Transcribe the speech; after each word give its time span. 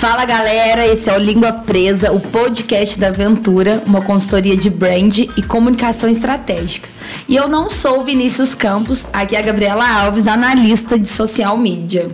Fala 0.00 0.24
galera, 0.24 0.86
esse 0.86 1.10
é 1.10 1.14
o 1.14 1.18
Língua 1.18 1.52
Presa, 1.52 2.10
o 2.10 2.18
podcast 2.18 2.98
da 2.98 3.08
Aventura, 3.08 3.82
uma 3.84 4.00
consultoria 4.00 4.56
de 4.56 4.70
brand 4.70 5.18
e 5.18 5.42
comunicação 5.42 6.08
estratégica. 6.08 6.88
E 7.28 7.36
eu 7.36 7.46
não 7.46 7.68
sou 7.68 8.02
Vinícius 8.02 8.54
Campos, 8.54 9.06
aqui 9.12 9.36
é 9.36 9.38
a 9.40 9.42
Gabriela 9.42 9.86
Alves, 9.86 10.26
analista 10.26 10.98
de 10.98 11.06
social 11.06 11.58
media. 11.58 12.08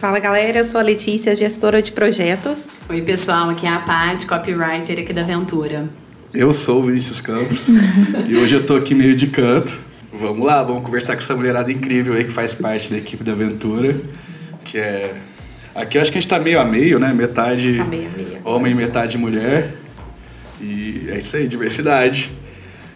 Fala 0.00 0.18
galera, 0.18 0.60
eu 0.60 0.64
sou 0.64 0.80
a 0.80 0.82
Letícia, 0.82 1.34
gestora 1.34 1.82
de 1.82 1.92
projetos. 1.92 2.66
Oi 2.88 3.02
pessoal, 3.02 3.50
aqui 3.50 3.66
é 3.66 3.74
a 3.74 3.78
Paty, 3.80 4.26
copywriter 4.26 4.98
aqui 4.98 5.12
da 5.12 5.20
Aventura. 5.20 5.86
Eu 6.32 6.50
sou 6.54 6.80
o 6.80 6.84
Vinícius 6.84 7.20
Campos 7.20 7.68
e 8.26 8.38
hoje 8.38 8.54
eu 8.54 8.64
tô 8.64 8.74
aqui 8.74 8.94
meio 8.94 9.14
de 9.14 9.26
canto. 9.26 9.78
Vamos 10.14 10.46
lá, 10.46 10.62
vamos 10.62 10.82
conversar 10.82 11.12
com 11.12 11.20
essa 11.20 11.36
mulherada 11.36 11.70
incrível 11.70 12.14
aí 12.14 12.24
que 12.24 12.32
faz 12.32 12.54
parte 12.54 12.90
da 12.90 12.96
equipe 12.96 13.22
da 13.22 13.32
Aventura, 13.32 13.94
que 14.64 14.78
é 14.78 15.14
Aqui 15.78 15.96
eu 15.96 16.02
acho 16.02 16.10
que 16.10 16.18
a 16.18 16.20
gente 16.20 16.28
tá 16.28 16.40
meio 16.40 16.60
a 16.60 16.64
meio, 16.64 16.98
né? 16.98 17.12
Metade 17.14 17.76
tá 17.76 17.84
meio 17.84 18.08
a 18.12 18.16
meio. 18.16 18.40
homem, 18.44 18.74
metade 18.74 19.16
mulher. 19.16 19.74
E 20.60 21.06
é 21.08 21.18
isso 21.18 21.36
aí, 21.36 21.46
diversidade. 21.46 22.36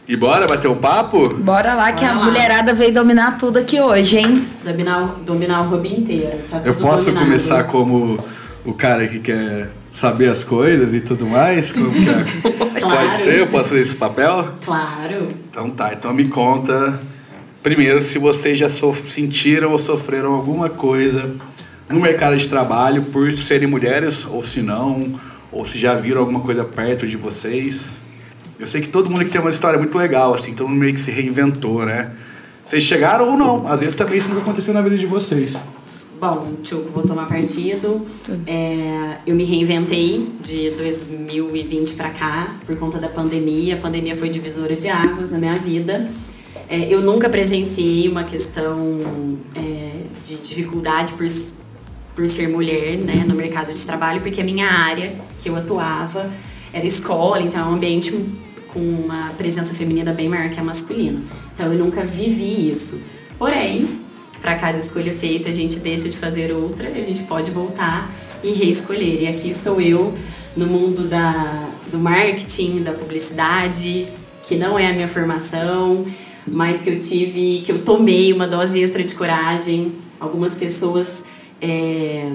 E 0.09 0.16
bora 0.16 0.48
bater 0.48 0.66
o 0.66 0.73
um 0.73 0.77
papo? 0.77 1.28
Bora 1.34 1.74
lá, 1.74 1.92
que 1.92 2.04
a 2.04 2.12
lá. 2.12 2.24
mulherada 2.24 2.74
veio 2.74 2.92
dominar 2.92 3.38
tudo 3.38 3.60
aqui 3.60 3.80
hoje, 3.80 4.18
hein? 4.18 4.45
Dominar, 4.64 5.14
dominar 5.24 5.60
o 5.60 5.68
hobby 5.68 5.95
inteiro. 5.95 6.38
Tá 6.50 6.60
eu 6.64 6.74
posso 6.74 7.04
dominado. 7.04 7.26
começar 7.26 7.64
como 7.64 8.18
o 8.64 8.74
cara 8.74 9.06
que 9.06 9.20
quer 9.20 9.70
saber 9.88 10.28
as 10.28 10.42
coisas 10.42 10.92
e 10.92 11.01
tudo 11.01 11.24
mais? 11.24 11.73
Como 11.73 11.88
que 11.92 12.09
é? 12.09 12.24
claro. 12.80 12.96
Pode 12.96 13.14
ser? 13.14 13.38
Eu 13.38 13.46
posso 13.46 13.68
fazer 13.68 13.80
esse 13.80 13.95
papel? 13.95 14.54
Claro. 14.64 15.28
Então 15.48 15.70
tá, 15.70 15.92
então 15.92 16.12
me 16.12 16.26
conta. 16.26 16.98
Primeiro, 17.62 18.02
se 18.02 18.18
vocês 18.18 18.59
já 18.59 18.68
so 18.68 18.92
sentiram 18.92 19.70
ou 19.70 19.78
sofreram 19.78 20.34
alguma 20.34 20.68
coisa 20.68 21.32
no 21.92 22.01
mercado 22.01 22.37
de 22.37 22.48
trabalho 22.48 23.02
por 23.05 23.30
serem 23.32 23.69
mulheres, 23.69 24.27
ou 24.27 24.42
se 24.42 24.62
não, 24.62 25.20
ou 25.52 25.64
se 25.64 25.78
já 25.78 25.95
viram 25.95 26.20
alguma 26.20 26.41
coisa 26.41 26.65
perto 26.65 27.06
de 27.06 27.16
vocês. 27.16 28.02
Eu 28.59 28.66
sei 28.66 28.80
que 28.80 28.88
todo 28.88 29.10
mundo 29.10 29.23
aqui 29.23 29.30
tem 29.30 29.40
uma 29.40 29.51
história 29.51 29.79
muito 29.79 29.96
legal, 29.98 30.35
assim, 30.35 30.54
todo 30.54 30.68
mundo 30.68 30.79
meio 30.79 30.95
que 30.95 31.01
se 31.01 31.10
reinventou, 31.10 31.85
né? 31.85 32.13
Vocês 32.65 32.82
chegaram 32.82 33.29
ou 33.29 33.37
não? 33.37 33.66
Às 33.66 33.80
vezes 33.80 33.95
também 33.95 34.18
isso 34.18 34.29
nunca 34.29 34.43
aconteceu 34.43 34.73
na 34.73 34.80
vida 34.80 34.96
de 34.96 35.07
vocês. 35.07 35.59
Bom, 36.20 36.52
Tchuco, 36.63 36.88
vou 36.90 37.02
tomar 37.02 37.26
partido. 37.26 38.02
É, 38.46 39.18
eu 39.26 39.35
me 39.35 39.43
reinventei 39.43 40.30
de 40.40 40.70
2020 40.70 41.95
para 41.95 42.10
cá 42.10 42.54
por 42.65 42.76
conta 42.76 42.98
da 42.98 43.09
pandemia. 43.09 43.74
A 43.74 43.79
pandemia 43.79 44.15
foi 44.15 44.29
divisora 44.29 44.76
de 44.76 44.88
águas 44.88 45.32
na 45.32 45.38
minha 45.38 45.57
vida. 45.57 46.09
É, 46.68 46.95
eu 46.95 47.01
nunca 47.01 47.29
presenciei 47.29 48.09
uma 48.09 48.23
questão 48.23 48.98
é, 49.57 50.04
de 50.23 50.37
dificuldade 50.37 51.15
por 51.15 51.26
por 52.15 52.29
ser 52.29 52.49
mulher 52.49 52.99
né, 52.99 53.24
no 53.27 53.35
mercado 53.35 53.73
de 53.73 53.87
trabalho, 53.87 54.21
porque 54.21 54.41
a 54.41 54.45
minha 54.45 54.66
área 54.66 55.15
que 55.41 55.49
eu 55.49 55.57
atuava 55.57 56.30
era 56.73 56.87
escola, 56.87 57.41
então 57.43 57.60
é 57.60 57.71
um 57.71 57.74
ambiente 57.74 58.13
com 58.69 58.80
uma 58.80 59.30
presença 59.37 59.74
feminina 59.74 60.13
bem 60.13 60.29
maior 60.29 60.51
que 60.51 60.59
a 60.59 60.65
masculina. 60.65 61.21
Então 61.54 61.73
eu 61.73 61.79
nunca 61.79 62.04
vivi 62.04 62.71
isso. 62.71 62.99
Porém, 63.38 64.00
para 64.41 64.54
cada 64.56 64.78
escolha 64.78 65.12
feita, 65.12 65.49
a 65.49 65.53
gente 65.53 65.78
deixa 65.78 66.09
de 66.09 66.16
fazer 66.16 66.53
outra, 66.53 66.88
a 66.88 67.03
gente 67.03 67.22
pode 67.25 67.50
voltar 67.50 68.10
e 68.43 68.53
reescolher. 68.53 69.22
E 69.22 69.26
aqui 69.26 69.49
estou 69.49 69.81
eu 69.81 70.15
no 70.56 70.66
mundo 70.66 71.04
da, 71.04 71.69
do 71.91 71.99
marketing, 71.99 72.82
da 72.82 72.93
publicidade, 72.93 74.09
que 74.47 74.56
não 74.56 74.78
é 74.78 74.88
a 74.88 74.93
minha 74.93 75.09
formação, 75.09 76.04
mas 76.47 76.81
que 76.81 76.91
eu 76.91 76.99
tive, 76.99 77.60
que 77.60 77.71
eu 77.71 77.81
tomei 77.81 78.32
uma 78.32 78.47
dose 78.47 78.81
extra 78.81 79.04
de 79.04 79.15
coragem. 79.15 79.93
Algumas 80.19 80.54
pessoas 80.54 81.25
é, 81.62 82.32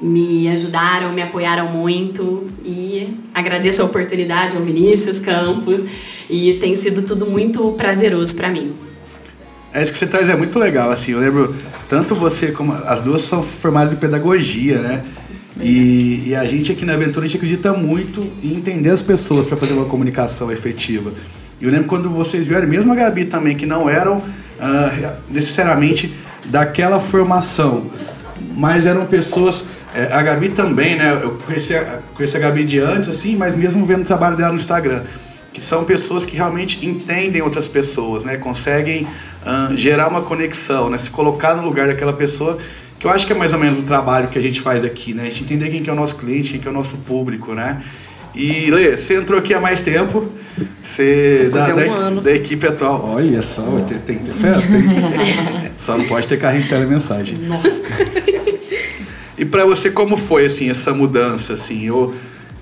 me 0.00 0.48
ajudaram, 0.48 1.12
me 1.12 1.22
apoiaram 1.22 1.68
muito 1.68 2.46
e 2.62 3.16
agradeço 3.32 3.80
a 3.80 3.84
oportunidade 3.86 4.56
ao 4.56 4.62
Vinícius 4.62 5.18
Campos 5.18 5.84
e 6.28 6.54
tem 6.54 6.74
sido 6.74 7.02
tudo 7.02 7.24
muito 7.26 7.72
prazeroso 7.72 8.34
para 8.34 8.50
mim. 8.50 8.74
É 9.72 9.82
isso 9.82 9.90
que 9.90 9.98
você 9.98 10.06
traz 10.06 10.28
é 10.28 10.36
muito 10.36 10.58
legal, 10.58 10.90
assim, 10.90 11.12
eu 11.12 11.20
lembro 11.20 11.56
tanto 11.88 12.14
você 12.14 12.52
como 12.52 12.72
as 12.72 13.00
duas 13.00 13.22
são 13.22 13.42
formadas 13.42 13.92
em 13.92 13.96
pedagogia, 13.96 14.78
né? 14.78 15.02
E, 15.60 16.28
e, 16.28 16.34
a 16.34 16.44
gente 16.44 16.72
aqui 16.72 16.84
na 16.84 16.94
Aventura 16.94 17.24
a 17.24 17.28
gente 17.28 17.36
acredita 17.36 17.72
muito 17.72 18.26
em 18.42 18.54
entender 18.54 18.90
as 18.90 19.02
pessoas 19.02 19.46
para 19.46 19.56
fazer 19.56 19.74
uma 19.74 19.84
comunicação 19.84 20.50
efetiva. 20.50 21.12
E 21.60 21.64
eu 21.64 21.70
lembro 21.70 21.86
quando 21.86 22.10
vocês 22.10 22.46
vieram, 22.46 22.66
mesmo 22.66 22.92
a 22.92 22.96
Gabi 22.96 23.26
também, 23.26 23.54
que 23.54 23.66
não 23.66 23.88
eram 23.88 24.16
uh, 24.16 25.12
necessariamente 25.30 26.12
daquela 26.46 26.98
formação, 26.98 27.86
mas 28.50 28.86
eram 28.86 29.06
pessoas. 29.06 29.64
É, 29.94 30.12
a 30.12 30.22
Gabi 30.22 30.50
também, 30.50 30.96
né? 30.96 31.18
Eu 31.22 31.38
conheci 31.44 31.74
a, 31.74 32.00
conheci 32.14 32.36
a 32.36 32.40
Gabi 32.40 32.64
de 32.64 32.78
antes, 32.78 33.08
assim, 33.08 33.36
mas 33.36 33.54
mesmo 33.54 33.84
vendo 33.84 34.02
o 34.02 34.06
trabalho 34.06 34.36
dela 34.36 34.50
no 34.50 34.56
Instagram. 34.56 35.02
Que 35.52 35.60
são 35.60 35.84
pessoas 35.84 36.24
que 36.24 36.34
realmente 36.34 36.86
entendem 36.86 37.42
outras 37.42 37.68
pessoas, 37.68 38.24
né? 38.24 38.38
Conseguem 38.38 39.04
uh, 39.04 39.76
gerar 39.76 40.08
uma 40.08 40.22
conexão, 40.22 40.88
né? 40.88 40.96
Se 40.96 41.10
colocar 41.10 41.54
no 41.54 41.62
lugar 41.62 41.88
daquela 41.88 42.12
pessoa 42.12 42.58
que 42.98 43.06
eu 43.06 43.10
acho 43.10 43.26
que 43.26 43.32
é 43.32 43.36
mais 43.36 43.52
ou 43.52 43.58
menos 43.58 43.80
o 43.80 43.82
trabalho 43.82 44.28
que 44.28 44.38
a 44.38 44.40
gente 44.40 44.60
faz 44.60 44.84
aqui, 44.84 45.12
né? 45.12 45.24
A 45.24 45.26
gente 45.26 45.42
entender 45.42 45.70
quem 45.70 45.82
que 45.82 45.90
é 45.90 45.92
o 45.92 45.96
nosso 45.96 46.14
cliente, 46.14 46.52
quem 46.52 46.60
que 46.60 46.68
é 46.68 46.70
o 46.70 46.74
nosso 46.74 46.96
público, 46.98 47.52
né? 47.52 47.82
E 48.34 48.70
Lê, 48.70 48.96
você 48.96 49.16
entrou 49.16 49.38
aqui 49.38 49.52
há 49.52 49.60
mais 49.60 49.82
tempo, 49.82 50.30
você 50.82 51.50
da, 51.52 51.74
um 51.74 52.14
da, 52.14 52.20
da, 52.22 52.32
equipe 52.32 52.66
atual. 52.66 53.10
Olha 53.14 53.42
só, 53.42 53.62
ter, 53.86 53.98
tem 53.98 54.18
que 54.18 54.24
ter 54.24 54.32
festa, 54.32 54.74
hein? 54.74 55.72
só 55.76 55.98
não 55.98 56.06
pode 56.06 56.26
ter 56.26 56.38
carrinho 56.38 56.62
de 56.62 56.68
telemensagem. 56.68 57.36
e 59.36 59.44
para 59.44 59.66
você, 59.66 59.90
como 59.90 60.16
foi 60.16 60.46
assim 60.46 60.70
essa 60.70 60.94
mudança? 60.94 61.52
Assim, 61.52 61.84
eu, 61.86 62.14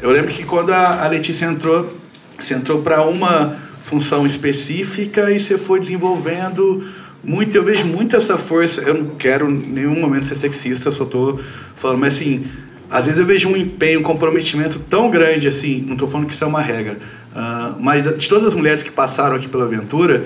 eu 0.02 0.10
lembro 0.10 0.32
que 0.32 0.44
quando 0.44 0.72
a, 0.72 1.04
a 1.04 1.08
Letícia 1.08 1.46
entrou, 1.46 1.96
você 2.38 2.54
entrou 2.54 2.82
para 2.82 3.06
uma 3.06 3.56
função 3.80 4.26
específica 4.26 5.30
e 5.30 5.38
você 5.38 5.56
foi 5.56 5.78
desenvolvendo 5.78 6.84
muito. 7.22 7.54
Eu 7.56 7.62
vejo 7.62 7.86
muito 7.86 8.16
essa 8.16 8.36
força. 8.36 8.80
Eu 8.80 8.94
não 8.94 9.06
quero 9.10 9.48
em 9.48 9.56
nenhum 9.56 10.00
momento 10.00 10.26
ser 10.26 10.34
sexista, 10.34 10.90
só 10.90 11.04
estou 11.04 11.38
falando, 11.76 12.00
mas 12.00 12.14
assim 12.16 12.44
às 12.90 13.04
vezes 13.04 13.20
eu 13.20 13.26
vejo 13.26 13.48
um 13.48 13.56
empenho, 13.56 14.00
um 14.00 14.02
comprometimento 14.02 14.80
tão 14.80 15.10
grande 15.10 15.46
assim, 15.46 15.84
não 15.86 15.92
estou 15.92 16.08
falando 16.08 16.26
que 16.26 16.34
isso 16.34 16.42
é 16.42 16.46
uma 16.46 16.60
regra, 16.60 16.98
uh, 17.32 17.76
mas 17.78 18.02
de 18.02 18.28
todas 18.28 18.46
as 18.46 18.54
mulheres 18.54 18.82
que 18.82 18.90
passaram 18.90 19.36
aqui 19.36 19.48
pela 19.48 19.64
aventura, 19.64 20.24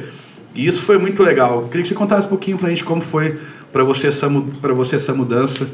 e 0.54 0.66
isso 0.66 0.82
foi 0.82 0.98
muito 0.98 1.22
legal. 1.22 1.64
Queria 1.64 1.82
que 1.82 1.88
você 1.88 1.94
contasse 1.94 2.26
um 2.26 2.30
pouquinho 2.30 2.56
para 2.56 2.68
a 2.68 2.70
gente 2.70 2.84
como 2.84 3.02
foi 3.02 3.38
para 3.72 3.82
você 3.82 4.08
para 4.60 4.72
você 4.72 4.96
essa 4.96 5.12
mudança. 5.12 5.68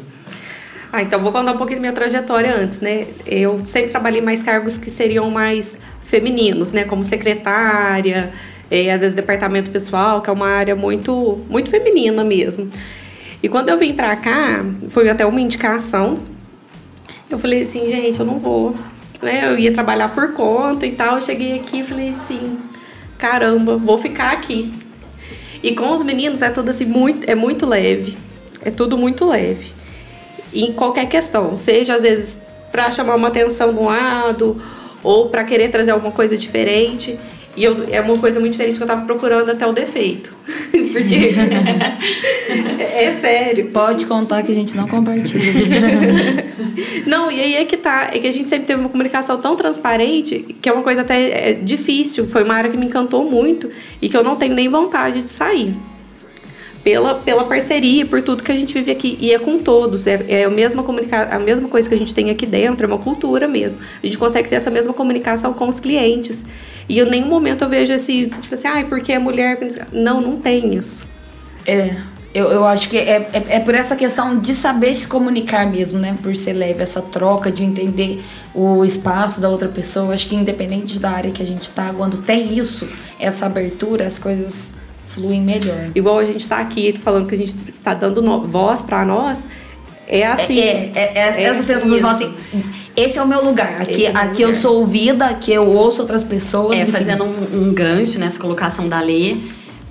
Ah, 0.92 1.02
então 1.02 1.20
vou 1.20 1.30
contar 1.30 1.52
um 1.52 1.56
pouquinho 1.56 1.78
da 1.78 1.82
minha 1.82 1.92
trajetória 1.92 2.52
antes, 2.56 2.80
né? 2.80 3.06
Eu 3.24 3.64
sempre 3.64 3.90
trabalhei 3.90 4.20
mais 4.20 4.42
cargos 4.42 4.76
que 4.76 4.90
seriam 4.90 5.30
mais 5.30 5.78
femininos, 6.00 6.72
né? 6.72 6.84
Como 6.84 7.04
secretária, 7.04 8.32
é, 8.70 8.90
às 8.90 9.00
vezes 9.00 9.14
departamento 9.14 9.70
pessoal, 9.70 10.20
que 10.20 10.28
é 10.28 10.32
uma 10.32 10.48
área 10.48 10.74
muito, 10.74 11.44
muito 11.48 11.70
feminina 11.70 12.24
mesmo. 12.24 12.68
E 13.42 13.48
quando 13.48 13.68
eu 13.68 13.78
vim 13.78 13.92
para 13.92 14.16
cá, 14.16 14.64
foi 14.88 15.08
até 15.08 15.24
uma 15.24 15.40
indicação 15.40 16.18
eu 17.30 17.38
falei 17.38 17.62
assim, 17.62 17.88
gente, 17.88 18.18
eu 18.18 18.26
não 18.26 18.38
vou. 18.38 18.74
Né? 19.22 19.46
Eu 19.46 19.58
ia 19.58 19.72
trabalhar 19.72 20.08
por 20.14 20.32
conta 20.34 20.86
e 20.86 20.92
tal. 20.92 21.16
Eu 21.16 21.22
cheguei 21.22 21.56
aqui 21.56 21.80
e 21.80 21.84
falei 21.84 22.10
assim, 22.10 22.58
caramba, 23.18 23.76
vou 23.76 23.96
ficar 23.96 24.32
aqui. 24.32 24.72
E 25.62 25.74
com 25.74 25.92
os 25.92 26.02
meninos 26.02 26.42
é 26.42 26.50
tudo 26.50 26.70
assim, 26.70 26.86
muito, 26.86 27.28
é 27.28 27.34
muito 27.34 27.66
leve. 27.66 28.16
É 28.62 28.70
tudo 28.70 28.96
muito 28.98 29.24
leve. 29.26 29.72
em 30.52 30.72
qualquer 30.72 31.06
questão, 31.06 31.56
seja 31.56 31.94
às 31.94 32.02
vezes 32.02 32.38
para 32.72 32.90
chamar 32.90 33.14
uma 33.14 33.28
atenção 33.28 33.72
de 33.72 33.80
um 33.80 33.86
lado 33.86 34.60
ou 35.02 35.28
para 35.28 35.44
querer 35.44 35.70
trazer 35.70 35.92
alguma 35.92 36.12
coisa 36.12 36.36
diferente. 36.36 37.18
E 37.56 37.64
eu, 37.64 37.84
é 37.90 38.00
uma 38.00 38.16
coisa 38.16 38.38
muito 38.38 38.52
diferente 38.52 38.76
que 38.76 38.82
eu 38.82 38.86
tava 38.86 39.04
procurando 39.04 39.50
até 39.50 39.66
o 39.66 39.72
defeito. 39.72 40.34
Porque. 40.70 41.32
é 42.80 43.16
sério. 43.20 43.70
Pode 43.72 44.06
contar 44.06 44.42
que 44.42 44.52
a 44.52 44.54
gente 44.54 44.76
não 44.76 44.86
compartilha. 44.86 45.42
não, 47.06 47.30
e 47.30 47.40
aí 47.40 47.54
é 47.56 47.64
que 47.64 47.76
tá. 47.76 48.10
É 48.12 48.18
que 48.18 48.26
a 48.26 48.32
gente 48.32 48.48
sempre 48.48 48.66
teve 48.66 48.80
uma 48.80 48.88
comunicação 48.88 49.40
tão 49.40 49.56
transparente 49.56 50.40
que 50.60 50.68
é 50.68 50.72
uma 50.72 50.82
coisa 50.82 51.00
até 51.00 51.50
é, 51.50 51.54
difícil. 51.54 52.28
Foi 52.28 52.44
uma 52.44 52.54
área 52.54 52.70
que 52.70 52.76
me 52.76 52.86
encantou 52.86 53.28
muito 53.28 53.68
e 54.00 54.08
que 54.08 54.16
eu 54.16 54.22
não 54.22 54.36
tenho 54.36 54.54
nem 54.54 54.68
vontade 54.68 55.22
de 55.22 55.28
sair 55.28 55.74
pela, 56.82 57.14
pela 57.14 57.44
parceria, 57.44 58.06
por 58.06 58.22
tudo 58.22 58.42
que 58.42 58.50
a 58.50 58.54
gente 58.54 58.74
vive 58.74 58.90
aqui. 58.90 59.18
E 59.20 59.32
é 59.32 59.38
com 59.38 59.58
todos, 59.58 60.06
é, 60.06 60.24
é 60.28 60.44
a, 60.44 60.50
mesma 60.50 60.82
comunica 60.82 61.34
a 61.34 61.38
mesma 61.38 61.68
coisa 61.68 61.88
que 61.88 61.94
a 61.94 61.98
gente 61.98 62.14
tem 62.14 62.30
aqui 62.30 62.46
dentro, 62.46 62.84
é 62.84 62.88
uma 62.88 62.98
cultura 62.98 63.46
mesmo. 63.46 63.80
A 64.02 64.06
gente 64.06 64.18
consegue 64.18 64.48
ter 64.48 64.56
essa 64.56 64.70
mesma 64.70 64.92
comunicação 64.92 65.52
com 65.52 65.68
os 65.68 65.78
clientes. 65.78 66.44
E 66.88 67.00
em 67.00 67.04
nenhum 67.04 67.28
momento 67.28 67.62
eu 67.62 67.68
vejo 67.68 67.92
esse, 67.92 68.26
tipo 68.26 68.54
assim, 68.54 68.68
ai, 68.68 68.82
ah, 68.82 68.86
porque 68.86 69.12
é 69.12 69.18
mulher. 69.18 69.58
Não, 69.92 70.20
não 70.20 70.36
tem 70.36 70.74
isso. 70.74 71.06
É. 71.66 71.96
Eu, 72.32 72.48
eu 72.52 72.64
acho 72.64 72.88
que 72.88 72.96
é, 72.96 73.28
é, 73.32 73.56
é, 73.56 73.60
por 73.60 73.74
essa 73.74 73.96
questão 73.96 74.38
de 74.38 74.54
saber 74.54 74.94
se 74.94 75.04
comunicar 75.04 75.68
mesmo, 75.68 75.98
né? 75.98 76.16
Por 76.22 76.36
ser 76.36 76.52
leve, 76.52 76.80
essa 76.80 77.02
troca, 77.02 77.50
de 77.50 77.64
entender 77.64 78.22
o 78.54 78.84
espaço 78.84 79.40
da 79.40 79.48
outra 79.48 79.68
pessoa. 79.68 80.14
Acho 80.14 80.28
que 80.28 80.36
independente 80.36 81.00
da 81.00 81.10
área 81.10 81.32
que 81.32 81.42
a 81.42 81.46
gente 81.46 81.68
tá, 81.70 81.92
quando 81.92 82.18
tem 82.18 82.56
isso, 82.56 82.88
essa 83.18 83.46
abertura, 83.46 84.06
as 84.06 84.16
coisas 84.16 84.72
fluem 85.14 85.42
melhor. 85.42 85.90
Igual 85.94 86.18
a 86.18 86.24
gente 86.24 86.40
está 86.40 86.58
aqui 86.58 86.96
falando 86.98 87.26
que 87.28 87.34
a 87.34 87.38
gente 87.38 87.54
está 87.70 87.94
dando 87.94 88.22
no, 88.22 88.44
voz 88.44 88.82
para 88.82 89.04
nós, 89.04 89.44
É 90.06 90.26
assim. 90.26 90.58
É, 90.58 90.90
é, 90.94 91.12
é, 91.14 91.42
essa 91.42 91.62
sensação 91.62 92.10
assim, 92.10 92.34
esse 92.96 93.18
é 93.18 93.22
o 93.22 93.28
meu 93.28 93.44
lugar. 93.44 93.80
Aqui, 93.80 94.06
é 94.06 94.16
aqui 94.16 94.42
eu 94.42 94.52
sou 94.52 94.80
ouvida, 94.80 95.26
aqui 95.26 95.52
eu 95.52 95.66
ouço 95.66 96.00
outras 96.00 96.24
pessoas. 96.24 96.78
É, 96.78 96.82
enfim. 96.82 96.92
fazendo 96.92 97.24
um, 97.24 97.68
um, 97.68 97.74
gancho 97.74 98.18
nessa 98.18 98.38
colocação 98.38 98.88
da 98.88 99.00
Lê, 99.00 99.36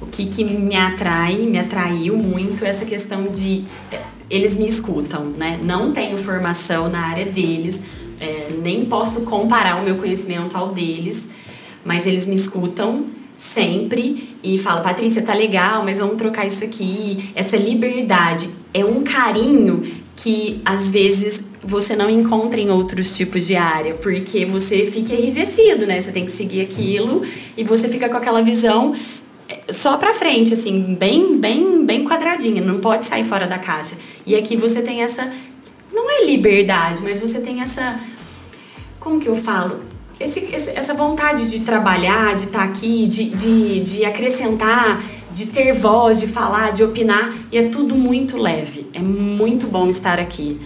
o 0.02 0.06
que, 0.06 0.26
que 0.26 0.44
me 0.44 0.76
atrai, 0.76 1.38
me 1.38 1.60
atraiu 1.60 2.18
muito 2.18 2.66
essa 2.66 2.86
questão 2.86 3.28
de 3.28 3.66
eles 4.30 4.56
me 4.56 4.68
escutam, 4.68 5.26
né? 5.26 5.60
Não 5.64 5.92
tenho 5.92 6.18
formação 6.18 6.88
na 6.90 7.00
área 7.00 7.26
deles, 7.26 7.82
é, 8.20 8.50
nem 8.62 8.86
posso 8.86 9.22
comparar 9.22 9.82
o 9.82 9.84
meu 9.84 9.96
conhecimento 9.96 10.56
ao 10.56 10.70
deles, 10.70 11.28
mas 11.84 12.06
eles 12.06 12.28
me 12.28 12.36
escutam 12.36 13.08
sempre 13.40 14.36
e 14.44 14.58
falam, 14.58 14.84
Patrícia, 14.84 15.22
tá 15.22 15.34
legal, 15.34 15.82
mas 15.82 15.98
vamos 15.98 16.18
trocar 16.18 16.46
isso 16.46 16.62
aqui. 16.62 17.32
Essa 17.34 17.56
liberdade 17.56 18.50
é 18.74 18.84
um 18.84 19.02
carinho 19.02 19.90
que 20.18 20.62
às 20.66 20.90
vezes 20.90 21.42
você 21.64 21.96
não 21.96 22.10
encontra 22.10 22.60
em 22.60 22.70
outros 22.70 23.16
tipos 23.16 23.48
de 23.48 23.56
área, 23.56 23.96
porque 23.96 24.46
você 24.46 24.86
fica 24.88 25.14
enrijecido, 25.14 25.86
né? 25.86 26.02
Você 26.02 26.12
tem 26.12 26.26
que 26.26 26.32
seguir 26.34 26.62
aquilo 26.62 27.22
e 27.56 27.64
você 27.64 27.88
fica 27.88 28.10
com 28.10 28.18
aquela 28.18 28.42
visão 28.42 28.94
é, 29.48 29.72
só 29.72 29.96
para 29.96 30.14
frente, 30.14 30.54
assim, 30.54 30.96
bem, 31.00 31.38
bem, 31.38 31.86
bem 31.86 32.04
quadradinha, 32.04 32.62
não 32.62 32.80
pode 32.80 33.06
sair 33.06 33.24
fora 33.24 33.48
da 33.48 33.58
caixa. 33.58 33.96
E 34.26 34.36
aqui 34.36 34.58
você 34.58 34.82
tem 34.82 35.02
essa 35.02 35.32
não 35.94 36.12
é 36.12 36.26
liberdade, 36.26 37.02
mas 37.02 37.20
você 37.20 37.40
tem 37.40 37.62
essa 37.62 38.00
como 39.00 39.18
que 39.18 39.30
eu 39.30 39.36
falo? 39.38 39.80
Esse, 40.20 40.46
essa 40.76 40.94
vontade 40.94 41.48
de 41.48 41.62
trabalhar, 41.62 42.36
de 42.36 42.44
estar 42.44 42.60
tá 42.60 42.66
aqui, 42.66 43.08
de, 43.08 43.30
de, 43.30 43.80
de 43.80 44.06
acrescentar, 44.06 45.02
de 45.32 45.46
ter 45.46 45.72
voz, 45.74 46.20
de 46.20 46.28
falar, 46.28 46.74
de 46.74 46.84
opinar, 46.84 47.34
e 47.52 47.58
é 47.58 47.70
tudo 47.70 47.96
muito 47.96 48.38
leve. 48.38 48.88
É 48.94 49.00
muito 49.00 49.68
bom 49.68 49.88
estar 49.88 50.20
aqui. 50.20 50.60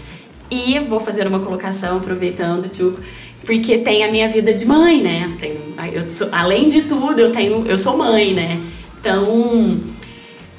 E 0.49 0.79
vou 0.79 0.99
fazer 0.99 1.27
uma 1.27 1.39
colocação, 1.39 1.97
aproveitando, 1.97 2.67
tio, 2.67 2.97
porque 3.45 3.77
tem 3.77 4.03
a 4.03 4.11
minha 4.11 4.27
vida 4.27 4.53
de 4.53 4.65
mãe, 4.65 5.01
né? 5.01 5.31
Tenho, 5.39 5.59
eu 5.93 6.09
sou, 6.09 6.29
além 6.31 6.67
de 6.67 6.83
tudo, 6.83 7.19
eu 7.19 7.31
tenho, 7.31 7.67
eu 7.67 7.77
sou 7.77 7.95
mãe, 7.95 8.33
né? 8.33 8.59
Então, 8.99 9.77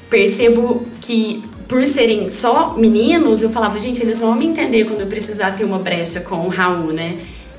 percebo 0.09 0.85
que 1.01 1.43
por 1.67 1.85
serem 1.85 2.29
só 2.29 2.75
meninos, 2.77 3.41
eu 3.41 3.49
falava, 3.49 3.77
gente, 3.79 4.01
eles 4.01 4.19
vão 4.19 4.35
me 4.35 4.45
entender 4.45 4.85
quando 4.85 5.01
eu 5.01 5.07
precisar 5.07 5.51
ter 5.51 5.63
uma 5.63 5.79
brecha 5.79 6.21
com 6.21 6.45
o 6.45 6.47
Raul, 6.47 6.93
né? 6.93 7.17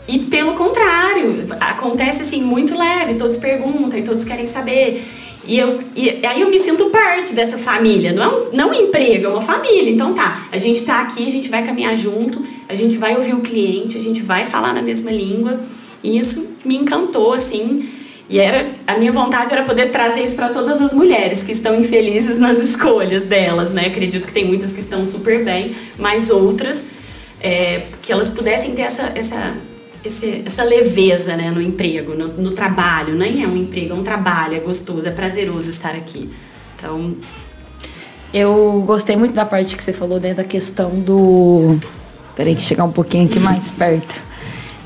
E 0.08 0.20
pelo 0.20 0.54
contrário, 0.54 1.46
acontece 1.60 2.22
assim 2.22 2.42
muito 2.42 2.76
leve, 2.76 3.14
todos 3.14 3.36
perguntam 3.36 3.98
e 3.98 4.02
todos 4.02 4.24
querem 4.24 4.46
saber. 4.46 5.04
E, 5.44 5.58
eu, 5.58 5.80
e 5.94 6.26
aí 6.26 6.40
eu 6.40 6.50
me 6.50 6.58
sinto 6.58 6.86
parte 6.90 7.34
dessa 7.34 7.56
família. 7.56 8.12
Não 8.12 8.22
é 8.22 8.28
um, 8.28 8.52
não 8.52 8.70
um 8.70 8.74
emprego, 8.74 9.26
é 9.26 9.28
uma 9.28 9.40
família. 9.40 9.90
Então 9.90 10.14
tá, 10.14 10.48
a 10.50 10.56
gente 10.56 10.84
tá 10.84 11.00
aqui, 11.00 11.26
a 11.26 11.30
gente 11.30 11.48
vai 11.48 11.64
caminhar 11.64 11.94
junto, 11.96 12.42
a 12.68 12.74
gente 12.74 12.96
vai 12.98 13.16
ouvir 13.16 13.34
o 13.34 13.40
cliente, 13.40 13.96
a 13.96 14.00
gente 14.00 14.22
vai 14.22 14.44
falar 14.44 14.72
na 14.72 14.82
mesma 14.82 15.10
língua. 15.10 15.60
E 16.02 16.18
isso 16.18 16.46
me 16.64 16.76
encantou, 16.76 17.32
assim. 17.32 17.88
E 18.28 18.40
era 18.40 18.74
a 18.86 18.98
minha 18.98 19.12
vontade 19.12 19.52
era 19.52 19.62
poder 19.62 19.90
trazer 19.92 20.22
isso 20.22 20.34
para 20.34 20.48
todas 20.48 20.82
as 20.82 20.92
mulheres 20.92 21.44
que 21.44 21.52
estão 21.52 21.78
infelizes 21.78 22.38
nas 22.38 22.58
escolhas 22.58 23.22
delas, 23.22 23.72
né? 23.72 23.86
Acredito 23.86 24.26
que 24.26 24.32
tem 24.32 24.44
muitas 24.44 24.72
que 24.72 24.80
estão 24.80 25.06
super 25.06 25.44
bem, 25.44 25.74
mas 25.96 26.28
outras 26.28 26.84
é, 27.40 27.86
que 28.02 28.12
elas 28.12 28.28
pudessem 28.28 28.74
ter 28.74 28.82
essa, 28.82 29.12
essa 29.14 29.54
esse, 30.06 30.42
essa 30.44 30.64
leveza 30.64 31.36
né, 31.36 31.50
no 31.50 31.60
emprego, 31.60 32.14
no, 32.14 32.28
no, 32.28 32.50
trabalho. 32.50 33.14
Nem 33.14 33.42
é 33.42 33.46
um 33.46 33.56
emprego, 33.56 33.92
é 33.92 33.96
um 33.96 34.02
trabalho, 34.02 34.56
é 34.56 34.60
gostoso, 34.60 35.06
é 35.06 35.10
prazeroso 35.10 35.70
estar 35.70 35.94
aqui. 35.94 36.30
Então. 36.74 37.16
Eu 38.32 38.82
gostei 38.86 39.16
muito 39.16 39.34
da 39.34 39.44
parte 39.44 39.76
que 39.76 39.82
você 39.82 39.92
falou 39.92 40.18
né, 40.18 40.34
da 40.34 40.44
questão 40.44 40.90
do. 40.98 41.78
Peraí, 42.34 42.54
que 42.54 42.62
chegar 42.62 42.84
um 42.84 42.92
pouquinho 42.92 43.26
aqui 43.26 43.38
mais 43.38 43.70
perto. 43.78 44.20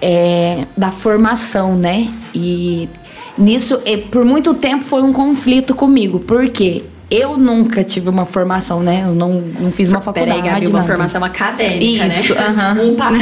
É, 0.03 0.67
da 0.77 0.91
formação, 0.91 1.77
né? 1.77 2.13
E 2.35 2.89
nisso, 3.37 3.81
por 4.11 4.25
muito 4.25 4.55
tempo 4.55 4.85
foi 4.85 5.03
um 5.03 5.13
conflito 5.13 5.75
comigo, 5.75 6.21
porque 6.21 6.83
eu 7.11 7.37
nunca 7.37 7.83
tive 7.83 8.09
uma 8.09 8.25
formação, 8.25 8.81
né? 8.81 9.03
Eu 9.05 9.15
não, 9.15 9.31
não 9.31 9.73
fiz 9.73 9.89
uma 9.89 10.01
faculdade. 10.01 10.41
Peraí, 10.41 10.55
Gabi, 10.55 10.67
uma 10.69 10.79
nada. 10.79 10.93
formação 10.93 11.25
acadêmica, 11.25 12.07
Isso, 12.07 12.35
né? 12.35 12.41
Uh 12.41 12.53
-huh. 12.53 12.91
um 12.93 12.95
papel. 12.95 13.21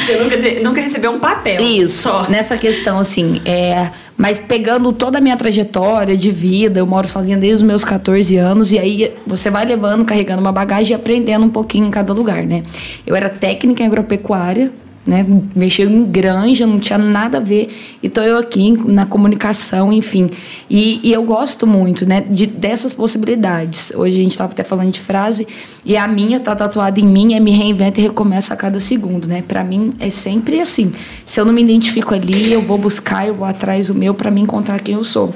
Você 0.00 0.16
nunca, 0.16 0.38
te, 0.38 0.60
nunca 0.60 0.80
recebeu 0.80 1.12
um 1.12 1.20
papel. 1.20 1.62
Isso, 1.62 2.02
só. 2.02 2.28
nessa 2.28 2.56
questão, 2.56 2.98
assim, 2.98 3.40
é... 3.44 3.90
Mas 4.16 4.38
pegando 4.38 4.92
toda 4.92 5.18
a 5.18 5.20
minha 5.20 5.36
trajetória 5.36 6.16
de 6.16 6.30
vida, 6.30 6.78
eu 6.78 6.86
moro 6.86 7.08
sozinha 7.08 7.36
desde 7.36 7.56
os 7.56 7.62
meus 7.62 7.84
14 7.84 8.36
anos, 8.36 8.70
e 8.70 8.78
aí 8.78 9.12
você 9.26 9.50
vai 9.50 9.64
levando, 9.64 10.04
carregando 10.04 10.40
uma 10.40 10.52
bagagem 10.52 10.92
e 10.92 10.94
aprendendo 10.94 11.44
um 11.44 11.50
pouquinho 11.50 11.86
em 11.86 11.90
cada 11.90 12.12
lugar, 12.12 12.44
né? 12.44 12.62
Eu 13.04 13.16
era 13.16 13.28
técnica 13.28 13.82
em 13.82 13.86
agropecuária, 13.86 14.70
né? 15.06 15.24
Mexer 15.54 15.90
em 15.90 16.04
granja, 16.04 16.66
não 16.66 16.78
tinha 16.78 16.98
nada 16.98 17.38
a 17.38 17.40
ver. 17.40 17.96
Então 18.02 18.24
eu 18.24 18.38
aqui 18.38 18.72
na 18.86 19.06
comunicação, 19.06 19.92
enfim. 19.92 20.30
E, 20.68 21.00
e 21.02 21.12
eu 21.12 21.22
gosto 21.22 21.66
muito, 21.66 22.06
né, 22.06 22.22
de, 22.22 22.46
dessas 22.46 22.94
possibilidades. 22.94 23.92
Hoje 23.94 24.18
a 24.18 24.22
gente 24.22 24.32
estava 24.32 24.52
até 24.52 24.62
falando 24.62 24.92
de 24.92 25.00
frase 25.00 25.46
e 25.84 25.96
a 25.96 26.08
minha 26.08 26.40
tá 26.40 26.56
tatuada 26.56 26.98
em 26.98 27.06
mim, 27.06 27.34
é 27.34 27.40
me 27.40 27.50
reinventa 27.50 28.00
e 28.00 28.04
recomeça 28.04 28.54
a 28.54 28.56
cada 28.56 28.80
segundo, 28.80 29.28
né? 29.28 29.42
Para 29.46 29.62
mim 29.62 29.92
é 29.98 30.08
sempre 30.08 30.60
assim. 30.60 30.92
Se 31.26 31.40
eu 31.40 31.44
não 31.44 31.52
me 31.52 31.62
identifico 31.62 32.14
ali, 32.14 32.52
eu 32.52 32.62
vou 32.62 32.78
buscar, 32.78 33.26
eu 33.26 33.34
vou 33.34 33.46
atrás 33.46 33.88
do 33.88 33.94
meu 33.94 34.14
para 34.14 34.30
me 34.30 34.40
encontrar 34.40 34.80
quem 34.80 34.94
eu 34.94 35.04
sou. 35.04 35.34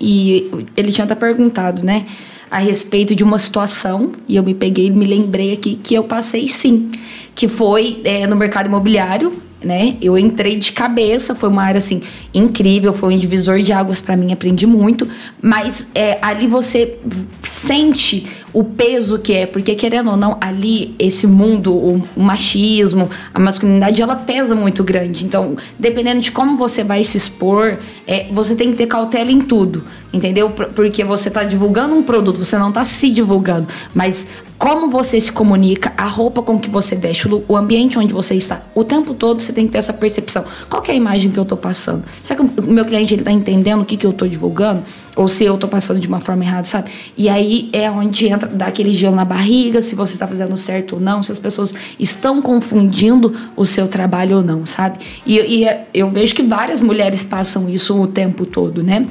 E 0.00 0.66
ele 0.76 0.90
tinha 0.90 1.04
até 1.04 1.14
perguntado, 1.14 1.84
né? 1.84 2.06
A 2.52 2.58
respeito 2.58 3.14
de 3.14 3.24
uma 3.24 3.38
situação 3.38 4.12
e 4.28 4.36
eu 4.36 4.42
me 4.42 4.52
peguei, 4.52 4.90
me 4.90 5.06
lembrei 5.06 5.54
aqui 5.54 5.74
que 5.74 5.94
eu 5.94 6.04
passei 6.04 6.46
sim, 6.46 6.92
que 7.34 7.48
foi 7.48 8.02
é, 8.04 8.26
no 8.26 8.36
mercado 8.36 8.66
imobiliário, 8.66 9.32
né? 9.64 9.96
Eu 10.02 10.18
entrei 10.18 10.58
de 10.58 10.70
cabeça, 10.72 11.34
foi 11.34 11.48
uma 11.48 11.62
área 11.62 11.78
assim 11.78 12.02
incrível, 12.34 12.92
foi 12.92 13.14
um 13.14 13.18
divisor 13.18 13.62
de 13.62 13.72
águas 13.72 14.00
para 14.00 14.18
mim, 14.18 14.34
aprendi 14.34 14.66
muito, 14.66 15.08
mas 15.40 15.90
é, 15.94 16.18
ali 16.20 16.46
você 16.46 16.98
sente 17.42 18.26
o 18.52 18.62
peso 18.62 19.18
que 19.18 19.32
é, 19.32 19.46
porque 19.46 19.74
querendo 19.74 20.10
ou 20.10 20.16
não, 20.16 20.36
ali 20.40 20.94
esse 20.98 21.26
mundo, 21.26 21.72
o, 21.72 22.02
o 22.16 22.22
machismo, 22.22 23.08
a 23.32 23.38
masculinidade, 23.38 24.02
ela 24.02 24.16
pesa 24.16 24.54
muito 24.54 24.84
grande. 24.84 25.24
Então, 25.24 25.56
dependendo 25.78 26.20
de 26.20 26.30
como 26.30 26.56
você 26.56 26.84
vai 26.84 27.02
se 27.02 27.16
expor, 27.16 27.78
é, 28.06 28.26
você 28.30 28.54
tem 28.54 28.70
que 28.70 28.76
ter 28.76 28.86
cautela 28.86 29.30
em 29.30 29.40
tudo, 29.40 29.84
entendeu? 30.12 30.50
Porque 30.50 31.02
você 31.02 31.28
está 31.28 31.44
divulgando 31.44 31.94
um 31.94 32.02
produto, 32.02 32.44
você 32.44 32.58
não 32.58 32.68
está 32.68 32.84
se 32.84 33.10
divulgando, 33.10 33.66
mas 33.94 34.26
como 34.62 34.88
você 34.88 35.20
se 35.20 35.32
comunica, 35.32 35.92
a 35.96 36.06
roupa 36.06 36.40
com 36.40 36.56
que 36.56 36.70
você 36.70 36.94
veste, 36.94 37.26
o 37.48 37.56
ambiente 37.56 37.98
onde 37.98 38.14
você 38.14 38.36
está, 38.36 38.62
o 38.76 38.84
tempo 38.84 39.12
todo 39.12 39.42
você 39.42 39.52
tem 39.52 39.66
que 39.66 39.72
ter 39.72 39.78
essa 39.78 39.92
percepção. 39.92 40.44
Qual 40.70 40.80
é 40.86 40.92
a 40.92 40.94
imagem 40.94 41.32
que 41.32 41.36
eu 41.36 41.42
estou 41.42 41.58
passando? 41.58 42.04
Será 42.22 42.38
que 42.38 42.60
o 42.60 42.62
meu 42.62 42.84
cliente 42.84 43.12
está 43.12 43.32
entendendo 43.32 43.82
o 43.82 43.84
que, 43.84 43.96
que 43.96 44.06
eu 44.06 44.12
estou 44.12 44.28
divulgando? 44.28 44.84
Ou 45.16 45.26
se 45.26 45.44
eu 45.44 45.56
estou 45.56 45.68
passando 45.68 45.98
de 45.98 46.06
uma 46.06 46.20
forma 46.20 46.44
errada, 46.44 46.62
sabe? 46.62 46.92
E 47.18 47.28
aí 47.28 47.70
é 47.72 47.90
onde 47.90 48.28
entra, 48.28 48.41
dá 48.46 48.66
aquele 48.66 48.94
gelo 48.94 49.14
na 49.14 49.24
barriga, 49.24 49.82
se 49.82 49.94
você 49.94 50.14
está 50.14 50.26
fazendo 50.26 50.56
certo 50.56 50.94
ou 50.94 51.00
não, 51.00 51.22
se 51.22 51.32
as 51.32 51.38
pessoas 51.38 51.74
estão 51.98 52.40
confundindo 52.40 53.34
o 53.56 53.64
seu 53.64 53.86
trabalho 53.86 54.38
ou 54.38 54.42
não, 54.42 54.64
sabe? 54.64 54.98
E, 55.26 55.38
e 55.38 55.66
eu 55.94 56.10
vejo 56.10 56.34
que 56.34 56.42
várias 56.42 56.80
mulheres 56.80 57.22
passam 57.22 57.68
isso 57.68 58.00
o 58.00 58.06
tempo 58.06 58.44
todo, 58.46 58.82
né? 58.82 59.06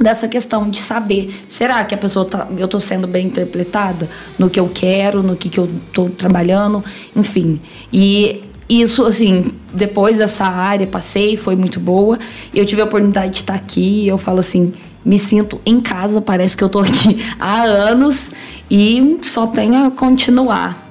dessa 0.00 0.28
questão 0.28 0.70
de 0.70 0.80
saber, 0.80 1.34
será 1.48 1.84
que 1.84 1.94
a 1.94 1.98
pessoa 1.98 2.24
tá, 2.24 2.46
eu 2.56 2.66
estou 2.66 2.78
sendo 2.78 3.08
bem 3.08 3.26
interpretada 3.26 4.08
no 4.38 4.48
que 4.48 4.60
eu 4.60 4.70
quero, 4.72 5.22
no 5.22 5.34
que, 5.34 5.48
que 5.48 5.58
eu 5.58 5.64
estou 5.64 6.08
trabalhando, 6.08 6.84
enfim. 7.16 7.60
E 7.92 8.44
isso, 8.68 9.04
assim, 9.04 9.50
depois 9.72 10.18
dessa 10.18 10.44
área, 10.44 10.86
passei, 10.86 11.36
foi 11.36 11.56
muito 11.56 11.80
boa. 11.80 12.18
Eu 12.54 12.66
tive 12.66 12.82
a 12.82 12.84
oportunidade 12.84 13.30
de 13.32 13.38
estar 13.38 13.54
aqui 13.54 14.06
eu 14.06 14.18
falo 14.18 14.40
assim, 14.40 14.72
me 15.04 15.18
sinto 15.18 15.60
em 15.64 15.80
casa, 15.80 16.20
parece 16.20 16.56
que 16.56 16.62
eu 16.62 16.66
estou 16.66 16.82
aqui 16.82 17.24
há 17.40 17.62
anos 17.62 18.30
e 18.70 19.18
só 19.22 19.46
tenho 19.46 19.86
a 19.86 19.90
continuar. 19.90 20.88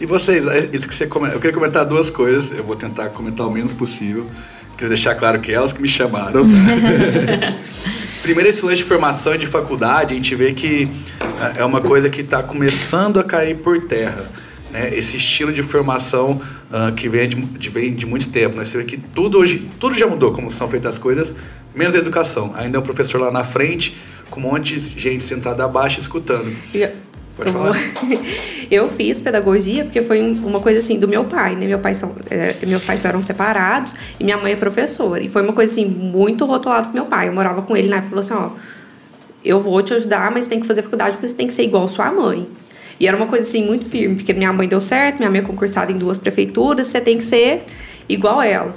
E 0.00 0.06
vocês, 0.06 0.46
é 0.46 0.68
isso 0.72 0.86
que 0.86 0.94
você 0.94 1.04
eu 1.04 1.40
queria 1.40 1.52
comentar 1.52 1.84
duas 1.84 2.08
coisas, 2.08 2.56
eu 2.56 2.62
vou 2.62 2.76
tentar 2.76 3.08
comentar 3.08 3.46
o 3.46 3.50
menos 3.50 3.72
possível. 3.72 4.26
Queria 4.76 4.90
deixar 4.90 5.16
claro 5.16 5.40
que 5.40 5.52
elas 5.52 5.72
que 5.72 5.82
me 5.82 5.88
chamaram. 5.88 6.44
Tá? 6.44 7.58
Primeiro, 8.22 8.48
esse 8.48 8.64
lance 8.64 8.76
de 8.76 8.84
formação 8.84 9.34
e 9.34 9.38
de 9.38 9.46
faculdade, 9.46 10.14
a 10.14 10.16
gente 10.16 10.34
vê 10.36 10.52
que 10.52 10.88
é, 11.56 11.62
é 11.62 11.64
uma 11.64 11.80
coisa 11.80 12.08
que 12.08 12.20
está 12.20 12.44
começando 12.44 13.18
a 13.18 13.24
cair 13.24 13.56
por 13.56 13.80
terra. 13.86 14.30
Né? 14.70 14.94
Esse 14.94 15.16
estilo 15.16 15.52
de 15.52 15.62
formação 15.62 16.40
uh, 16.70 16.92
que 16.94 17.08
vem 17.08 17.28
de, 17.28 17.36
de, 17.36 17.70
vem 17.70 17.92
de 17.92 18.06
muito 18.06 18.28
tempo. 18.28 18.56
Né? 18.56 18.64
Você 18.64 18.78
vê 18.78 18.84
que 18.84 18.98
tudo 18.98 19.38
hoje, 19.38 19.68
tudo 19.80 19.96
já 19.96 20.06
mudou 20.06 20.32
como 20.32 20.48
são 20.48 20.68
feitas 20.68 20.94
as 20.94 20.98
coisas, 20.98 21.34
menos 21.74 21.96
a 21.96 21.98
educação. 21.98 22.52
Ainda 22.54 22.78
é 22.78 22.80
um 22.80 22.84
professor 22.84 23.20
lá 23.20 23.32
na 23.32 23.42
frente, 23.42 23.96
com 24.30 24.38
um 24.38 24.44
monte 24.44 24.78
de 24.78 25.00
gente 25.00 25.24
sentada 25.24 25.64
abaixo 25.64 25.98
escutando. 25.98 26.54
Pode 27.38 27.52
falar. 27.52 27.76
eu 28.68 28.88
fiz 28.90 29.20
pedagogia 29.20 29.84
porque 29.84 30.02
foi 30.02 30.20
uma 30.20 30.60
coisa 30.60 30.80
assim 30.80 30.98
do 30.98 31.06
meu 31.06 31.24
pai, 31.24 31.54
né? 31.54 31.66
Meu 31.66 31.78
pai 31.78 31.94
são, 31.94 32.12
é, 32.28 32.56
meus 32.66 32.82
pais 32.82 33.04
eram 33.04 33.22
separados 33.22 33.94
e 34.18 34.24
minha 34.24 34.36
mãe 34.36 34.52
é 34.52 34.56
professora. 34.56 35.22
E 35.22 35.28
foi 35.28 35.42
uma 35.42 35.52
coisa 35.52 35.72
assim 35.72 35.86
muito 35.86 36.44
rotulada 36.44 36.88
com 36.88 36.94
meu 36.94 37.06
pai. 37.06 37.28
Eu 37.28 37.32
morava 37.32 37.62
com 37.62 37.76
ele 37.76 37.88
na 37.88 37.98
época 37.98 38.08
e 38.08 38.10
falou 38.10 38.24
assim: 38.24 38.34
ó, 38.34 38.58
eu 39.44 39.60
vou 39.60 39.80
te 39.82 39.94
ajudar, 39.94 40.32
mas 40.32 40.48
tem 40.48 40.58
que 40.58 40.66
fazer 40.66 40.82
faculdade 40.82 41.12
porque 41.12 41.28
você 41.28 41.34
tem 41.34 41.46
que 41.46 41.52
ser 41.54 41.62
igual 41.62 41.86
sua 41.86 42.10
mãe. 42.10 42.46
E 43.00 43.06
era 43.06 43.16
uma 43.16 43.28
coisa 43.28 43.46
assim 43.46 43.64
muito 43.64 43.84
firme, 43.86 44.16
porque 44.16 44.32
minha 44.32 44.52
mãe 44.52 44.66
deu 44.66 44.80
certo, 44.80 45.18
minha 45.18 45.30
mãe 45.30 45.38
é 45.38 45.44
concursada 45.44 45.92
em 45.92 45.96
duas 45.96 46.18
prefeituras, 46.18 46.88
você 46.88 47.00
tem 47.00 47.16
que 47.16 47.24
ser 47.24 47.64
igual 48.08 48.40
a 48.40 48.46
ela. 48.46 48.74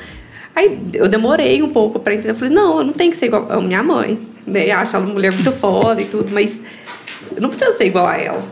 Aí 0.55 0.79
eu 0.93 1.07
demorei 1.07 1.63
um 1.63 1.69
pouco 1.69 1.99
para 1.99 2.13
entender. 2.13 2.31
Eu 2.31 2.35
falei, 2.35 2.53
não, 2.53 2.79
eu 2.79 2.83
não 2.83 2.93
tenho 2.93 3.09
que 3.09 3.17
ser 3.17 3.27
igual 3.27 3.47
a 3.49 3.59
minha 3.59 3.81
mãe. 3.81 4.19
Né? 4.45 4.69
Eu 4.69 4.77
acho 4.77 4.95
ela 4.95 5.05
uma 5.05 5.13
mulher 5.13 5.31
muito 5.31 5.51
foda 5.51 6.01
e 6.01 6.05
tudo, 6.05 6.31
mas 6.31 6.57
eu 6.57 7.00
não 7.39 7.49
preciso 7.49 7.77
ser 7.77 7.85
igual 7.85 8.07
a 8.07 8.17
ela. 8.17 8.43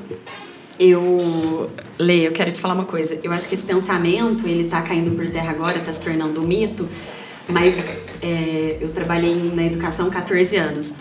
Eu, 0.80 1.70
Lê, 1.98 2.28
eu 2.28 2.32
quero 2.32 2.52
te 2.52 2.60
falar 2.60 2.74
uma 2.74 2.86
coisa. 2.86 3.20
Eu 3.22 3.32
acho 3.32 3.48
que 3.48 3.54
esse 3.54 3.66
pensamento, 3.66 4.48
ele 4.48 4.66
tá 4.66 4.82
caindo 4.82 5.16
por 5.16 5.30
terra 5.30 5.52
agora, 5.52 5.80
tá 5.80 5.92
se 5.92 6.00
tornando 6.00 6.42
um 6.42 6.48
mito, 6.48 6.88
mas 7.48 7.98
é, 8.22 8.78
eu 8.80 8.90
trabalhei 8.90 9.36
na 9.54 9.66
educação 9.66 10.08
há 10.08 10.12
14 10.12 10.56
anos. 10.56 10.96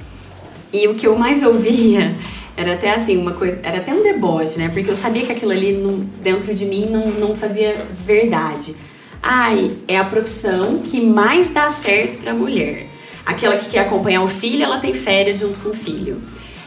E 0.73 0.89
o 0.89 0.95
que 0.95 1.07
eu 1.07 1.17
mais 1.17 1.43
ouvia 1.43 2.17
era 2.57 2.75
até 2.75 2.93
assim, 2.93 3.17
uma 3.17 3.33
coisa, 3.33 3.61
era 3.63 3.79
até 3.79 3.95
um 3.95 4.03
deboche, 4.03 4.59
né? 4.59 4.69
Porque 4.69 4.91
eu 4.91 4.95
sabia 4.95 5.25
que 5.25 5.31
aquilo 5.31 5.53
ali 5.53 5.73
não, 5.73 6.01
dentro 6.21 6.53
de 6.53 6.65
mim 6.65 6.87
não, 6.91 7.07
não 7.13 7.35
fazia 7.35 7.87
verdade. 7.91 8.75
Ai, 9.23 9.71
é 9.87 9.97
a 9.97 10.05
profissão 10.05 10.81
que 10.81 11.01
mais 11.01 11.49
dá 11.49 11.69
certo 11.69 12.19
para 12.19 12.35
mulher. 12.35 12.87
Aquela 13.25 13.57
que 13.57 13.71
quer 13.71 13.81
acompanhar 13.81 14.23
o 14.23 14.29
filho, 14.29 14.65
ela 14.65 14.79
tem 14.79 14.93
férias 14.93 15.39
junto 15.39 15.59
com 15.61 15.69
o 15.69 15.75
filho. 15.75 16.21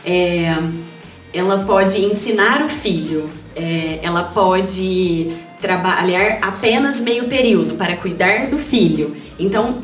É, 0.05 0.55
ela 1.33 1.63
pode 1.63 2.03
ensinar 2.03 2.63
o 2.63 2.69
filho, 2.69 3.29
é, 3.55 3.99
ela 4.01 4.23
pode 4.23 5.31
trabalhar 5.59 6.39
apenas 6.41 7.01
meio 7.01 7.27
período 7.27 7.75
para 7.75 7.95
cuidar 7.95 8.47
do 8.47 8.57
filho. 8.57 9.15
Então, 9.39 9.81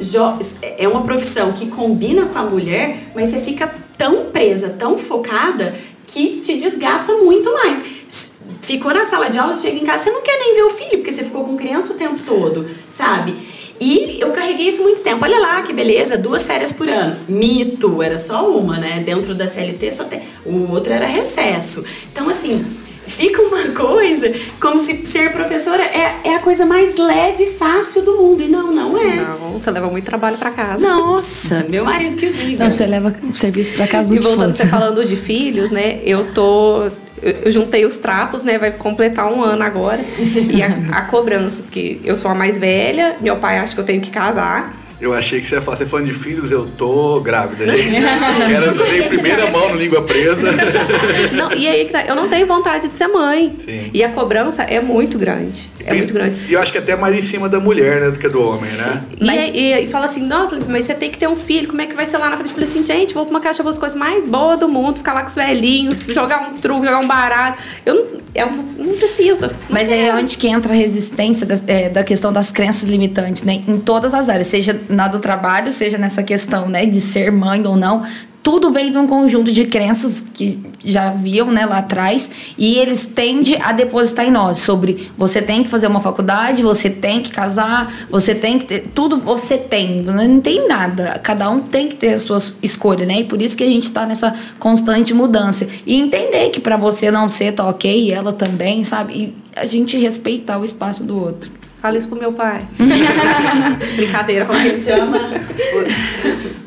é 0.78 0.88
uma 0.88 1.02
profissão 1.02 1.54
que 1.54 1.68
combina 1.68 2.26
com 2.26 2.38
a 2.38 2.44
mulher, 2.44 3.10
mas 3.16 3.30
você 3.30 3.40
fica 3.40 3.74
tão 3.98 4.26
presa, 4.26 4.70
tão 4.70 4.98
focada, 4.98 5.74
que 6.06 6.40
te 6.40 6.56
desgasta 6.56 7.14
muito 7.14 7.52
mais. 7.54 8.38
Ficou 8.62 8.94
na 8.94 9.06
sala 9.06 9.30
de 9.30 9.38
aula, 9.38 9.54
chega 9.54 9.78
em 9.78 9.86
casa, 9.86 10.06
você 10.06 10.12
não 10.12 10.22
quer 10.22 10.38
nem 10.38 10.56
ver 10.56 10.64
o 10.64 10.70
filho, 10.70 10.98
porque 10.98 11.12
você 11.12 11.24
ficou 11.24 11.44
com 11.44 11.58
criança 11.58 11.94
o 11.94 11.96
tempo 11.96 12.20
todo, 12.26 12.68
sabe? 12.88 13.36
E 13.80 14.18
eu 14.20 14.32
carreguei 14.32 14.68
isso 14.68 14.82
muito 14.82 15.02
tempo. 15.02 15.24
Olha 15.24 15.40
lá 15.40 15.62
que 15.62 15.74
beleza, 15.74 16.18
duas 16.18 16.46
férias 16.46 16.74
por 16.74 16.90
ano. 16.90 17.18
Mito, 17.28 18.02
era 18.02 18.18
só 18.18 18.50
uma, 18.50 18.78
né? 18.78 19.00
Dentro 19.00 19.36
da 19.36 19.48
CLT 19.48 19.92
só 19.92 20.04
tem. 20.04 20.22
O 20.46 20.72
outro 20.72 20.92
era 20.92 21.06
recesso. 21.06 21.84
Então, 22.12 22.30
assim, 22.30 22.64
fica 23.08 23.42
uma 23.42 23.70
coisa 23.74 24.32
como 24.60 24.80
se 24.80 25.06
ser 25.06 25.32
professora 25.32 25.84
é, 25.84 26.22
é 26.24 26.36
a 26.36 26.40
coisa 26.40 26.66
mais 26.66 26.98
leve 26.98 27.44
e 27.44 27.48
fácil 27.48 28.02
do 28.04 28.18
mundo. 28.18 28.44
E 28.44 28.48
não, 28.48 28.74
não 28.74 28.98
é. 28.98 29.16
Não, 29.16 29.60
você 29.60 29.72
leva 29.72 29.88
muito 29.88 30.06
trabalho 30.06 30.38
para 30.38 30.52
casa. 30.52 30.88
Nossa, 30.88 31.66
meu 31.70 31.86
marido 31.86 32.18
que 32.18 32.26
o 32.26 32.32
diga. 32.32 32.64
Não, 32.64 32.72
você 32.72 32.86
leva 32.86 33.16
o 33.24 33.36
serviço 33.36 33.72
para 33.74 33.88
casa 33.88 34.10
do 34.10 34.16
E 34.16 34.20
voltando 34.20 34.56
você 34.56 34.66
falando 34.66 35.06
de 35.06 35.16
filhos, 35.16 35.72
né? 35.72 36.00
Eu 36.04 36.26
tô 36.34 36.90
eu, 37.22 37.52
juntei 37.52 37.86
os 37.86 37.98
trapos, 37.98 38.44
né? 38.44 38.58
Vai 38.58 38.72
completar 38.72 39.32
um 39.32 39.44
ano 39.44 39.64
agora. 39.64 40.00
e 40.18 40.62
a, 40.62 41.00
a, 41.00 41.02
cobrança, 41.04 41.64
porque 41.64 42.00
eu 42.04 42.16
sou 42.16 42.30
a 42.30 42.36
mais 42.36 42.58
velha, 42.58 43.16
meu 43.22 43.38
pai 43.38 43.58
acha 43.58 43.74
que 43.74 43.82
eu 43.82 43.86
tenho 43.86 44.02
que 44.02 44.12
casar. 44.12 44.87
Eu 45.00 45.14
achei 45.14 45.40
que 45.40 45.46
você 45.46 45.56
ia 45.56 45.62
falar, 45.62 45.78
você 45.78 45.86
falando 45.86 46.08
de 46.08 46.14
filhos, 46.14 46.52
eu 46.52 46.66
tô 46.66 47.20
grávida, 47.20 47.68
gente. 47.68 48.02
Quero 48.50 48.74
dizer 48.74 49.06
em 49.06 49.10
primeira 49.10 49.52
mão 49.52 49.70
no 49.70 49.76
língua 49.76 50.02
presa. 50.02 50.52
Não, 51.34 51.52
e 51.52 51.68
aí, 51.68 51.86
tá, 51.86 52.04
eu 52.06 52.16
não 52.16 52.28
tenho 52.28 52.48
vontade 52.48 52.88
de 52.88 52.98
ser 52.98 53.08
mãe. 53.08 53.56
Sim. 53.60 53.92
E 53.94 54.04
a 54.04 54.10
cobrança 54.10 54.64
é 54.64 54.80
muito 54.82 55.18
grande. 55.18 55.70
É 55.86 55.94
muito 55.94 56.14
grande. 56.14 56.36
E 56.50 56.54
eu 56.54 56.60
acho 56.60 56.72
que 56.72 56.78
até 56.78 56.96
mais 56.96 57.16
em 57.16 57.22
cima 57.22 57.48
da 57.48 57.60
mulher, 57.60 58.02
né, 58.02 58.12
do 58.12 58.20
que 58.20 58.28
do 58.28 58.42
homem, 58.42 58.72
né? 58.72 59.04
E, 59.20 59.26
mas... 59.26 59.52
e, 59.54 59.84
e, 59.84 59.88
fala 59.88 60.06
assim, 60.06 60.22
nossa, 60.22 60.60
mas 60.68 60.86
você 60.86 60.96
tem 60.96 61.12
que 61.12 61.18
ter 61.18 61.28
um 61.28 61.36
filho, 61.36 61.68
como 61.68 61.82
é 61.82 61.86
que 61.86 61.96
vai 61.96 62.06
ser 62.06 62.18
lá 62.18 62.30
na 62.30 62.38
frente? 62.38 62.50
Eu 62.50 62.56
falei 62.56 62.70
assim, 62.70 62.84
gente, 62.84 63.14
vou 63.14 63.26
pra 63.26 63.32
uma 63.32 63.42
caixa 63.42 63.68
as 63.68 63.78
coisas 63.78 63.98
mais 63.98 64.26
boas 64.26 64.60
do 64.60 64.70
mundo, 64.70 64.98
ficar 64.98 65.14
lá 65.14 65.22
com 65.22 65.28
os 65.28 65.36
velhinhos, 65.36 66.00
jogar 66.08 66.50
um 66.50 66.58
truque, 66.58 66.86
jogar 66.86 67.00
um 67.00 67.08
baralho. 67.08 67.56
Eu 67.86 67.96
não, 67.96 68.08
eu 68.34 68.48
não 68.78 68.98
precisa. 68.98 69.54
Mas 69.70 69.90
é 69.90 70.14
onde 70.14 70.38
que 70.38 70.48
entra 70.48 70.72
a 70.72 70.76
resistência 70.76 71.46
da, 71.46 71.56
é, 71.68 71.90
da 71.90 72.04
questão 72.04 72.32
das 72.32 72.50
crenças 72.50 72.90
limitantes, 72.90 73.44
né? 73.44 73.62
Em 73.68 73.80
todas 73.80 74.14
as 74.14 74.30
áreas, 74.30 74.48
seja 74.48 74.80
na 74.90 75.08
do 75.08 75.20
trabalho, 75.20 75.72
seja 75.72 75.98
nessa 75.98 76.24
questão, 76.24 76.70
né, 76.70 76.86
de 76.86 77.02
ser 77.02 77.32
mãe 77.32 77.66
ou 77.66 77.76
não, 77.76 78.04
tudo 78.48 78.72
vem 78.72 78.90
de 78.90 78.98
um 78.98 79.06
conjunto 79.06 79.52
de 79.52 79.66
crenças 79.66 80.22
que 80.34 80.58
já 80.80 81.10
haviam 81.10 81.52
né, 81.52 81.66
lá 81.66 81.80
atrás 81.80 82.32
e 82.58 82.78
eles 82.78 83.06
tendem 83.06 83.62
a 83.62 83.74
depositar 83.74 84.26
em 84.26 84.32
nós 84.32 84.60
sobre 84.60 85.12
você 85.18 85.42
tem 85.42 85.64
que 85.64 85.70
fazer 85.70 85.86
uma 85.86 86.00
faculdade, 86.00 86.64
você 86.64 86.90
tem 86.90 87.22
que 87.22 87.30
casar, 87.30 87.94
você 88.10 88.34
tem 88.34 88.58
que 88.58 88.64
ter. 88.64 88.88
Tudo 88.96 89.18
você 89.18 89.58
tem, 89.58 90.02
né, 90.02 90.30
não 90.30 90.40
tem 90.40 90.66
nada. 90.66 91.20
Cada 91.22 91.50
um 91.50 91.60
tem 91.60 91.90
que 91.90 91.98
ter 91.98 92.14
a 92.14 92.20
sua 92.20 92.42
escolha, 92.64 93.06
né? 93.06 93.20
E 93.20 93.24
por 93.26 93.42
isso 93.42 93.58
que 93.58 93.66
a 93.66 93.68
gente 93.68 93.84
está 93.84 94.06
nessa 94.06 94.34
constante 94.58 95.14
mudança. 95.14 95.68
E 95.86 96.00
entender 96.00 96.50
que 96.50 96.62
para 96.62 96.78
você 96.78 97.12
não 97.12 97.28
ser 97.28 97.52
tá 97.52 97.68
ok, 97.68 98.06
e 98.06 98.14
ela 98.14 98.32
também, 98.32 98.86
sabe? 98.86 99.14
E 99.14 99.36
a 99.58 99.66
gente 99.66 99.98
respeitar 99.98 100.58
o 100.58 100.64
espaço 100.64 101.04
do 101.04 101.22
outro. 101.22 101.52
Fala 101.88 101.98
isso 101.98 102.10
pro 102.10 102.20
meu 102.20 102.34
pai. 102.34 102.68
Brincadeira, 103.96 104.44
como 104.44 104.60
ele 104.60 104.76
chama? 104.76 105.32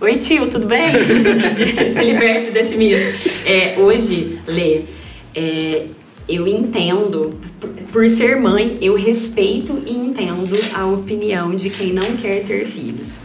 Oi, 0.00 0.16
tio, 0.16 0.48
tudo 0.48 0.66
bem? 0.66 0.86
Se 1.92 2.02
liberte 2.02 2.50
desse 2.50 2.74
mito. 2.74 2.96
É, 3.44 3.74
hoje, 3.78 4.40
Lê, 4.46 4.84
é, 5.34 5.88
eu 6.26 6.48
entendo, 6.48 7.38
por 7.92 8.08
ser 8.08 8.40
mãe, 8.40 8.78
eu 8.80 8.96
respeito 8.96 9.82
e 9.84 9.94
entendo 9.94 10.58
a 10.72 10.86
opinião 10.86 11.54
de 11.54 11.68
quem 11.68 11.92
não 11.92 12.16
quer 12.16 12.42
ter 12.42 12.64
filhos. 12.64 13.18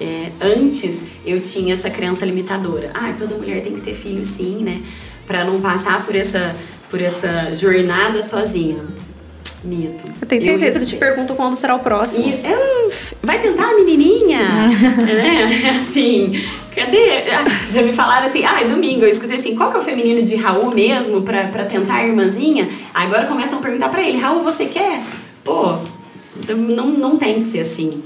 É, 0.00 0.32
antes 0.40 1.00
eu 1.24 1.40
tinha 1.40 1.74
essa 1.74 1.88
crença 1.88 2.26
limitadora. 2.26 2.90
Ah, 2.92 3.14
toda 3.16 3.36
mulher 3.36 3.62
tem 3.62 3.72
que 3.72 3.82
ter 3.82 3.94
filho 3.94 4.24
sim, 4.24 4.64
né? 4.64 4.82
Para 5.28 5.44
não 5.44 5.60
passar 5.60 6.04
por 6.04 6.16
essa, 6.16 6.56
por 6.90 7.00
essa 7.00 7.54
jornada 7.54 8.20
sozinha. 8.20 8.84
Mito. 9.64 10.04
Eu 10.20 10.26
tenho 10.26 10.42
certeza 10.42 10.80
que 10.80 10.86
te 10.86 10.96
perguntam 10.96 11.34
quando 11.34 11.54
será 11.54 11.74
o 11.74 11.80
próximo. 11.80 12.24
E, 12.24 12.40
eu, 12.44 12.90
vai 13.22 13.40
tentar, 13.40 13.74
menininha? 13.74 14.68
né? 14.68 15.70
Assim, 15.70 16.32
cadê? 16.74 17.22
Ah, 17.30 17.44
já 17.70 17.82
me 17.82 17.92
falaram 17.92 18.26
assim, 18.26 18.44
ah, 18.44 18.60
é 18.60 18.64
domingo. 18.64 19.04
Eu 19.04 19.08
escutei 19.08 19.36
assim, 19.36 19.56
qual 19.56 19.70
que 19.70 19.76
é 19.76 19.80
o 19.80 19.82
feminino 19.82 20.22
de 20.22 20.36
Raul 20.36 20.72
mesmo 20.72 21.22
pra, 21.22 21.48
pra 21.48 21.64
tentar 21.64 21.96
a 21.96 22.06
irmãzinha? 22.06 22.68
Agora 22.94 23.26
começam 23.26 23.58
a 23.58 23.62
perguntar 23.62 23.88
pra 23.88 24.02
ele, 24.02 24.18
Raul, 24.18 24.42
você 24.42 24.66
quer? 24.66 25.02
Pô, 25.42 25.78
não, 26.48 26.88
não 26.88 27.16
tem 27.16 27.40
que 27.40 27.44
ser 27.44 27.60
assim. 27.60 28.02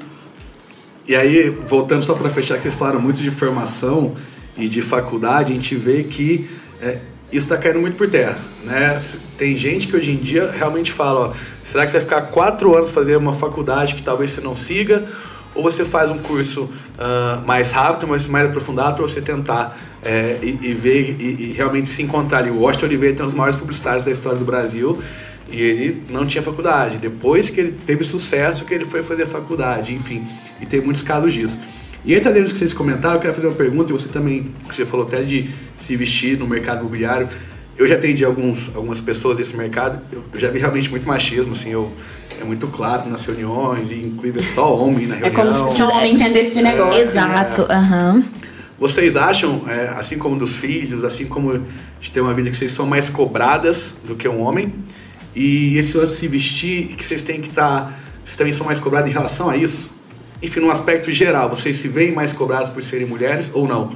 E 1.07 1.16
aí, 1.16 1.50
voltando 1.50 2.02
só 2.02 2.14
para 2.14 2.28
fechar, 2.28 2.57
que 2.57 2.62
vocês 2.62 2.75
falaram 2.75 3.00
muito 3.00 3.21
de 3.21 3.30
formação 3.30 4.14
e 4.57 4.69
de 4.69 4.80
faculdade, 4.80 5.52
a 5.52 5.57
gente 5.57 5.75
vê 5.75 6.04
que 6.04 6.49
é, 6.80 6.99
isso 7.32 7.46
está 7.46 7.56
caindo 7.56 7.80
muito 7.80 7.96
por 7.96 8.08
terra, 8.08 8.38
né? 8.64 8.96
Tem 9.37 9.56
gente 9.56 9.88
que 9.88 9.96
hoje 9.96 10.12
em 10.12 10.16
dia 10.16 10.50
realmente 10.50 10.92
fala, 10.92 11.28
ó, 11.28 11.32
será 11.62 11.84
que 11.84 11.90
você 11.90 11.99
vai 11.99 12.06
ficar 12.06 12.22
quatro 12.32 12.75
anos 12.75 12.90
fazer 12.90 13.16
uma 13.16 13.32
faculdade 13.32 13.94
que 13.94 14.02
talvez 14.02 14.30
você 14.30 14.40
não 14.40 14.54
siga, 14.54 15.04
ou 15.54 15.62
você 15.62 15.84
faz 15.84 16.10
um 16.10 16.18
curso 16.18 16.62
uh, 16.64 17.46
mais 17.46 17.70
rápido, 17.70 18.06
mas 18.06 18.28
mais 18.28 18.49
aprofundado 18.49 18.96
para 18.96 19.02
você 19.02 19.20
tentar 19.20 19.76
é, 20.02 20.38
e, 20.42 20.58
e, 20.62 20.75
ver 20.75 21.16
e, 21.20 21.50
e, 21.50 21.52
realmente 21.52 21.88
se 21.88 22.02
encontrar 22.02 22.38
ali. 22.38 22.50
O 22.50 22.60
Washington 22.60 22.87
Oliveira 22.87 23.16
tem 23.16 23.25
um 23.25 23.26
dos 23.26 23.34
maiores 23.34 23.56
publicitários 23.56 24.04
da 24.04 24.10
história 24.10 24.38
do 24.38 24.44
Brasil 24.44 25.02
e 25.50 25.60
ele 25.60 26.02
não 26.08 26.25
tinha 26.25 26.40
faculdade. 26.40 26.99
Depois 26.99 27.50
que 27.50 27.60
ele 27.60 27.72
teve 27.84 28.04
sucesso, 28.04 28.64
que 28.64 28.72
ele 28.72 28.84
foi 28.84 29.02
fazer 29.02 29.26
faculdade, 29.26 29.92
enfim. 29.92 30.25
E 30.60 30.66
tem 30.66 30.80
muitos 30.80 31.02
casos 31.02 31.34
disso. 31.34 31.58
E 32.04 32.14
entre 32.14 32.30
as 32.30 32.52
que 32.52 32.59
vocês 32.59 32.73
comentaram, 32.73 33.16
eu 33.16 33.21
quero 33.21 33.35
fazer 33.35 33.47
uma 33.47 33.57
pergunta, 33.57 33.92
e 33.92 33.97
você 33.97 34.09
também, 34.09 34.52
que 34.69 34.75
você 34.75 34.85
falou 34.85 35.07
até 35.07 35.23
de 35.23 35.50
se 35.78 35.97
vestir 35.97 36.38
no 36.38 36.47
mercado 36.47 36.80
imobiliário. 36.80 37.28
Eu 37.76 37.87
já 37.87 37.95
atendi 37.95 38.25
alguns, 38.25 38.75
algumas 38.75 39.00
pessoas 39.00 39.37
desse 39.37 39.57
mercado, 39.57 40.00
eu, 40.12 40.23
já 40.35 40.50
vi 40.50 40.59
realmente 40.59 40.90
muito 40.90 41.07
machismo, 41.07 41.52
assim, 41.52 41.71
eu, 41.71 41.90
é 42.40 42.45
muito 42.45 42.66
claro 42.69 43.09
nas 43.09 43.25
reuniões, 43.25 43.90
e 43.90 43.97
inclusive 43.97 44.38
é 44.38 44.42
só 44.42 44.76
homem 44.76 45.07
na 45.07 45.14
reunião. 45.14 45.33
É 45.33 45.35
como 45.35 45.52
se 45.52 45.76
só 45.76 45.88
homem 45.88 46.14
entendesse 46.14 46.54
de 46.54 46.62
negócio. 46.62 46.99
É, 46.99 47.02
Exato, 47.02 47.62
aham. 47.71 48.14
Uhum. 48.14 48.25
Vocês 48.78 49.14
acham, 49.14 49.62
é, 49.69 49.88
assim 49.88 50.16
como 50.16 50.37
dos 50.37 50.54
filhos, 50.54 51.04
assim 51.04 51.26
como 51.26 51.62
de 52.00 52.11
ter 52.11 52.23
uma 52.23 52.33
vida 52.33 52.49
que 52.49 52.57
vocês 52.57 52.73
são 52.73 52.87
mais 52.87 53.11
cobradas 53.11 53.95
do 54.07 54.14
que 54.14 54.26
um 54.26 54.40
homem? 54.40 54.73
E 55.35 55.76
esse 55.76 55.99
lance 55.99 56.12
de 56.12 56.19
se 56.19 56.28
vestir, 56.28 56.87
que 56.97 57.04
vocês 57.04 57.23
têm 57.23 57.42
que 57.42 57.49
estar. 57.49 57.83
Tá, 57.83 57.95
vocês 58.25 58.37
também 58.37 58.54
são 58.54 58.64
mais 58.64 58.80
cobrados 58.80 59.11
em 59.11 59.12
relação 59.12 59.50
a 59.50 59.57
isso? 59.57 59.90
Enfim, 60.42 60.61
no 60.61 60.70
aspecto 60.70 61.11
geral, 61.11 61.50
vocês 61.50 61.76
se 61.76 61.88
veem 61.88 62.12
mais 62.12 62.32
cobrados 62.32 62.70
por 62.70 62.82
serem 62.82 63.06
mulheres 63.06 63.50
ou 63.52 63.68
não? 63.68 63.90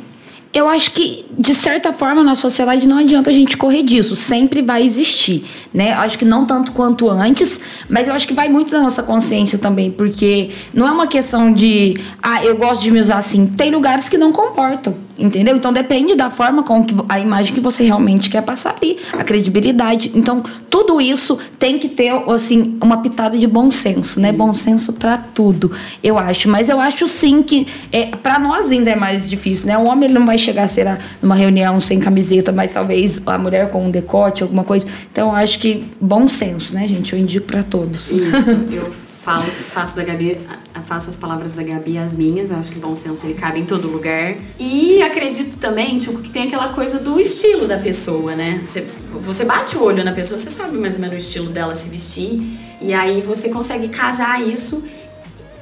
Eu 0.55 0.69
acho 0.69 0.93
que, 0.93 1.27
de 1.37 1.53
certa 1.53 1.93
forma, 1.93 2.23
na 2.23 2.37
sociedade 2.37 2.87
não 2.87 2.99
adianta 2.99 3.29
a 3.29 3.33
gente 3.33 3.57
correr 3.57 3.83
disso. 3.83 4.15
Sempre 4.15 4.63
vai 4.63 4.85
existir, 4.85 5.45
né? 5.73 5.93
Acho 5.93 6.17
que 6.17 6.25
não 6.25 6.47
tanto 6.47 6.71
quanto 6.71 7.11
antes, 7.11 7.61
mas 7.89 8.07
eu 8.07 8.15
acho 8.15 8.29
que 8.29 8.33
vai 8.33 8.49
muito 8.49 8.71
da 8.71 8.81
nossa 8.81 9.03
consciência 9.03 9.59
também, 9.59 9.91
porque 9.91 10.51
não 10.73 10.87
é 10.87 10.93
uma 10.93 11.09
questão 11.09 11.53
de, 11.53 11.99
ah, 12.23 12.45
eu 12.45 12.57
gosto 12.57 12.83
de 12.83 12.91
me 12.93 13.01
usar 13.01 13.17
assim. 13.17 13.47
Tem 13.47 13.73
lugares 13.73 14.09
que 14.09 14.17
não 14.17 14.31
comportam. 14.31 14.95
Entendeu? 15.17 15.57
Então 15.57 15.73
depende 15.73 16.17
da 16.17 16.29
forma 16.29 16.65
com 16.65 16.85
que 16.85 16.93
a 17.09 17.21
imagem 17.21 17.55
que 17.55 17.61
você 17.61 17.85
realmente 17.85 18.29
quer 18.29 18.43
passar 18.43 18.75
ali, 18.77 18.99
a 19.13 19.23
credibilidade. 19.23 20.11
Então, 20.13 20.43
tudo 20.69 21.01
isso 21.01 21.39
tem 21.57 21.79
que 21.79 21.89
ter 21.89 22.11
assim 22.29 22.77
uma 22.83 22.97
pitada 22.97 23.39
de 23.39 23.47
bom 23.47 23.71
senso, 23.71 24.19
né? 24.19 24.31
Isso. 24.31 24.39
Bom 24.39 24.53
senso 24.53 24.93
para 24.93 25.17
tudo, 25.17 25.71
eu 26.03 26.19
acho. 26.19 26.49
Mas 26.49 26.69
eu 26.69 26.81
acho 26.81 27.07
sim 27.07 27.45
que 27.45 27.67
é, 27.93 28.07
para 28.07 28.41
nós 28.41 28.73
ainda 28.73 28.91
é 28.91 28.97
mais 28.97 29.29
difícil, 29.29 29.69
né? 29.69 29.79
O 29.79 29.85
homem 29.85 30.07
ele 30.09 30.19
não 30.19 30.27
vai 30.27 30.37
chegar, 30.45 30.69
será, 30.69 30.99
numa 31.21 31.35
reunião 31.35 31.81
sem 31.81 31.99
camiseta, 31.99 32.53
mas 32.53 32.73
talvez 32.73 33.21
a 33.25 33.39
mulher 33.39 33.71
com 33.71 33.87
um 33.87 33.91
decote, 33.91 34.43
alguma 34.43 34.65
coisa. 34.65 34.87
Então, 35.11 35.35
acho 35.35 35.59
que 35.59 35.85
bom 36.01 36.29
senso, 36.29 36.75
né, 36.75 36.87
gente? 36.87 37.13
Eu 37.13 37.19
indico 37.19 37.47
para 37.47 37.63
todos. 37.63 38.13
Isso, 38.13 38.51
eu 38.71 38.91
falo, 39.25 39.45
faço 39.45 39.97
da 39.97 40.05
Gabi, 40.05 40.39
faço 40.85 41.09
as 41.09 41.17
palavras 41.17 41.53
da 41.53 41.63
Gabi 41.63 41.97
as 41.97 42.15
minhas, 42.15 42.51
eu 42.51 42.59
acho 42.59 42.71
que 42.71 42.79
bom 42.79 42.95
senso 42.95 43.25
ele 43.25 43.35
cabe 43.35 43.59
em 43.59 43.65
todo 43.65 43.89
lugar. 43.89 44.35
E 44.61 45.03
acredito 45.03 45.57
também, 45.57 45.97
tipo, 45.97 46.19
que 46.19 46.31
tem 46.31 46.43
aquela 46.43 46.69
coisa 46.69 46.99
do 46.99 47.19
estilo 47.19 47.67
da 47.67 47.79
pessoa, 47.79 48.37
né? 48.37 48.61
Você, 48.63 48.87
você 49.11 49.45
bate 49.45 49.77
o 49.79 49.83
olho 49.83 50.05
na 50.05 50.13
pessoa, 50.13 50.37
você 50.37 50.51
sabe 50.51 50.77
mais 50.77 50.97
ou 50.97 51.01
menos 51.01 51.15
o 51.15 51.19
estilo 51.19 51.49
dela 51.49 51.75
se 51.75 51.89
vestir, 51.89 52.59
e 52.81 52.93
aí 52.93 53.23
você 53.23 53.49
consegue 53.49 53.89
casar 53.89 54.43
isso 54.43 54.83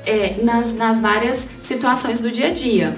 é, 0.05 0.43
nas, 0.43 0.73
nas 0.73 1.01
várias 1.01 1.49
situações 1.61 2.21
do 2.21 2.31
dia 2.31 2.49
a 2.49 2.53
dia. 2.53 2.97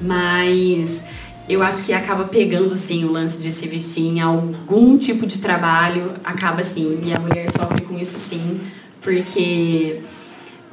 Mas 0.00 1.04
eu 1.48 1.62
acho 1.62 1.84
que 1.84 1.92
acaba 1.92 2.24
pegando 2.24 2.74
sim 2.74 3.04
o 3.04 3.12
lance 3.12 3.40
de 3.40 3.50
se 3.50 3.66
vestir 3.68 4.04
em 4.04 4.20
algum 4.20 4.98
tipo 4.98 5.26
de 5.26 5.38
trabalho, 5.38 6.14
acaba 6.24 6.62
sim, 6.62 7.00
e 7.02 7.12
a 7.12 7.18
mulher 7.18 7.50
sofre 7.50 7.82
com 7.82 7.96
isso 7.98 8.18
sim, 8.18 8.60
porque 9.00 10.00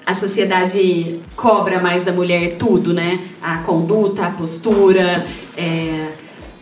a 0.06 0.13
sociedade 0.13 1.22
cobra 1.36 1.82
mais 1.82 2.03
da 2.03 2.12
mulher 2.12 2.58
tudo, 2.58 2.94
né? 2.94 3.20
A 3.42 3.60
conduta, 3.60 4.25
a 4.25 4.32
postura, 4.32 5.25
é, 5.56 6.10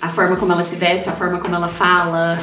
a 0.01 0.09
forma 0.09 0.35
como 0.35 0.51
ela 0.51 0.63
se 0.63 0.75
veste, 0.75 1.09
a 1.09 1.13
forma 1.13 1.39
como 1.39 1.55
ela 1.55 1.67
fala. 1.67 2.39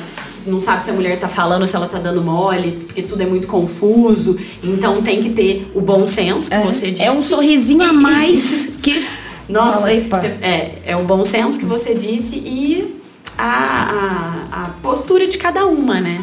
Não 0.47 0.61
sabe 0.61 0.83
se 0.83 0.91
a 0.91 0.95
mulher 0.95 1.19
tá 1.19 1.29
falando, 1.29 1.67
se 1.67 1.77
ela 1.77 1.87
tá 1.87 1.99
dando 1.99 2.23
mole, 2.23 2.85
porque 2.87 3.03
tudo 3.03 3.23
é 3.23 3.27
muito 3.27 3.47
confuso. 3.47 4.37
Então 4.63 5.03
tem 5.03 5.23
que 5.23 5.31
ter 5.31 5.71
o 5.75 5.81
bom 5.81 6.07
senso, 6.07 6.49
que 6.49 6.57
é, 6.57 6.65
você 6.65 6.91
disse. 6.91 7.05
É 7.05 7.13
um 7.13 7.23
sorrisinho 7.23 7.83
a 7.83 7.93
mais 7.93 8.81
que. 8.83 9.07
Nossa, 9.49 9.89
cê, 10.21 10.27
é, 10.43 10.79
é 10.85 10.97
o 10.97 11.05
bom 11.05 11.25
senso 11.25 11.59
que 11.59 11.65
você 11.65 11.95
disse 11.95 12.37
e 12.37 13.01
a, 13.37 14.45
a, 14.53 14.65
a 14.65 14.69
postura 14.83 15.27
de 15.27 15.39
cada 15.39 15.65
uma, 15.67 16.01
né? 16.01 16.23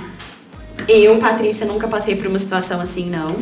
Eu, 0.88 1.18
Patrícia, 1.18 1.66
nunca 1.66 1.88
passei 1.88 2.16
por 2.16 2.28
uma 2.28 2.38
situação 2.38 2.80
assim, 2.80 3.10
não. 3.10 3.36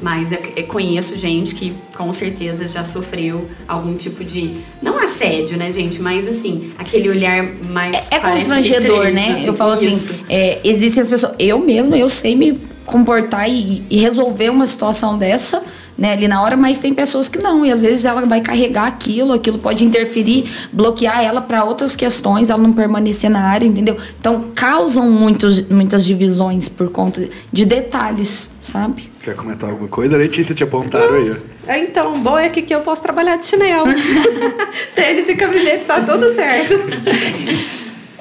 Mas 0.00 0.30
eu, 0.30 0.38
eu 0.54 0.64
conheço 0.64 1.16
gente 1.16 1.54
que 1.54 1.74
com 1.96 2.10
certeza 2.12 2.68
já 2.68 2.84
sofreu 2.84 3.48
algum 3.66 3.96
tipo 3.96 4.22
de. 4.22 4.58
Não 4.80 4.96
assédio, 4.98 5.58
né, 5.58 5.70
gente? 5.70 6.00
Mas 6.00 6.28
assim, 6.28 6.72
aquele 6.78 7.08
olhar 7.08 7.42
mais. 7.64 8.08
É, 8.10 8.16
é 8.16 8.20
constrangedor, 8.20 9.10
né? 9.10 9.32
Assim, 9.32 9.46
eu 9.46 9.54
falo 9.54 9.72
assim: 9.72 10.14
é, 10.28 10.60
existem 10.62 11.02
as 11.02 11.08
pessoas. 11.08 11.34
Eu 11.38 11.58
mesma, 11.58 11.98
eu 11.98 12.08
sei 12.08 12.36
me 12.36 12.60
comportar 12.86 13.50
e, 13.50 13.82
e 13.90 13.98
resolver 13.98 14.50
uma 14.50 14.66
situação 14.66 15.18
dessa 15.18 15.62
né, 15.98 16.12
ali 16.12 16.28
na 16.28 16.40
hora, 16.40 16.56
mas 16.56 16.78
tem 16.78 16.94
pessoas 16.94 17.28
que 17.28 17.38
não, 17.40 17.66
e 17.66 17.72
às 17.72 17.80
vezes 17.80 18.04
ela 18.04 18.24
vai 18.24 18.40
carregar 18.40 18.86
aquilo, 18.86 19.32
aquilo 19.32 19.58
pode 19.58 19.84
interferir, 19.84 20.48
bloquear 20.72 21.24
ela 21.24 21.40
para 21.40 21.64
outras 21.64 21.96
questões, 21.96 22.48
ela 22.48 22.62
não 22.62 22.72
permanecer 22.72 23.28
na 23.28 23.40
área, 23.40 23.66
entendeu? 23.66 23.96
Então 24.20 24.44
causam 24.54 25.10
muitos, 25.10 25.68
muitas 25.68 26.04
divisões 26.04 26.68
por 26.68 26.88
conta 26.90 27.28
de 27.52 27.64
detalhes, 27.64 28.48
sabe? 28.60 29.10
Quer 29.22 29.34
comentar 29.34 29.70
alguma 29.70 29.88
coisa? 29.88 30.16
Letícia 30.16 30.54
te 30.54 30.62
apontaram 30.62 31.16
aí. 31.16 31.36
É, 31.66 31.78
então, 31.80 32.18
bom 32.20 32.38
é 32.38 32.48
que 32.48 32.60
aqui 32.60 32.72
eu 32.72 32.80
posso 32.80 33.02
trabalhar 33.02 33.36
de 33.36 33.46
chinelo. 33.46 33.86
Tênis 34.94 35.28
e 35.28 35.34
camiseta, 35.34 35.84
tá 35.84 36.00
tudo 36.00 36.32
certo. 36.32 36.78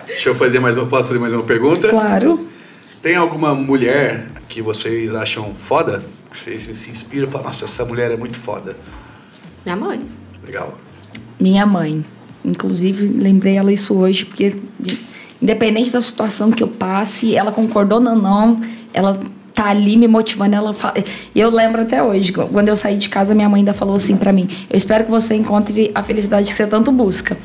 Deixa 0.07 0.29
eu 0.29 0.35
fazer 0.35 0.59
mais 0.59 0.77
uma, 0.77 0.87
posso 0.87 1.09
fazer 1.09 1.19
mais 1.19 1.33
uma 1.33 1.43
pergunta? 1.43 1.89
Claro. 1.89 2.47
Tem 3.01 3.15
alguma 3.15 3.53
mulher 3.53 4.25
que 4.49 4.61
vocês 4.61 5.13
acham 5.13 5.53
foda? 5.53 6.01
Que 6.37 6.43
vocês 6.43 6.61
se 6.61 6.91
inspiram 6.91 7.27
e 7.27 7.31
falam, 7.31 7.47
nossa, 7.47 7.65
essa 7.65 7.83
mulher 7.83 8.11
é 8.11 8.17
muito 8.17 8.37
foda. 8.37 8.77
Minha 9.65 9.75
mãe. 9.75 10.01
Legal. 10.45 10.77
Minha 11.39 11.65
mãe. 11.65 12.05
Inclusive, 12.45 13.07
lembrei 13.07 13.57
ela 13.57 13.73
isso 13.73 13.97
hoje, 13.97 14.23
porque 14.23 14.55
independente 15.41 15.91
da 15.91 15.99
situação 15.99 16.51
que 16.51 16.61
eu 16.61 16.67
passe, 16.67 17.35
ela 17.35 17.51
concordou 17.51 17.97
ou 17.97 18.15
não, 18.15 18.61
ela 18.93 19.19
tá 19.53 19.65
ali 19.65 19.97
me 19.97 20.07
motivando. 20.07 20.55
Ela 20.55 20.73
fala... 20.73 20.93
Eu 21.35 21.49
lembro 21.49 21.81
até 21.81 22.03
hoje, 22.03 22.31
quando 22.31 22.67
eu 22.67 22.77
saí 22.77 22.97
de 22.97 23.09
casa, 23.09 23.33
minha 23.33 23.49
mãe 23.49 23.61
ainda 23.61 23.73
falou 23.73 23.95
assim 23.95 24.15
para 24.15 24.31
mim: 24.31 24.47
Eu 24.69 24.77
espero 24.77 25.05
que 25.05 25.11
você 25.11 25.33
encontre 25.33 25.91
a 25.95 26.03
felicidade 26.03 26.47
que 26.47 26.53
você 26.53 26.67
tanto 26.67 26.91
busca 26.91 27.35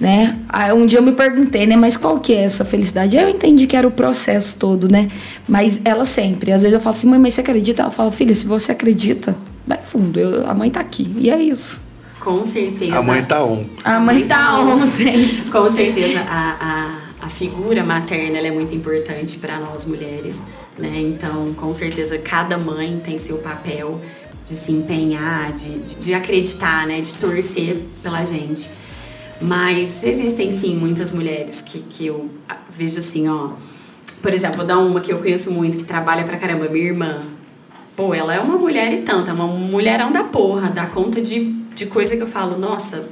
né? 0.00 0.38
Aí 0.48 0.72
um 0.72 0.86
dia 0.86 0.98
eu 0.98 1.02
me 1.02 1.12
perguntei, 1.12 1.66
né, 1.66 1.76
mas 1.76 1.96
qual 1.96 2.18
que 2.18 2.32
é 2.32 2.44
essa 2.44 2.64
felicidade? 2.64 3.16
Eu 3.16 3.28
entendi 3.28 3.66
que 3.66 3.76
era 3.76 3.86
o 3.86 3.90
processo 3.90 4.56
todo, 4.56 4.90
né? 4.90 5.10
Mas 5.46 5.78
ela 5.84 6.06
sempre, 6.06 6.52
às 6.52 6.62
vezes 6.62 6.74
eu 6.74 6.80
falo 6.80 6.96
assim, 6.96 7.06
mãe, 7.06 7.20
mas 7.20 7.34
você 7.34 7.42
acredita? 7.42 7.82
Ela 7.82 7.90
fala, 7.90 8.10
filha, 8.10 8.34
se 8.34 8.46
você 8.46 8.72
acredita, 8.72 9.36
vai 9.66 9.78
fundo, 9.84 10.18
eu, 10.18 10.48
a 10.48 10.54
mãe 10.54 10.70
tá 10.70 10.80
aqui. 10.80 11.12
E 11.18 11.28
é 11.28 11.40
isso. 11.40 11.78
Com 12.18 12.42
certeza. 12.44 12.98
A 12.98 13.02
mãe 13.02 13.22
tá 13.22 13.44
on. 13.44 13.64
A 13.84 14.00
mãe 14.00 14.26
tá 14.26 14.60
on. 14.60 14.80
Com 15.50 15.70
certeza, 15.70 16.20
a, 16.28 16.90
a, 17.22 17.26
a 17.26 17.28
figura 17.28 17.82
materna 17.82 18.38
é 18.38 18.50
muito 18.50 18.74
importante 18.74 19.38
para 19.38 19.58
nós 19.58 19.86
mulheres, 19.86 20.44
né? 20.78 20.92
Então, 20.96 21.54
com 21.54 21.72
certeza, 21.72 22.18
cada 22.18 22.58
mãe 22.58 23.00
tem 23.02 23.16
seu 23.16 23.38
papel 23.38 24.00
de 24.44 24.54
se 24.54 24.70
empenhar, 24.70 25.50
de, 25.52 25.78
de 25.98 26.12
acreditar, 26.12 26.86
né? 26.86 27.00
De 27.00 27.14
torcer 27.14 27.78
pela 28.02 28.22
gente. 28.22 28.68
Mas 29.40 30.04
existem 30.04 30.50
sim 30.50 30.76
muitas 30.76 31.12
mulheres 31.12 31.62
que, 31.62 31.80
que 31.80 32.06
eu 32.06 32.28
vejo 32.68 32.98
assim, 32.98 33.26
ó. 33.28 33.52
Por 34.20 34.34
exemplo, 34.34 34.58
vou 34.58 34.66
dar 34.66 34.78
uma 34.78 35.00
que 35.00 35.10
eu 35.12 35.18
conheço 35.18 35.50
muito, 35.50 35.78
que 35.78 35.84
trabalha 35.84 36.24
pra 36.24 36.36
caramba, 36.36 36.68
minha 36.68 36.84
irmã. 36.84 37.22
Pô, 37.96 38.12
ela 38.14 38.34
é 38.34 38.40
uma 38.40 38.56
mulher 38.56 38.92
e 38.92 38.98
tanto, 38.98 39.30
é 39.30 39.32
uma 39.32 39.46
mulherão 39.46 40.12
da 40.12 40.22
porra, 40.22 40.68
dá 40.68 40.86
conta 40.86 41.20
de, 41.22 41.52
de 41.74 41.86
coisa 41.86 42.16
que 42.16 42.22
eu 42.22 42.26
falo, 42.26 42.58
nossa, 42.58 43.08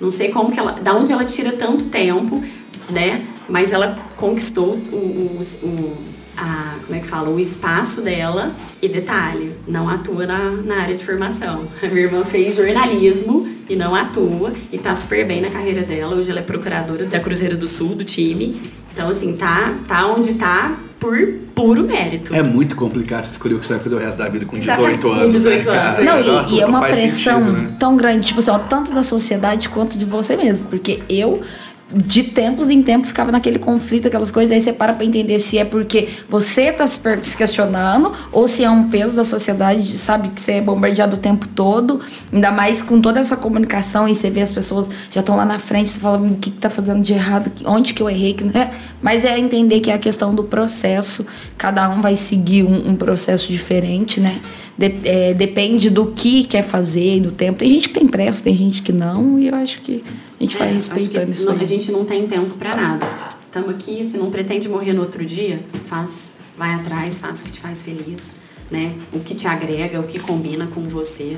não 0.00 0.10
sei 0.10 0.30
como 0.30 0.50
que 0.50 0.58
ela. 0.58 0.72
Da 0.72 0.92
onde 0.94 1.12
ela 1.12 1.24
tira 1.24 1.52
tanto 1.52 1.86
tempo, 1.86 2.42
né? 2.88 3.24
Mas 3.48 3.72
ela 3.72 3.98
conquistou 4.16 4.76
o, 4.92 4.96
o, 4.96 5.40
o 5.62 5.96
a, 6.36 6.76
como 6.86 6.98
é 6.98 7.00
que 7.00 7.06
fala, 7.06 7.28
o 7.28 7.38
espaço 7.38 8.00
dela. 8.00 8.52
E 8.80 8.88
detalhe, 8.88 9.54
não 9.68 9.88
atua 9.88 10.26
na, 10.26 10.50
na 10.50 10.82
área 10.82 10.94
de 10.94 11.04
formação. 11.04 11.68
A 11.82 11.86
minha 11.92 12.06
irmã 12.06 12.24
fez 12.24 12.56
jornalismo 12.56 13.46
e 13.70 13.76
não 13.76 13.94
atua 13.94 14.52
e 14.72 14.76
tá 14.76 14.92
super 14.96 15.24
bem 15.24 15.40
na 15.40 15.48
carreira 15.48 15.82
dela. 15.82 16.16
Hoje 16.16 16.28
ela 16.28 16.40
é 16.40 16.42
procuradora 16.42 17.06
da 17.06 17.20
Cruzeiro 17.20 17.56
do 17.56 17.68
Sul, 17.68 17.94
do 17.94 18.04
time. 18.04 18.60
Então, 18.92 19.08
assim, 19.08 19.32
tá, 19.34 19.76
tá 19.86 20.08
onde 20.08 20.34
tá 20.34 20.76
por 20.98 21.16
puro 21.54 21.84
mérito. 21.84 22.34
É 22.34 22.42
muito 22.42 22.74
complicado 22.74 23.24
você 23.24 23.30
escolher 23.30 23.54
o 23.54 23.60
que 23.60 23.66
você 23.66 23.74
vai 23.74 23.82
fazer 23.82 23.94
o 23.94 23.98
resto 23.98 24.18
da 24.18 24.28
vida 24.28 24.44
com 24.44 24.58
18 24.58 25.08
anos. 25.08 25.22
Com 25.22 25.28
18 25.28 25.70
né? 25.70 25.78
anos. 25.78 25.98
Não, 25.98 26.34
Nossa, 26.34 26.54
e, 26.54 26.60
é 26.60 26.66
uma 26.66 26.80
pressão 26.80 27.38
sentido, 27.38 27.52
né? 27.52 27.76
tão 27.78 27.96
grande, 27.96 28.26
tipo 28.26 28.40
assim, 28.40 28.50
ó, 28.50 28.58
tanto 28.58 28.92
da 28.92 29.04
sociedade 29.04 29.68
quanto 29.68 29.96
de 29.96 30.04
você 30.04 30.36
mesmo. 30.36 30.66
Porque 30.66 31.02
eu 31.08 31.40
de 31.92 32.22
tempos 32.22 32.70
em 32.70 32.82
tempos 32.82 33.08
ficava 33.08 33.32
naquele 33.32 33.58
conflito, 33.58 34.06
aquelas 34.06 34.30
coisas, 34.30 34.52
aí 34.52 34.60
você 34.60 34.72
para 34.72 34.92
pra 34.92 35.04
entender 35.04 35.38
se 35.38 35.58
é 35.58 35.64
porque 35.64 36.08
você 36.28 36.72
tá 36.72 36.86
se 36.86 37.00
questionando 37.36 38.12
ou 38.30 38.46
se 38.46 38.62
é 38.62 38.70
um 38.70 38.88
peso 38.88 39.14
da 39.14 39.24
sociedade, 39.24 39.98
sabe, 39.98 40.28
que 40.28 40.40
você 40.40 40.52
é 40.52 40.60
bombardeado 40.60 41.16
o 41.16 41.18
tempo 41.18 41.48
todo, 41.48 42.00
ainda 42.32 42.50
mais 42.50 42.82
com 42.82 43.00
toda 43.00 43.18
essa 43.18 43.36
comunicação 43.36 44.08
e 44.08 44.14
você 44.14 44.30
vê 44.30 44.40
as 44.40 44.52
pessoas 44.52 44.90
já 45.10 45.20
estão 45.20 45.36
lá 45.36 45.44
na 45.44 45.58
frente, 45.58 45.90
você 45.90 46.00
fala 46.00 46.18
o 46.18 46.36
que, 46.36 46.50
que 46.50 46.58
tá 46.58 46.70
fazendo 46.70 47.02
de 47.02 47.12
errado, 47.12 47.50
onde 47.64 47.92
que 47.92 48.02
eu 48.02 48.08
errei, 48.08 48.34
que 48.34 48.44
não 48.44 48.60
é. 48.60 48.70
Mas 49.02 49.24
é 49.24 49.38
entender 49.38 49.80
que 49.80 49.90
é 49.90 49.94
a 49.94 49.98
questão 49.98 50.34
do 50.34 50.44
processo, 50.44 51.26
cada 51.56 51.88
um 51.90 52.00
vai 52.00 52.14
seguir 52.14 52.62
um, 52.62 52.90
um 52.90 52.96
processo 52.96 53.48
diferente, 53.48 54.20
né? 54.20 54.40
De, 54.80 55.06
é, 55.06 55.34
depende 55.34 55.90
do 55.90 56.06
que 56.06 56.44
quer 56.44 56.62
fazer 56.62 57.16
e 57.16 57.20
do 57.20 57.30
tempo. 57.30 57.58
Tem 57.58 57.68
gente 57.68 57.88
que 57.90 57.94
tem 57.94 58.08
pressa, 58.08 58.42
tem 58.42 58.56
gente 58.56 58.80
que 58.80 58.92
não, 58.92 59.38
e 59.38 59.48
eu 59.48 59.54
acho 59.54 59.82
que 59.82 60.02
a 60.38 60.42
gente 60.42 60.56
vai 60.56 60.70
é, 60.70 60.72
respeitando 60.72 61.30
isso. 61.30 61.46
Não, 61.46 61.56
aí. 61.56 61.60
A 61.60 61.66
gente 61.66 61.92
não 61.92 62.06
tem 62.06 62.26
tempo 62.26 62.56
para 62.56 62.74
nada. 62.74 63.06
Estamos 63.44 63.70
aqui, 63.70 64.02
se 64.02 64.16
não 64.16 64.30
pretende 64.30 64.70
morrer 64.70 64.94
no 64.94 65.02
outro 65.02 65.22
dia, 65.22 65.62
faz, 65.84 66.32
vai 66.56 66.72
atrás, 66.72 67.18
faz 67.18 67.40
o 67.40 67.42
que 67.42 67.50
te 67.50 67.60
faz 67.60 67.82
feliz, 67.82 68.32
né? 68.70 68.94
O 69.12 69.20
que 69.20 69.34
te 69.34 69.46
agrega, 69.46 70.00
o 70.00 70.04
que 70.04 70.18
combina 70.18 70.66
com 70.66 70.80
você. 70.82 71.36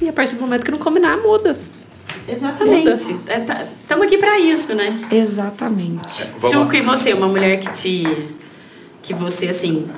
E 0.00 0.08
a 0.08 0.12
partir 0.12 0.36
do 0.36 0.42
momento 0.42 0.64
que 0.64 0.70
não 0.70 0.78
combinar, 0.78 1.16
muda. 1.16 1.58
Exatamente. 2.28 2.88
Estamos 2.88 3.22
é, 3.26 3.40
tá, 3.40 3.96
aqui 3.96 4.16
para 4.16 4.38
isso, 4.38 4.74
né? 4.74 4.96
Exatamente. 5.10 6.22
É, 6.22 6.46
Tchuco, 6.46 6.76
e 6.76 6.82
você, 6.82 7.14
uma 7.14 7.26
mulher 7.26 7.58
que 7.58 7.70
te. 7.72 8.28
que 9.02 9.12
você, 9.12 9.48
assim. 9.48 9.88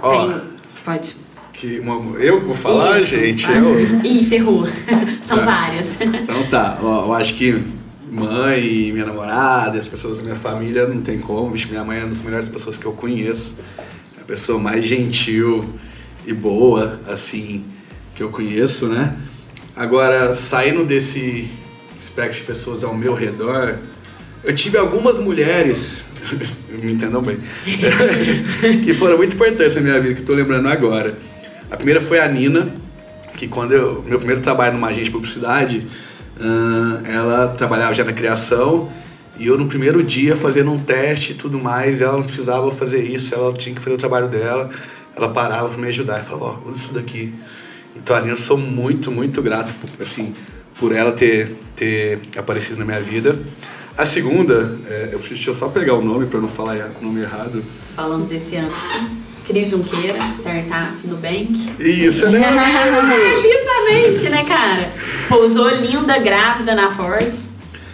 Oh, 0.00 0.10
tem. 0.10 0.54
Pode 0.84 1.23
que 1.64 1.80
uma, 1.80 2.18
eu 2.18 2.40
vou 2.42 2.54
falar, 2.54 2.98
Isso. 2.98 3.16
gente. 3.16 3.50
Eu... 3.50 4.04
Ih, 4.04 4.24
ferrou. 4.24 4.66
São 5.22 5.38
tá. 5.38 5.44
várias. 5.44 5.96
Então 5.98 6.42
tá, 6.48 6.78
ó, 6.82 7.06
eu 7.06 7.12
acho 7.14 7.34
que 7.34 7.58
mãe, 8.10 8.92
minha 8.92 9.06
namorada, 9.06 9.78
as 9.78 9.88
pessoas 9.88 10.18
da 10.18 10.24
minha 10.24 10.36
família 10.36 10.86
não 10.86 11.00
tem 11.00 11.18
como. 11.18 11.50
Vixe, 11.50 11.68
minha 11.68 11.82
mãe 11.82 11.98
é 11.98 12.00
uma 12.00 12.08
das 12.08 12.20
melhores 12.20 12.50
pessoas 12.50 12.76
que 12.76 12.84
eu 12.84 12.92
conheço. 12.92 13.56
É 14.18 14.20
a 14.20 14.24
pessoa 14.24 14.58
mais 14.58 14.84
gentil 14.84 15.64
e 16.26 16.34
boa, 16.34 17.00
assim, 17.08 17.64
que 18.14 18.22
eu 18.22 18.28
conheço, 18.28 18.86
né? 18.86 19.16
Agora, 19.74 20.34
saindo 20.34 20.84
desse 20.84 21.48
espectro 21.98 22.40
de 22.40 22.44
pessoas 22.44 22.84
ao 22.84 22.94
meu 22.94 23.14
redor, 23.14 23.78
eu 24.44 24.54
tive 24.54 24.76
algumas 24.76 25.18
mulheres, 25.18 26.06
me 26.68 26.92
entendam 26.92 27.22
bem, 27.22 27.38
que 28.84 28.92
foram 28.92 29.16
muito 29.16 29.34
importantes 29.34 29.74
na 29.76 29.82
minha 29.82 30.00
vida, 30.00 30.14
que 30.14 30.20
eu 30.20 30.26
tô 30.26 30.34
lembrando 30.34 30.68
agora. 30.68 31.16
A 31.70 31.76
primeira 31.76 32.00
foi 32.00 32.20
a 32.20 32.28
Nina, 32.28 32.68
que 33.36 33.48
quando 33.48 33.72
eu. 33.72 34.02
Meu 34.02 34.18
primeiro 34.18 34.40
trabalho 34.40 34.74
numa 34.74 34.88
agência 34.88 35.04
de 35.04 35.10
publicidade, 35.10 35.86
Uh, 36.36 37.06
ela 37.06 37.48
trabalhava 37.48 37.94
já 37.94 38.02
na 38.02 38.12
criação 38.12 38.88
e 39.38 39.46
eu 39.46 39.56
no 39.56 39.66
primeiro 39.66 40.02
dia 40.02 40.34
fazendo 40.34 40.72
um 40.72 40.78
teste 40.78 41.32
e 41.32 41.34
tudo 41.36 41.60
mais, 41.60 42.00
ela 42.00 42.14
não 42.14 42.24
precisava 42.24 42.70
fazer 42.72 43.04
isso, 43.04 43.32
ela 43.32 43.52
tinha 43.52 43.74
que 43.74 43.80
fazer 43.80 43.94
o 43.94 43.98
trabalho 43.98 44.28
dela, 44.28 44.68
ela 45.14 45.28
parava 45.28 45.68
para 45.68 45.78
me 45.78 45.86
ajudar 45.88 46.20
e 46.20 46.24
falava, 46.24 46.44
ó, 46.44 46.68
usa 46.68 46.78
isso 46.78 46.94
daqui. 46.94 47.32
Então 47.94 48.16
ali 48.16 48.30
eu 48.30 48.36
sou 48.36 48.58
muito, 48.58 49.12
muito 49.12 49.40
grato 49.42 49.74
assim, 50.00 50.34
por 50.76 50.92
ela 50.92 51.12
ter, 51.12 51.56
ter 51.76 52.20
aparecido 52.36 52.80
na 52.80 52.84
minha 52.84 53.00
vida. 53.00 53.38
A 53.96 54.04
segunda, 54.04 54.76
é, 54.88 55.10
eu 55.12 55.20
preciso 55.20 55.54
só 55.54 55.68
pegar 55.68 55.94
o 55.94 56.02
nome 56.02 56.26
para 56.26 56.40
não 56.40 56.48
falar 56.48 56.90
o 57.00 57.04
nome 57.04 57.20
errado. 57.20 57.62
Falando 57.94 58.26
desse 58.28 58.56
ano. 58.56 58.74
Cris 59.46 59.70
Junqueira, 59.70 60.18
startup 60.32 61.06
Nubank. 61.06 61.52
Isso, 61.78 62.30
né? 62.30 62.40
Lisamente, 63.42 64.28
né, 64.30 64.44
cara? 64.44 64.92
Pousou 65.28 65.68
linda, 65.68 66.18
grávida 66.18 66.74
na 66.74 66.88
Forbes. 66.88 67.52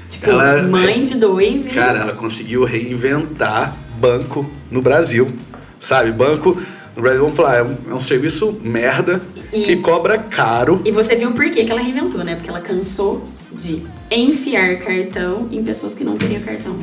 Tipo, 0.08 0.30
ela, 0.30 0.62
mãe 0.62 1.02
de 1.02 1.16
dois. 1.16 1.68
E... 1.68 1.70
Cara, 1.70 2.00
ela 2.00 2.12
conseguiu 2.12 2.64
reinventar 2.64 3.76
banco 3.98 4.48
no 4.70 4.80
Brasil. 4.80 5.32
Sabe? 5.78 6.12
Banco 6.12 6.56
no 6.94 7.02
Brasil, 7.02 7.22
vamos 7.22 7.36
falar, 7.36 7.56
é 7.56 7.62
um, 7.62 7.76
é 7.88 7.94
um 7.94 7.98
serviço 7.98 8.60
merda 8.62 9.20
e, 9.52 9.62
que 9.62 9.76
cobra 9.76 10.18
caro. 10.18 10.80
E 10.84 10.90
você 10.90 11.14
viu 11.16 11.32
por 11.32 11.50
que 11.50 11.60
ela 11.68 11.80
reinventou, 11.80 12.22
né? 12.22 12.34
Porque 12.34 12.50
ela 12.50 12.60
cansou 12.60 13.24
de 13.52 13.82
enfiar 14.10 14.78
cartão 14.78 15.48
em 15.50 15.62
pessoas 15.64 15.94
que 15.94 16.04
não 16.04 16.16
queriam 16.16 16.42
cartão. 16.42 16.78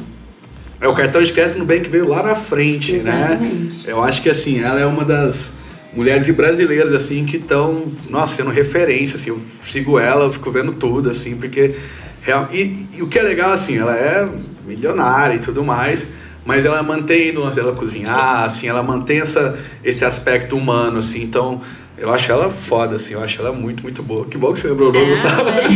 É 0.80 0.88
o 0.88 0.94
cartão 0.94 1.22
de 1.22 1.34
crédito 1.34 1.58
no 1.58 1.66
bem 1.66 1.82
que 1.82 1.90
veio 1.90 2.08
lá 2.08 2.22
na 2.22 2.36
frente, 2.36 2.94
né? 2.94 2.98
Exatamente. 2.98 3.88
né? 3.88 3.94
Eu 3.94 4.04
acho 4.04 4.22
que 4.22 4.30
assim, 4.30 4.62
ela 4.62 4.80
é 4.80 4.86
uma 4.86 5.04
das 5.04 5.52
mulheres 5.96 6.30
brasileiras 6.30 6.94
assim 6.94 7.26
que 7.26 7.38
estão, 7.38 7.92
nossa, 8.10 8.36
sendo 8.36 8.52
referência 8.52 9.16
assim. 9.16 9.30
Eu 9.30 9.40
sigo 9.66 10.00
ela, 10.00 10.26
eu 10.26 10.32
fico 10.32 10.52
vendo 10.52 10.74
tudo 10.74 11.10
assim, 11.10 11.36
porque 11.36 11.74
real, 12.22 12.48
e, 12.52 12.88
e 12.94 13.02
o 13.02 13.08
que 13.08 13.18
é 13.18 13.24
legal 13.24 13.52
assim, 13.52 13.78
ela 13.78 13.96
é 13.96 14.28
milionária 14.66 15.36
e 15.36 15.40
tudo 15.40 15.64
mais 15.64 16.08
mas 16.48 16.64
ela 16.64 16.82
mantém 16.82 17.34
ela 17.36 17.74
cozinhar, 17.74 18.46
assim, 18.46 18.70
ela 18.70 18.82
mantém 18.82 19.20
essa, 19.20 19.60
esse 19.84 20.06
aspecto 20.06 20.56
humano, 20.56 21.00
assim, 21.00 21.22
então 21.22 21.60
eu 21.98 22.14
acho 22.14 22.32
ela 22.32 22.50
foda, 22.50 22.96
assim, 22.96 23.14
eu 23.14 23.24
acho 23.24 23.42
ela 23.42 23.52
muito, 23.52 23.84
muito 23.84 24.04
boa. 24.04 24.26
Que 24.26 24.38
bom 24.38 24.54
que 24.54 24.60
você 24.60 24.68
lembrou, 24.70 24.94
é, 24.96 25.14
eu 25.14 25.22
tava, 25.22 25.50
é. 25.50 25.68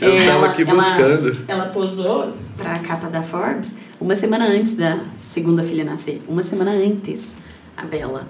eu 0.00 0.12
é, 0.12 0.26
tava 0.26 0.46
aqui 0.46 0.64
buscando. 0.64 1.28
Ela, 1.48 1.62
ela 1.62 1.66
posou 1.66 2.32
pra 2.56 2.78
capa 2.78 3.08
da 3.08 3.22
Forbes 3.22 3.72
uma 4.00 4.14
semana 4.14 4.46
antes 4.46 4.74
da 4.74 4.98
segunda 5.14 5.62
filha 5.62 5.84
nascer, 5.84 6.20
uma 6.28 6.42
semana 6.42 6.72
antes, 6.72 7.36
a 7.76 7.84
Bela. 7.84 8.26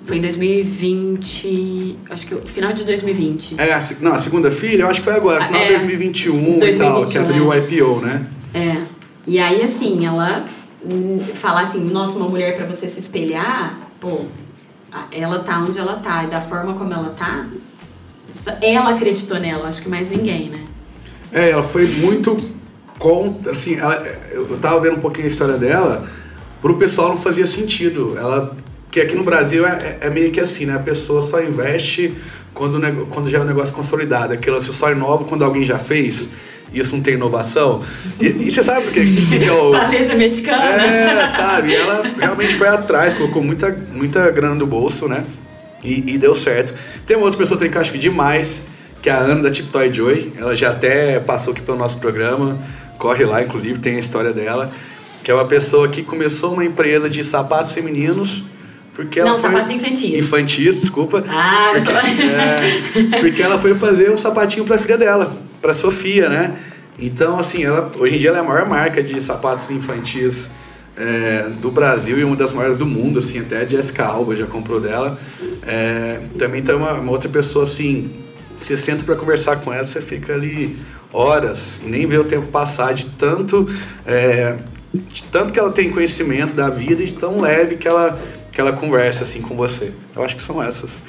Foi 0.00 0.16
em 0.16 0.20
2020, 0.22 1.98
acho 2.08 2.26
que 2.26 2.34
final 2.48 2.72
de 2.72 2.84
2020. 2.84 3.56
É, 3.60 3.74
a, 3.74 3.80
não, 4.00 4.14
a 4.14 4.18
segunda 4.18 4.50
filha, 4.50 4.82
eu 4.82 4.86
acho 4.86 5.00
que 5.00 5.04
foi 5.04 5.14
agora, 5.14 5.44
final 5.44 5.60
de 5.60 5.66
é, 5.66 5.78
2021, 5.78 6.32
2021 6.32 6.74
e 6.74 6.78
tal, 6.78 7.06
que 7.06 7.18
abriu 7.18 7.52
é. 7.52 7.56
o 7.56 7.62
IPO, 7.62 8.00
né? 8.00 8.26
É. 8.54 8.76
E 9.26 9.38
aí, 9.38 9.60
assim, 9.60 10.06
ela 10.06 10.46
falar 11.34 11.62
assim, 11.62 11.84
nossa, 11.90 12.16
uma 12.16 12.28
mulher 12.28 12.56
para 12.56 12.64
você 12.64 12.88
se 12.88 12.98
espelhar, 12.98 13.78
pô, 14.00 14.24
ela 15.10 15.40
tá 15.40 15.58
onde 15.60 15.78
ela 15.78 15.96
tá 15.96 16.24
e 16.24 16.26
da 16.28 16.40
forma 16.40 16.74
como 16.74 16.92
ela 16.92 17.10
tá, 17.10 17.46
ela 18.60 18.90
acreditou 18.90 19.38
nela, 19.38 19.68
acho 19.68 19.82
que 19.82 19.88
mais 19.88 20.10
ninguém, 20.10 20.50
né? 20.50 20.64
É, 21.32 21.50
ela 21.50 21.62
foi 21.62 21.86
muito 21.86 22.38
contra, 22.98 23.52
assim, 23.52 23.76
ela, 23.76 24.02
eu 24.32 24.58
tava 24.58 24.80
vendo 24.80 24.96
um 24.96 25.00
pouquinho 25.00 25.24
a 25.24 25.28
história 25.28 25.56
dela, 25.56 26.04
pro 26.60 26.76
pessoal 26.76 27.10
não 27.10 27.16
fazia 27.16 27.46
sentido. 27.46 28.16
Ela, 28.18 28.56
que 28.90 29.00
aqui 29.00 29.14
no 29.14 29.24
Brasil 29.24 29.66
é, 29.66 29.98
é 30.00 30.10
meio 30.10 30.32
que 30.32 30.40
assim, 30.40 30.66
né? 30.66 30.74
A 30.74 30.80
pessoa 30.80 31.20
só 31.20 31.40
investe 31.42 32.14
quando, 32.54 32.80
quando 33.06 33.30
já 33.30 33.38
é 33.38 33.40
um 33.40 33.44
negócio 33.44 33.72
consolidado, 33.74 34.32
aquilo 34.32 34.60
você 34.60 34.72
só 34.72 34.90
inova 34.90 35.24
quando 35.24 35.44
alguém 35.44 35.64
já 35.64 35.78
fez 35.78 36.28
isso 36.72 36.94
não 36.94 37.02
tem 37.02 37.14
inovação. 37.14 37.80
E, 38.20 38.26
e 38.26 38.50
você 38.50 38.62
sabe 38.62 38.88
o 38.88 38.90
que, 38.90 39.00
que, 39.00 39.38
que 39.38 39.44
é 39.44 39.52
o. 39.52 39.70
Paleta 39.72 40.14
mexicana. 40.14 40.64
É, 40.64 41.26
sabe? 41.28 41.74
Ela 41.74 42.02
realmente 42.18 42.54
foi 42.54 42.68
atrás, 42.68 43.14
colocou 43.14 43.42
muita, 43.42 43.76
muita 43.92 44.30
grana 44.30 44.54
no 44.54 44.66
bolso, 44.66 45.08
né? 45.08 45.24
E, 45.82 46.14
e 46.14 46.18
deu 46.18 46.34
certo. 46.34 46.74
Tem 47.06 47.16
uma 47.16 47.24
outra 47.24 47.38
pessoa 47.38 47.56
também 47.56 47.70
que 47.70 47.76
eu 47.76 47.80
acho 47.80 47.92
que 47.92 47.98
demais, 47.98 48.66
que 49.00 49.08
é 49.08 49.12
a 49.12 49.18
Ana 49.18 49.42
da 49.44 49.50
Tip 49.50 49.70
Toy 49.70 49.92
Joy. 49.92 50.32
Ela 50.36 50.54
já 50.54 50.70
até 50.70 51.20
passou 51.20 51.52
aqui 51.52 51.62
pelo 51.62 51.78
nosso 51.78 51.98
programa. 51.98 52.58
Corre 52.98 53.24
lá, 53.24 53.42
inclusive, 53.42 53.78
tem 53.78 53.96
a 53.96 54.00
história 54.00 54.32
dela. 54.32 54.70
Que 55.22 55.30
é 55.30 55.34
uma 55.34 55.46
pessoa 55.46 55.88
que 55.88 56.02
começou 56.02 56.52
uma 56.52 56.64
empresa 56.64 57.08
de 57.08 57.22
sapatos 57.22 57.72
femininos. 57.72 58.44
Porque 58.92 59.20
ela 59.20 59.30
não, 59.30 59.38
foi... 59.38 59.50
sapatos 59.50 59.70
infantis. 59.70 60.18
Infantis, 60.18 60.80
desculpa. 60.80 61.22
Ah, 61.28 61.70
porque, 61.72 62.22
é, 63.14 63.20
porque 63.20 63.42
ela 63.42 63.56
foi 63.56 63.72
fazer 63.72 64.10
um 64.10 64.16
sapatinho 64.16 64.64
para 64.64 64.74
a 64.74 64.78
filha 64.78 64.98
dela 64.98 65.47
para 65.60 65.72
Sofia, 65.72 66.28
né? 66.28 66.58
Então, 66.98 67.38
assim, 67.38 67.64
ela, 67.64 67.92
hoje 67.96 68.16
em 68.16 68.18
dia 68.18 68.30
ela 68.30 68.38
é 68.38 68.40
a 68.40 68.44
maior 68.44 68.68
marca 68.68 69.02
de 69.02 69.20
sapatos 69.20 69.70
infantis 69.70 70.50
é, 70.96 71.48
do 71.60 71.70
Brasil 71.70 72.18
e 72.18 72.24
uma 72.24 72.34
das 72.34 72.52
maiores 72.52 72.78
do 72.78 72.86
mundo, 72.86 73.20
assim, 73.20 73.38
até 73.38 73.58
a 73.58 73.66
Jessica 73.66 74.04
Alba 74.04 74.34
já 74.34 74.46
comprou 74.46 74.80
dela. 74.80 75.18
É, 75.64 76.20
também 76.36 76.60
tem 76.60 76.74
uma, 76.74 76.94
uma, 76.94 77.12
outra 77.12 77.28
pessoa, 77.28 77.62
assim, 77.62 78.10
você 78.60 78.76
senta 78.76 79.04
para 79.04 79.14
conversar 79.14 79.56
com 79.56 79.72
ela, 79.72 79.84
você 79.84 80.00
fica 80.00 80.34
ali 80.34 80.76
horas 81.12 81.80
e 81.84 81.88
nem 81.88 82.04
vê 82.04 82.18
o 82.18 82.24
tempo 82.24 82.48
passar 82.48 82.92
de 82.92 83.06
tanto, 83.06 83.68
é, 84.04 84.56
de 84.92 85.22
tanto 85.24 85.52
que 85.52 85.60
ela 85.60 85.70
tem 85.70 85.90
conhecimento 85.90 86.54
da 86.54 86.68
vida 86.68 87.00
e 87.02 87.06
de 87.06 87.14
tão 87.14 87.40
leve 87.40 87.76
que 87.76 87.86
ela, 87.86 88.18
que 88.50 88.60
ela 88.60 88.72
conversa, 88.72 89.22
assim, 89.22 89.40
com 89.40 89.54
você. 89.54 89.92
Eu 90.16 90.24
acho 90.24 90.34
que 90.34 90.42
são 90.42 90.60
essas. 90.60 91.00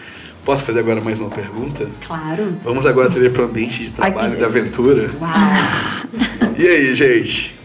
Posso 0.49 0.63
fazer 0.63 0.79
agora 0.79 0.99
mais 0.99 1.19
uma 1.19 1.29
pergunta? 1.29 1.87
Claro. 2.07 2.55
Vamos 2.63 2.83
agora 2.87 3.07
trazer 3.07 3.31
para 3.31 3.43
o 3.43 3.45
ambiente 3.45 3.83
de 3.83 3.91
trabalho 3.91 4.31
Aqui. 4.31 4.41
da 4.41 4.47
aventura. 4.47 5.07
Uau! 5.21 6.51
E 6.57 6.67
aí, 6.67 6.95
gente? 6.95 7.55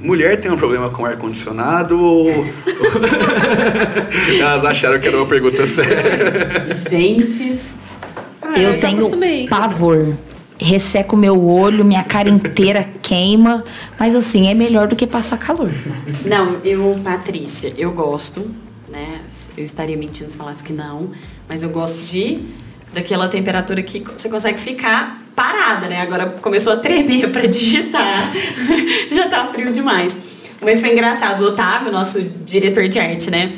Mulher 0.00 0.40
tem 0.40 0.50
um 0.50 0.56
problema 0.56 0.90
com 0.90 1.06
ar-condicionado 1.06 1.96
ou. 2.00 2.26
Elas 4.40 4.64
acharam 4.64 4.98
que 4.98 5.06
era 5.06 5.16
uma 5.16 5.26
pergunta 5.26 5.64
séria. 5.64 6.66
Gente. 6.90 7.60
Ah, 8.42 8.58
eu, 8.58 8.72
eu 8.72 8.80
tenho 8.80 9.48
pavor. 9.48 10.16
Resseco 10.58 11.16
meu 11.16 11.48
olho, 11.48 11.84
minha 11.84 12.02
cara 12.02 12.28
inteira 12.28 12.88
queima. 13.00 13.62
Mas 14.00 14.16
assim, 14.16 14.48
é 14.48 14.54
melhor 14.54 14.88
do 14.88 14.96
que 14.96 15.06
passar 15.06 15.36
calor. 15.36 15.70
Não, 16.26 16.56
eu, 16.64 17.00
Patrícia, 17.04 17.72
eu 17.78 17.92
gosto 17.92 18.50
Eu 19.56 19.64
estaria 19.64 19.96
mentindo 19.96 20.30
se 20.30 20.36
falasse 20.36 20.62
que 20.62 20.72
não, 20.72 21.10
mas 21.48 21.62
eu 21.62 21.70
gosto 21.70 22.02
de 22.02 22.40
daquela 22.92 23.28
temperatura 23.28 23.82
que 23.82 24.00
você 24.00 24.28
consegue 24.28 24.58
ficar 24.58 25.22
parada, 25.34 25.88
né? 25.88 26.00
Agora 26.00 26.26
começou 26.42 26.74
a 26.74 26.76
tremer 26.76 27.30
para 27.30 27.46
digitar, 27.46 28.30
já 29.10 29.28
tá 29.28 29.46
frio 29.46 29.72
demais. 29.72 30.48
Mas 30.60 30.80
foi 30.80 30.92
engraçado, 30.92 31.42
o 31.42 31.48
Otávio, 31.48 31.90
nosso 31.90 32.20
diretor 32.20 32.86
de 32.86 32.98
arte, 32.98 33.30
né? 33.30 33.52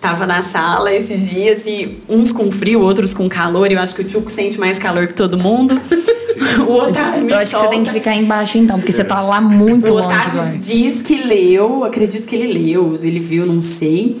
Tava 0.00 0.26
na 0.26 0.40
sala 0.40 0.90
esses 0.94 1.28
dias 1.28 1.66
e 1.66 1.98
uns 2.08 2.32
com 2.32 2.50
frio, 2.50 2.80
outros 2.80 3.12
com 3.12 3.28
calor. 3.28 3.70
E 3.70 3.74
eu 3.74 3.80
acho 3.80 3.94
que 3.94 4.00
o 4.00 4.04
Tchuco 4.04 4.30
sente 4.30 4.58
mais 4.58 4.78
calor 4.78 5.06
que 5.06 5.12
todo 5.12 5.36
mundo. 5.36 5.78
o 6.66 6.72
Otávio 6.72 7.22
me 7.22 7.32
Eu 7.32 7.36
acho 7.36 7.50
solta. 7.50 7.66
que 7.66 7.74
você 7.74 7.76
tem 7.76 7.84
que 7.84 7.92
ficar 7.92 8.14
embaixo 8.14 8.56
então, 8.56 8.78
porque 8.78 8.92
você 8.92 9.04
tá 9.04 9.20
lá 9.20 9.42
muito 9.42 9.90
o 9.90 9.94
longe. 9.94 10.04
O 10.04 10.06
Otávio 10.06 10.58
diz 10.58 11.02
que 11.02 11.22
leu, 11.22 11.84
acredito 11.84 12.26
que 12.26 12.34
ele 12.34 12.50
leu, 12.50 12.94
ele 13.02 13.20
viu, 13.20 13.44
não 13.44 13.60
sei 13.60 14.16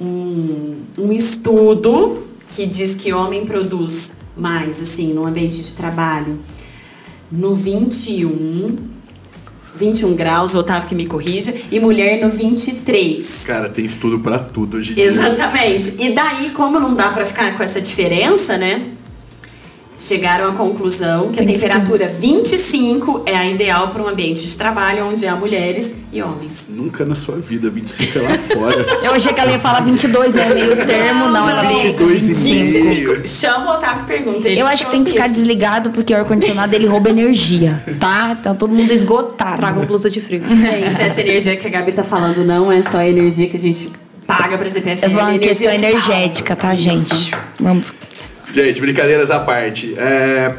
um, 0.00 0.76
um 0.98 1.12
estudo 1.12 2.26
que 2.50 2.66
diz 2.66 2.94
que 2.94 3.12
homem 3.12 3.44
produz 3.44 4.12
mais, 4.36 4.80
assim, 4.80 5.12
no 5.12 5.26
ambiente 5.26 5.60
de 5.60 5.74
trabalho, 5.74 6.38
no 7.30 7.54
21, 7.54 8.76
21 9.74 10.14
graus, 10.14 10.54
o 10.54 10.58
Otávio 10.58 10.88
que 10.88 10.94
me 10.94 11.06
corrija, 11.06 11.54
e 11.70 11.80
mulher 11.80 12.20
no 12.20 12.30
23. 12.30 13.44
Cara, 13.46 13.68
tem 13.68 13.84
estudo 13.84 14.20
para 14.20 14.38
tudo 14.38 14.76
hoje 14.76 14.94
em 14.94 15.00
Exatamente. 15.00 15.94
E 15.98 16.14
daí, 16.14 16.50
como 16.50 16.78
não 16.78 16.94
dá 16.94 17.10
para 17.10 17.24
ficar 17.24 17.56
com 17.56 17.62
essa 17.62 17.80
diferença, 17.80 18.56
né? 18.56 18.95
Chegaram 19.98 20.50
à 20.50 20.52
conclusão 20.52 21.30
que 21.32 21.40
a 21.40 21.44
temperatura 21.44 22.08
25 22.08 23.22
é 23.26 23.36
a 23.36 23.46
ideal 23.46 23.88
para 23.88 24.02
um 24.02 24.08
ambiente 24.08 24.46
de 24.46 24.56
trabalho 24.56 25.06
onde 25.06 25.26
há 25.26 25.34
mulheres 25.34 25.94
e 26.12 26.22
homens. 26.22 26.68
Nunca 26.70 27.04
na 27.04 27.14
sua 27.14 27.36
vida, 27.36 27.70
25 27.70 28.18
é 28.18 28.22
lá 28.22 28.38
fora. 28.38 28.86
Eu 29.02 29.12
achei 29.12 29.32
que 29.32 29.40
ela 29.40 29.52
ia 29.52 29.58
falar 29.58 29.80
22, 29.80 30.34
né? 30.34 30.54
Meio 30.54 30.76
termo, 30.86 31.28
não, 31.28 31.48
ela 31.48 31.62
veio 31.62 31.78
22 31.78 32.28
e 32.28 32.34
meio. 32.34 33.28
Chama 33.28 33.72
o 33.72 33.76
Otávio 33.76 34.02
e 34.02 34.06
pergunta 34.06 34.48
ele. 34.48 34.60
Eu 34.60 34.66
acho 34.66 34.86
que 34.86 34.90
tem 34.92 35.04
que 35.04 35.10
ficar 35.10 35.26
isso. 35.26 35.34
desligado 35.34 35.90
porque 35.90 36.12
o 36.12 36.16
ar-condicionado 36.16 36.74
ele 36.74 36.86
rouba 36.86 37.10
energia, 37.10 37.82
tá? 37.98 38.34
Tá 38.34 38.54
todo 38.54 38.74
mundo 38.74 38.92
esgotado. 38.92 39.56
Traga 39.58 39.78
uma 39.78 39.86
blusa 39.86 40.10
de 40.10 40.20
frio. 40.20 40.42
Gente, 40.46 41.00
essa 41.00 41.20
energia 41.20 41.56
que 41.56 41.66
a 41.66 41.70
Gabi 41.70 41.92
tá 41.92 42.04
falando 42.04 42.44
não 42.44 42.70
é 42.70 42.82
só 42.82 42.98
a 42.98 43.08
energia 43.08 43.48
que 43.48 43.56
a 43.56 43.58
gente 43.58 43.90
paga 44.26 44.58
para 44.58 44.68
CPF. 44.68 45.04
É 45.04 45.08
uma 45.08 45.38
questão 45.38 45.72
energética, 45.72 46.54
tá, 46.54 46.74
gente? 46.74 47.30
Vamos 47.60 47.86
Gente, 48.56 48.80
brincadeiras 48.80 49.30
à 49.30 49.38
parte. 49.38 49.94
É, 49.98 50.50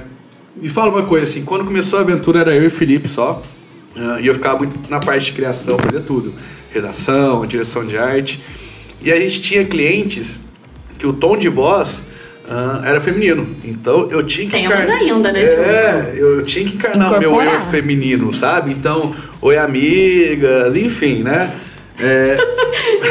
me 0.55 0.69
fala 0.69 0.91
uma 0.91 1.01
coisa 1.01 1.23
assim, 1.23 1.43
quando 1.43 1.65
começou 1.65 1.97
a 1.97 2.03
aventura 2.03 2.41
era 2.41 2.55
eu 2.55 2.61
e 2.61 2.67
o 2.67 2.69
Felipe 2.69 3.07
só. 3.07 3.41
Uh, 3.95 4.19
e 4.19 4.27
eu 4.27 4.35
ficava 4.35 4.59
muito 4.59 4.79
na 4.87 4.99
parte 4.99 5.25
de 5.25 5.31
criação, 5.31 5.79
fazia 5.79 5.99
tudo. 5.99 6.31
Redação, 6.71 7.43
direção 7.47 7.83
de 7.83 7.97
arte. 7.97 8.39
E 9.01 9.11
a 9.11 9.19
gente 9.19 9.41
tinha 9.41 9.65
clientes 9.65 10.39
que 10.99 11.07
o 11.07 11.13
tom 11.13 11.35
de 11.35 11.49
voz 11.49 12.05
uh, 12.45 12.85
era 12.85 13.01
feminino. 13.01 13.55
Então 13.63 14.07
eu 14.11 14.21
tinha 14.21 14.45
que. 14.45 14.51
Temos 14.51 14.75
encar... 14.75 14.95
ainda, 14.95 15.31
né, 15.31 15.43
É, 15.43 16.13
eu 16.17 16.43
tinha 16.43 16.65
que 16.65 16.75
encarnar 16.75 17.15
o 17.15 17.19
meu 17.19 17.41
eu 17.41 17.61
feminino, 17.61 18.31
sabe? 18.31 18.73
Então, 18.73 19.11
oi 19.41 19.57
amigas, 19.57 20.77
enfim, 20.77 21.23
né? 21.23 21.51
É... 21.99 22.37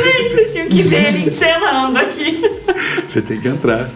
Gente, 0.03 0.35
vocês 0.35 0.53
tinham 0.53 0.68
que 0.68 0.83
ver 0.83 1.09
ele 1.09 1.25
encenando 1.25 1.99
aqui. 1.99 2.40
Você 3.07 3.20
tem 3.20 3.40
que 3.40 3.49
entrar. 3.49 3.90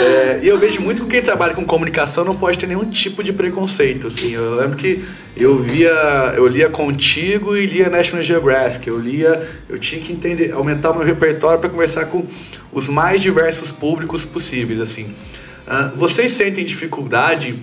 É, 0.00 0.40
e 0.42 0.48
eu 0.48 0.58
vejo 0.58 0.80
muito 0.80 1.04
que 1.04 1.10
quem 1.10 1.22
trabalha 1.22 1.54
com 1.54 1.64
comunicação 1.64 2.24
não 2.24 2.36
pode 2.36 2.58
ter 2.58 2.66
nenhum 2.66 2.88
tipo 2.88 3.22
de 3.22 3.32
preconceito. 3.32 4.06
Assim. 4.06 4.32
Eu 4.32 4.56
lembro 4.56 4.76
que 4.76 5.04
eu 5.36 5.58
via, 5.58 5.90
eu 6.36 6.46
lia 6.46 6.68
Contigo 6.68 7.56
e 7.56 7.66
lia 7.66 7.88
National 7.88 8.22
Geographic. 8.22 8.88
Eu 8.88 8.98
lia, 8.98 9.46
eu 9.68 9.78
tinha 9.78 10.00
que 10.00 10.12
entender, 10.12 10.52
aumentar 10.52 10.90
o 10.90 10.96
meu 10.96 11.06
repertório 11.06 11.60
para 11.60 11.68
conversar 11.68 12.06
com 12.06 12.26
os 12.72 12.88
mais 12.88 13.20
diversos 13.20 13.70
públicos 13.70 14.24
possíveis. 14.24 14.80
Assim. 14.80 15.14
Uh, 15.66 15.96
vocês 15.96 16.32
sentem 16.32 16.64
dificuldade 16.64 17.62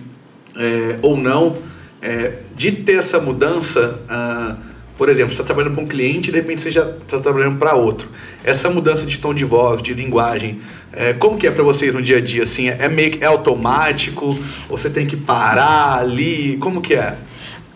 é, 0.55 0.99
ou 1.01 1.17
não 1.17 1.57
é, 2.01 2.33
de 2.55 2.71
ter 2.71 2.99
essa 2.99 3.19
mudança? 3.19 3.99
Uh, 4.09 4.78
por 4.99 5.07
exemplo, 5.07 5.29
você 5.29 5.35
está 5.35 5.45
trabalhando 5.45 5.75
para 5.75 5.81
um 5.81 5.87
cliente 5.87 6.29
e 6.29 6.33
de 6.33 6.39
repente 6.39 6.61
você 6.61 6.69
já 6.69 6.81
está 6.81 7.21
trabalhando 7.21 7.57
para 7.57 7.73
outro. 7.73 8.09
Essa 8.43 8.69
mudança 8.69 9.05
de 9.05 9.17
tom 9.17 9.33
de 9.33 9.45
voz, 9.45 9.81
de 9.81 9.93
linguagem, 9.93 10.59
é, 10.91 11.13
como 11.13 11.37
que 11.37 11.47
é 11.47 11.51
para 11.51 11.63
vocês 11.63 11.95
no 11.95 12.01
dia 12.01 12.17
a 12.17 12.21
dia? 12.21 12.43
Assim, 12.43 12.67
é 12.67 12.89
meio 12.89 13.17
é 13.21 13.25
automático? 13.25 14.37
Você 14.67 14.89
tem 14.89 15.05
que 15.05 15.15
parar 15.15 15.99
ali? 15.99 16.57
Como 16.57 16.81
que 16.81 16.95
é? 16.95 17.15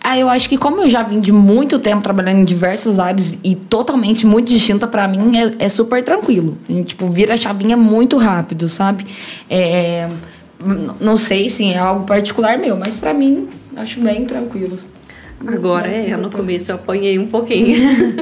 Ah, 0.02 0.18
eu 0.18 0.28
acho 0.28 0.50
que 0.50 0.58
como 0.58 0.82
eu 0.82 0.90
já 0.90 1.02
vim 1.02 1.18
de 1.18 1.32
muito 1.32 1.78
tempo 1.78 2.02
trabalhando 2.02 2.40
em 2.40 2.44
diversas 2.44 2.98
áreas 2.98 3.38
e 3.42 3.54
totalmente 3.54 4.26
muito 4.26 4.48
distinta 4.52 4.86
para 4.86 5.08
mim, 5.08 5.32
é, 5.38 5.64
é, 5.64 5.68
super 5.70 6.04
tranquilo. 6.04 6.58
A 6.68 6.72
gente, 6.74 6.88
tipo, 6.88 7.08
vira 7.08 7.32
a 7.32 7.36
chavinha 7.38 7.74
muito 7.74 8.18
rápido, 8.18 8.68
sabe? 8.68 9.06
É, 9.48 10.10
não 11.00 11.16
sei 11.16 11.48
se 11.48 11.72
é 11.72 11.78
algo 11.78 12.04
particular 12.04 12.58
meu, 12.58 12.76
mas 12.76 12.96
para 12.96 13.14
mim, 13.14 13.48
acho 13.76 13.98
bem 13.98 14.26
tranquilo. 14.26 14.76
Agora 15.46 15.88
é, 15.88 16.16
no 16.16 16.30
começo 16.30 16.70
eu 16.70 16.76
apanhei 16.76 17.18
um 17.18 17.26
pouquinho 17.26 17.76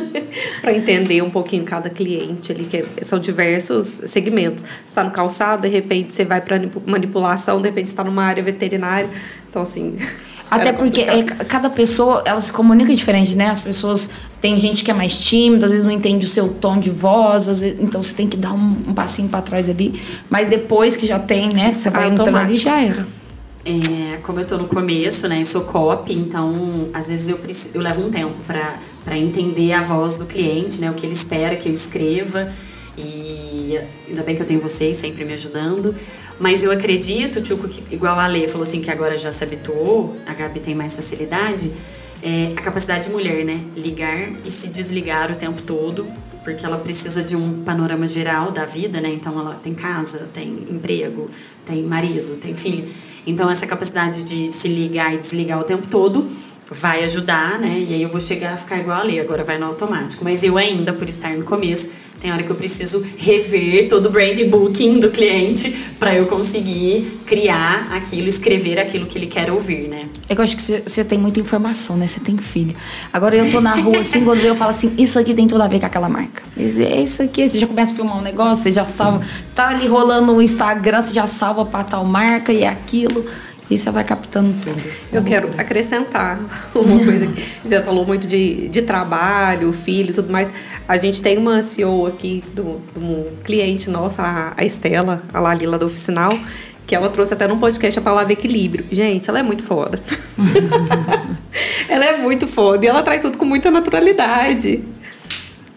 para 0.61 0.75
entender 0.75 1.22
um 1.22 1.31
pouquinho 1.31 1.64
cada 1.64 1.88
cliente 1.88 2.51
ali, 2.51 2.64
que 2.64 3.05
são 3.05 3.18
diversos 3.18 3.87
segmentos. 3.87 4.62
Você 4.62 4.68
está 4.87 5.05
no 5.05 5.11
calçado, 5.11 5.62
de 5.62 5.68
repente 5.68 6.12
você 6.12 6.25
vai 6.25 6.40
para 6.40 6.61
manipulação, 6.87 7.61
de 7.61 7.68
repente 7.68 7.88
está 7.88 8.03
numa 8.03 8.25
área 8.25 8.42
veterinária. 8.42 9.09
Então, 9.48 9.62
assim. 9.62 9.96
Até 10.51 10.70
porque 10.70 11.01
é, 11.01 11.22
cada 11.22 11.70
pessoa, 11.70 12.22
ela 12.27 12.38
se 12.38 12.53
comunica 12.53 12.94
diferente, 12.94 13.35
né? 13.35 13.48
As 13.48 13.62
pessoas. 13.62 14.11
Tem 14.38 14.61
gente 14.61 14.85
que 14.85 14.90
é 14.90 14.94
mais 14.94 15.18
tímida, 15.18 15.64
às 15.64 15.70
vezes 15.70 15.85
não 15.85 15.92
entende 15.92 16.27
o 16.27 16.29
seu 16.29 16.48
tom 16.48 16.79
de 16.79 16.90
voz, 16.90 17.48
às 17.48 17.61
vezes, 17.61 17.79
então 17.81 18.03
você 18.03 18.12
tem 18.12 18.29
que 18.29 18.37
dar 18.37 18.53
um, 18.53 18.77
um 18.88 18.92
passinho 18.92 19.29
para 19.29 19.40
trás 19.40 19.68
ali. 19.68 20.03
Mas 20.29 20.48
depois 20.48 20.94
que 20.94 21.07
já 21.07 21.18
tem, 21.18 21.55
né? 21.55 21.72
Você 21.72 21.88
vai 21.88 22.09
entrando 22.09 22.37
ali, 22.37 22.57
já 22.57 22.83
era. 22.83 23.07
É, 23.64 24.18
como 24.25 24.40
eu 24.40 24.46
tô 24.46 24.59
no 24.59 24.66
começo, 24.66 25.29
né, 25.29 25.44
sou 25.44 25.62
copy, 25.62 26.12
então 26.14 26.88
às 26.92 27.09
vezes 27.09 27.29
eu, 27.29 27.38
eu 27.72 27.81
levo 27.81 28.01
um 28.01 28.11
tempo 28.11 28.35
para 28.44 29.16
entender 29.16 29.72
a 29.72 29.81
voz 29.81 30.16
do 30.16 30.27
cliente, 30.27 30.81
né, 30.81 30.90
o 30.90 30.94
que 30.94 31.07
ele 31.07 31.12
espera 31.12 31.55
que 31.55 31.68
eu 31.68 31.72
escreva. 31.72 32.53
E 32.98 33.79
ainda 34.09 34.22
bem 34.22 34.37
que 34.37 34.42
eu 34.42 34.46
tenho 34.46 34.61
vocês 34.61 34.96
sempre 34.96 35.25
me 35.25 35.33
ajudando. 35.33 35.94
Mas 36.38 36.62
eu 36.62 36.70
acredito, 36.70 37.40
Tchuco, 37.40 37.68
que 37.68 37.94
igual 37.94 38.18
a 38.18 38.27
Lê 38.27 38.46
falou 38.48 38.64
assim 38.64 38.83
que 38.83 38.90
agora 38.90 39.16
já 39.16 39.31
se 39.31 39.42
habituou, 39.42 40.16
a 40.27 40.35
Gabi 40.35 40.61
tem 40.61 40.75
mais 40.75 40.94
facilidade, 40.94 41.72
é 42.22 42.53
a 42.57 42.61
capacidade 42.61 43.07
de 43.07 43.11
mulher, 43.11 43.44
né? 43.44 43.64
Ligar 43.77 44.31
e 44.44 44.51
se 44.51 44.68
desligar 44.68 45.31
o 45.31 45.37
tempo 45.37 45.62
todo, 45.62 46.07
porque 46.44 46.66
ela 46.66 46.77
precisa 46.77 47.22
de 47.22 47.35
um 47.35 47.62
panorama 47.62 48.07
geral 48.07 48.51
da 48.51 48.64
vida, 48.64 49.01
né? 49.01 49.11
Então 49.11 49.38
ela 49.38 49.55
tem 49.55 49.75
casa, 49.75 50.29
tem 50.33 50.66
emprego, 50.70 51.31
tem 51.64 51.83
marido, 51.83 52.37
tem 52.37 52.55
filho. 52.55 52.88
Então, 53.27 53.51
essa 53.51 53.67
capacidade 53.67 54.23
de 54.23 54.51
se 54.51 54.69
ligar 54.69 55.15
e 55.15 55.19
desligar 55.19 55.61
o 55.61 55.65
tempo 55.65 55.87
todo 55.87 56.27
vai 56.73 57.05
ajudar, 57.05 57.59
né? 57.59 57.85
E 57.87 57.95
aí 57.95 58.03
eu 58.03 58.09
vou 58.09 58.21
chegar 58.21 58.55
a 58.55 58.57
ficar 58.57 58.79
igual 58.79 59.01
ali, 59.01 59.21
agora 59.21 59.45
vai 59.45 59.59
no 59.59 59.67
automático. 59.67 60.25
Mas 60.25 60.43
eu 60.43 60.57
ainda, 60.57 60.93
por 60.93 61.09
estar 61.09 61.31
no 61.37 61.45
começo, 61.45 61.89
tem 62.23 62.33
hora 62.33 62.43
que 62.43 62.51
eu 62.51 62.55
preciso 62.55 63.05
rever 63.17 63.89
todo 63.89 64.07
o 64.07 64.11
brand 64.11 64.39
booking 64.45 65.01
do 65.01 65.11
cliente 65.11 65.71
para 65.99 66.15
eu 66.15 66.27
conseguir 66.27 67.21
criar 67.27 67.89
aquilo, 67.93 68.29
escrever 68.29 68.79
aquilo 68.79 69.07
que 69.07 69.19
ele 69.19 69.27
quer 69.27 69.51
ouvir, 69.51 69.89
né? 69.89 70.07
É 70.29 70.35
eu 70.35 70.43
acho 70.43 70.57
que 70.57 70.63
você 70.63 71.05
tem 71.05 71.19
muita 71.19 71.41
informação, 71.41 71.97
né? 71.97 72.07
Você 72.07 72.21
tem 72.21 72.39
filho. 72.39 72.77
Agora 73.13 73.35
eu 73.35 73.51
tô 73.51 73.61
na 73.61 73.75
rua 73.75 73.99
assim, 73.99 74.25
quando 74.25 74.41
eu 74.41 74.55
falo 74.55 74.71
assim, 74.71 74.95
isso 74.97 75.19
aqui 75.19 75.35
tem 75.35 75.49
tudo 75.49 75.63
a 75.63 75.67
ver 75.67 75.81
com 75.81 75.87
aquela 75.87 76.09
marca. 76.09 76.45
É 76.57 77.03
isso 77.03 77.23
aqui, 77.23 77.49
você 77.49 77.59
já 77.59 77.67
começa 77.67 77.93
a 77.93 77.97
filmar 77.97 78.19
um 78.19 78.23
negócio, 78.23 78.63
você 78.63 78.71
já 78.71 78.85
salva. 78.85 79.19
Você 79.19 79.53
tá 79.53 79.69
ali 79.69 79.89
rolando 79.89 80.33
no 80.33 80.41
Instagram, 80.41 81.03
você 81.03 81.13
já 81.13 81.27
salva 81.27 81.65
pra 81.67 81.83
tal 81.83 82.05
marca 82.05 82.53
e 82.53 82.63
é 82.63 82.69
aquilo. 82.69 83.27
E 83.70 83.79
você 83.79 83.90
vai 83.90 84.05
captando 84.05 84.53
tudo. 84.61 84.83
Eu 85.12 85.22
quero 85.22 85.51
acrescentar 85.57 86.38
uma 86.75 87.05
coisa 87.05 87.27
que 87.27 87.42
você 87.64 87.83
falou 87.83 88.07
muito 88.07 88.27
de, 88.27 88.68
de 88.68 88.83
trabalho, 88.83 89.72
filhos 89.72 90.16
e 90.16 90.22
tudo 90.22 90.33
mais. 90.33 90.53
A 90.87 90.98
gente 90.98 91.22
tem 91.22 91.38
uma 91.38 91.62
CEO 91.62 92.07
aqui 92.07 92.42
do, 92.53 92.83
do 92.94 93.01
um 93.01 93.37
cliente 93.44 93.88
nossa, 93.88 94.22
a, 94.22 94.53
a 94.57 94.64
Estela, 94.64 95.22
a 95.33 95.40
Lalila 95.40 95.79
do 95.79 95.87
Oficinal, 95.87 96.38
que 96.87 96.94
ela 96.94 97.09
trouxe 97.09 97.33
até 97.35 97.46
num 97.46 97.59
podcast 97.59 97.98
a 97.98 98.03
palavra 98.03 98.33
equilíbrio. 98.33 98.85
Gente, 98.90 99.31
ela 99.31 99.38
é 99.38 99.42
muito 99.42 99.62
foda. 99.62 100.01
ela 101.88 102.05
é 102.05 102.18
muito 102.18 102.46
foda 102.46 102.85
e 102.85 102.88
ela 102.88 103.03
traz 103.03 103.22
tudo 103.22 103.38
com 103.38 103.44
muita 103.44 103.70
naturalidade. 103.70 104.85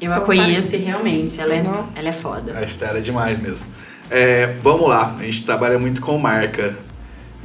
Eu 0.01 0.11
Só 0.11 0.19
a 0.19 0.25
conheço 0.25 0.75
e 0.75 0.79
realmente, 0.79 1.39
ela 1.39 1.53
é, 1.53 1.63
ela 1.95 2.09
é 2.09 2.11
foda. 2.11 2.57
A 2.57 2.63
Estela 2.63 2.97
é 2.97 3.01
demais 3.01 3.39
mesmo. 3.39 3.65
É, 4.09 4.47
vamos 4.61 4.87
lá, 4.87 5.15
a 5.17 5.23
gente 5.23 5.43
trabalha 5.43 5.79
muito 5.79 6.01
com 6.01 6.17
marca. 6.17 6.77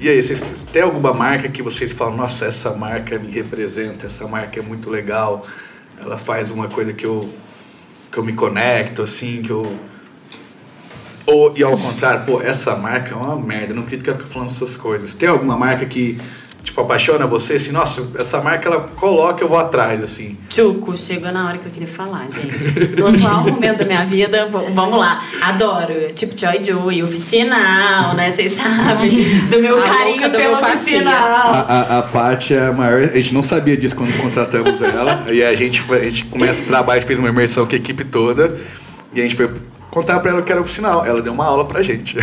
E 0.02 0.08
aí, 0.08 0.22
vocês 0.22 0.66
tem 0.72 0.80
alguma 0.80 1.12
marca 1.12 1.46
que 1.46 1.62
vocês 1.62 1.92
falam, 1.92 2.16
nossa, 2.16 2.46
essa 2.46 2.70
marca 2.74 3.18
me 3.18 3.30
representa, 3.30 4.06
essa 4.06 4.26
marca 4.26 4.58
é 4.58 4.62
muito 4.62 4.88
legal, 4.88 5.44
ela 6.00 6.16
faz 6.16 6.50
uma 6.50 6.68
coisa 6.68 6.94
que 6.94 7.04
eu, 7.04 7.30
que 8.10 8.16
eu 8.16 8.24
me 8.24 8.32
conecto, 8.32 9.02
assim, 9.02 9.42
que 9.42 9.50
eu... 9.50 9.78
Ou, 11.26 11.52
e 11.54 11.62
ao 11.62 11.76
contrário, 11.76 12.24
pô, 12.24 12.40
essa 12.40 12.74
marca 12.76 13.12
é 13.12 13.14
uma 13.14 13.36
merda, 13.36 13.74
não 13.74 13.82
acredito 13.82 14.04
que 14.04 14.08
ela 14.08 14.18
fica 14.18 14.30
falando 14.30 14.48
essas 14.48 14.74
coisas. 14.74 15.14
Tem 15.14 15.28
alguma 15.28 15.54
marca 15.54 15.84
que 15.84 16.18
tipo, 16.62 16.80
apaixona 16.80 17.26
você, 17.26 17.54
assim, 17.54 17.72
nossa, 17.72 18.02
essa 18.18 18.40
marca 18.40 18.68
ela 18.68 18.80
coloca, 18.96 19.42
eu 19.42 19.48
vou 19.48 19.58
atrás, 19.58 20.02
assim. 20.02 20.38
Tchuco, 20.48 20.96
chegou 20.96 21.32
na 21.32 21.46
hora 21.46 21.58
que 21.58 21.66
eu 21.66 21.72
queria 21.72 21.88
falar, 21.88 22.28
gente. 22.30 23.00
No 23.00 23.08
atual 23.08 23.44
momento 23.44 23.78
da 23.78 23.84
minha 23.84 24.04
vida, 24.04 24.46
vamos 24.46 24.98
lá. 24.98 25.22
Adoro, 25.42 26.12
tipo, 26.14 26.38
Joy 26.38 26.62
Joy, 26.62 27.02
oficinal, 27.02 28.14
né? 28.14 28.30
Vocês 28.30 28.52
sabem, 28.52 29.10
do 29.50 29.60
meu 29.60 29.78
a 29.78 29.82
carinho 29.82 30.30
pelo 30.30 30.60
oficinal. 30.60 31.14
A, 31.14 31.60
a, 31.60 31.98
a 31.98 32.02
Paty 32.02 32.54
é 32.54 32.66
a 32.66 32.72
maior, 32.72 33.02
a 33.02 33.06
gente 33.06 33.34
não 33.34 33.42
sabia 33.42 33.76
disso 33.76 33.96
quando 33.96 34.16
contratamos 34.20 34.80
ela, 34.82 35.24
e 35.30 35.42
a 35.42 35.54
gente, 35.54 35.80
foi, 35.80 36.00
a 36.00 36.04
gente 36.04 36.24
começa 36.26 36.62
o 36.62 36.66
trabalho, 36.66 36.98
a 36.98 37.00
gente 37.00 37.06
fez 37.06 37.18
uma 37.18 37.28
imersão 37.28 37.66
com 37.66 37.74
a 37.74 37.78
equipe 37.78 38.04
toda, 38.04 38.56
e 39.12 39.20
a 39.20 39.22
gente 39.22 39.34
foi 39.34 39.52
contar 39.90 40.20
para 40.20 40.30
ela 40.30 40.42
que 40.42 40.52
era 40.52 40.60
oficinal. 40.60 41.04
Ela 41.04 41.20
deu 41.20 41.32
uma 41.32 41.44
aula 41.44 41.64
pra 41.64 41.82
gente. 41.82 42.16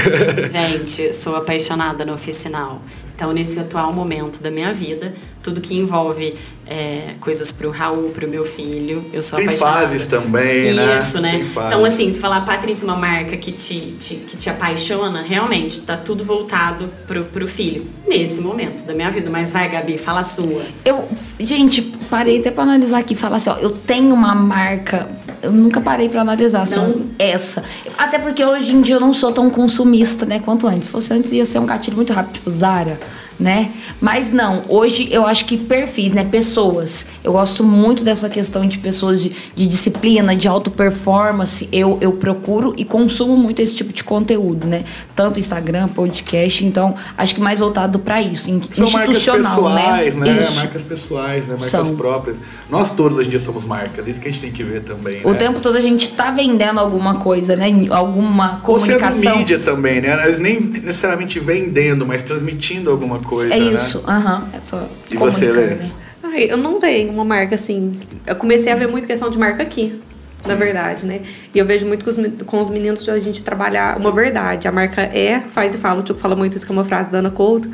Gente, 0.47 1.13
sou 1.13 1.35
apaixonada 1.35 2.05
no 2.05 2.13
oficinal. 2.13 2.81
Então, 3.17 3.31
nesse 3.31 3.59
atual 3.59 3.91
momento 3.91 4.43
da 4.43 4.51
minha 4.51 4.71
vida, 4.71 5.11
tudo 5.41 5.59
que 5.59 5.75
envolve 5.75 6.35
é, 6.67 7.15
coisas 7.19 7.51
pro 7.51 7.71
Raul, 7.71 8.11
pro 8.11 8.27
meu 8.27 8.45
filho, 8.45 9.03
eu 9.11 9.23
sou 9.23 9.37
Tem 9.37 9.47
apaixonada. 9.47 9.77
Tem 9.79 9.87
fases 9.87 10.05
também, 10.05 10.75
né? 10.75 10.95
Isso, 10.95 11.19
né? 11.19 11.41
Então, 11.43 11.83
assim, 11.83 12.11
se 12.11 12.19
falar 12.19 12.41
Patrícia, 12.41 12.85
uma 12.85 12.95
marca 12.95 13.35
que 13.35 13.51
te, 13.51 13.93
te, 13.93 14.15
que 14.17 14.37
te 14.37 14.51
apaixona, 14.51 15.23
realmente, 15.23 15.79
tá 15.79 15.97
tudo 15.97 16.23
voltado 16.23 16.87
pro, 17.07 17.23
pro 17.23 17.47
filho. 17.47 17.87
Nesse 18.07 18.39
momento 18.39 18.85
da 18.85 18.93
minha 18.93 19.09
vida. 19.09 19.31
Mas 19.31 19.51
vai, 19.51 19.67
Gabi, 19.67 19.97
fala 19.97 20.19
a 20.19 20.23
sua. 20.23 20.61
Eu, 20.85 21.03
gente, 21.39 21.81
parei 22.11 22.39
até 22.39 22.51
pra 22.51 22.61
analisar 22.61 22.99
aqui. 22.99 23.15
Falar 23.15 23.37
assim, 23.37 23.49
ó, 23.49 23.55
eu 23.55 23.71
tenho 23.71 24.13
uma 24.13 24.35
marca... 24.35 25.09
Eu 25.41 25.51
nunca 25.51 25.79
parei 25.79 26.09
pra 26.09 26.21
analisar, 26.21 26.67
não. 26.67 26.91
só 26.91 26.99
essa. 27.17 27.63
Até 27.97 28.17
porque 28.17 28.43
hoje 28.43 28.75
em 28.75 28.81
dia 28.81 28.95
eu 28.95 28.99
não 28.99 29.13
sou 29.13 29.31
tão 29.31 29.49
consumista, 29.49 30.25
né, 30.25 30.39
quanto 30.39 30.67
antes. 30.67 30.85
Se 30.85 30.89
fosse 30.89 31.13
antes, 31.13 31.31
ia 31.31 31.45
ser 31.45 31.59
um 31.59 31.65
gatilho 31.65 31.95
muito 31.95 32.11
rápido, 32.11 32.33
tipo 32.33 32.51
Zara 32.51 32.99
né? 33.39 33.71
Mas 34.01 34.31
não, 34.31 34.61
hoje 34.67 35.07
eu 35.11 35.25
acho 35.25 35.45
que 35.45 35.57
perfis, 35.57 36.13
né? 36.13 36.23
Pessoas. 36.23 37.05
Eu 37.27 37.33
gosto 37.33 37.61
muito 37.61 38.05
dessa 38.05 38.29
questão 38.29 38.65
de 38.65 38.77
pessoas 38.77 39.21
de, 39.21 39.35
de 39.53 39.67
disciplina, 39.67 40.33
de 40.33 40.47
auto 40.47 40.71
performance. 40.71 41.67
Eu, 41.73 41.97
eu 41.99 42.13
procuro 42.13 42.73
e 42.77 42.85
consumo 42.85 43.35
muito 43.35 43.61
esse 43.61 43.75
tipo 43.75 43.91
de 43.91 44.01
conteúdo, 44.01 44.65
né? 44.65 44.85
Tanto 45.13 45.37
Instagram, 45.37 45.89
podcast. 45.89 46.65
Então, 46.65 46.95
acho 47.17 47.35
que 47.35 47.41
mais 47.41 47.59
voltado 47.59 47.99
para 47.99 48.21
isso. 48.21 48.45
São 48.71 48.89
marcas 48.91 49.25
né? 49.27 49.33
pessoais, 49.33 50.15
né? 50.15 50.33
né? 50.33 50.49
Marcas 50.51 50.83
pessoais, 50.85 51.47
né? 51.47 51.57
Marcas 51.59 51.87
São. 51.87 51.97
próprias. 51.97 52.37
Nós 52.69 52.91
todos 52.91 53.17
hoje 53.17 53.27
em 53.27 53.31
dia 53.31 53.39
somos 53.39 53.65
marcas. 53.65 54.07
Isso 54.07 54.21
que 54.21 54.29
a 54.29 54.31
gente 54.31 54.41
tem 54.41 54.51
que 54.53 54.63
ver 54.63 54.85
também. 54.85 55.19
O 55.25 55.31
né? 55.31 55.37
tempo 55.37 55.59
todo 55.59 55.75
a 55.75 55.81
gente 55.81 56.07
tá 56.07 56.31
vendendo 56.31 56.79
alguma 56.79 57.15
coisa, 57.19 57.57
né? 57.57 57.65
Alguma 57.89 58.61
comunicação. 58.61 59.19
Ou 59.19 59.23
sendo 59.25 59.37
mídia 59.37 59.59
também, 59.59 59.99
né? 59.99 60.17
Eles 60.23 60.39
nem 60.39 60.61
necessariamente 60.61 61.41
vendendo, 61.41 62.07
mas 62.07 62.23
transmitindo 62.23 62.89
alguma 62.89 63.19
coisa. 63.19 63.53
É 63.53 63.59
né? 63.59 63.73
isso, 63.73 64.01
aham. 64.07 64.43
Uhum. 64.43 64.47
É 64.53 64.59
só 64.63 64.87
e 65.11 65.17
você, 65.17 65.51
Lê? 65.51 65.75
Né? 65.75 65.91
Ai, 66.37 66.51
eu 66.51 66.57
não 66.57 66.79
tenho 66.79 67.11
uma 67.11 67.25
marca 67.25 67.55
assim. 67.55 67.99
Eu 68.25 68.35
comecei 68.35 68.71
a 68.71 68.75
ver 68.75 68.87
muito 68.87 69.07
questão 69.07 69.29
de 69.29 69.37
marca 69.39 69.63
aqui. 69.63 69.99
na 70.45 70.53
verdade, 70.53 71.05
né? 71.05 71.21
E 71.53 71.57
eu 71.57 71.65
vejo 71.65 71.85
muito 71.87 72.05
com 72.05 72.11
os, 72.11 72.43
com 72.45 72.61
os 72.61 72.69
meninos 72.69 73.03
de 73.03 73.09
a 73.09 73.19
gente 73.19 73.43
trabalhar 73.43 73.97
uma 73.97 74.11
verdade. 74.11 74.67
A 74.67 74.71
marca 74.71 75.01
é, 75.01 75.41
faz 75.49 75.73
e 75.73 75.79
fala, 75.79 75.99
o 75.99 76.03
Tico 76.03 76.19
fala 76.19 76.35
muito 76.35 76.55
isso, 76.55 76.65
que 76.65 76.71
é 76.71 76.75
uma 76.75 76.85
frase 76.85 77.09
da 77.09 77.17
Ana 77.17 77.31
Couto. 77.31 77.69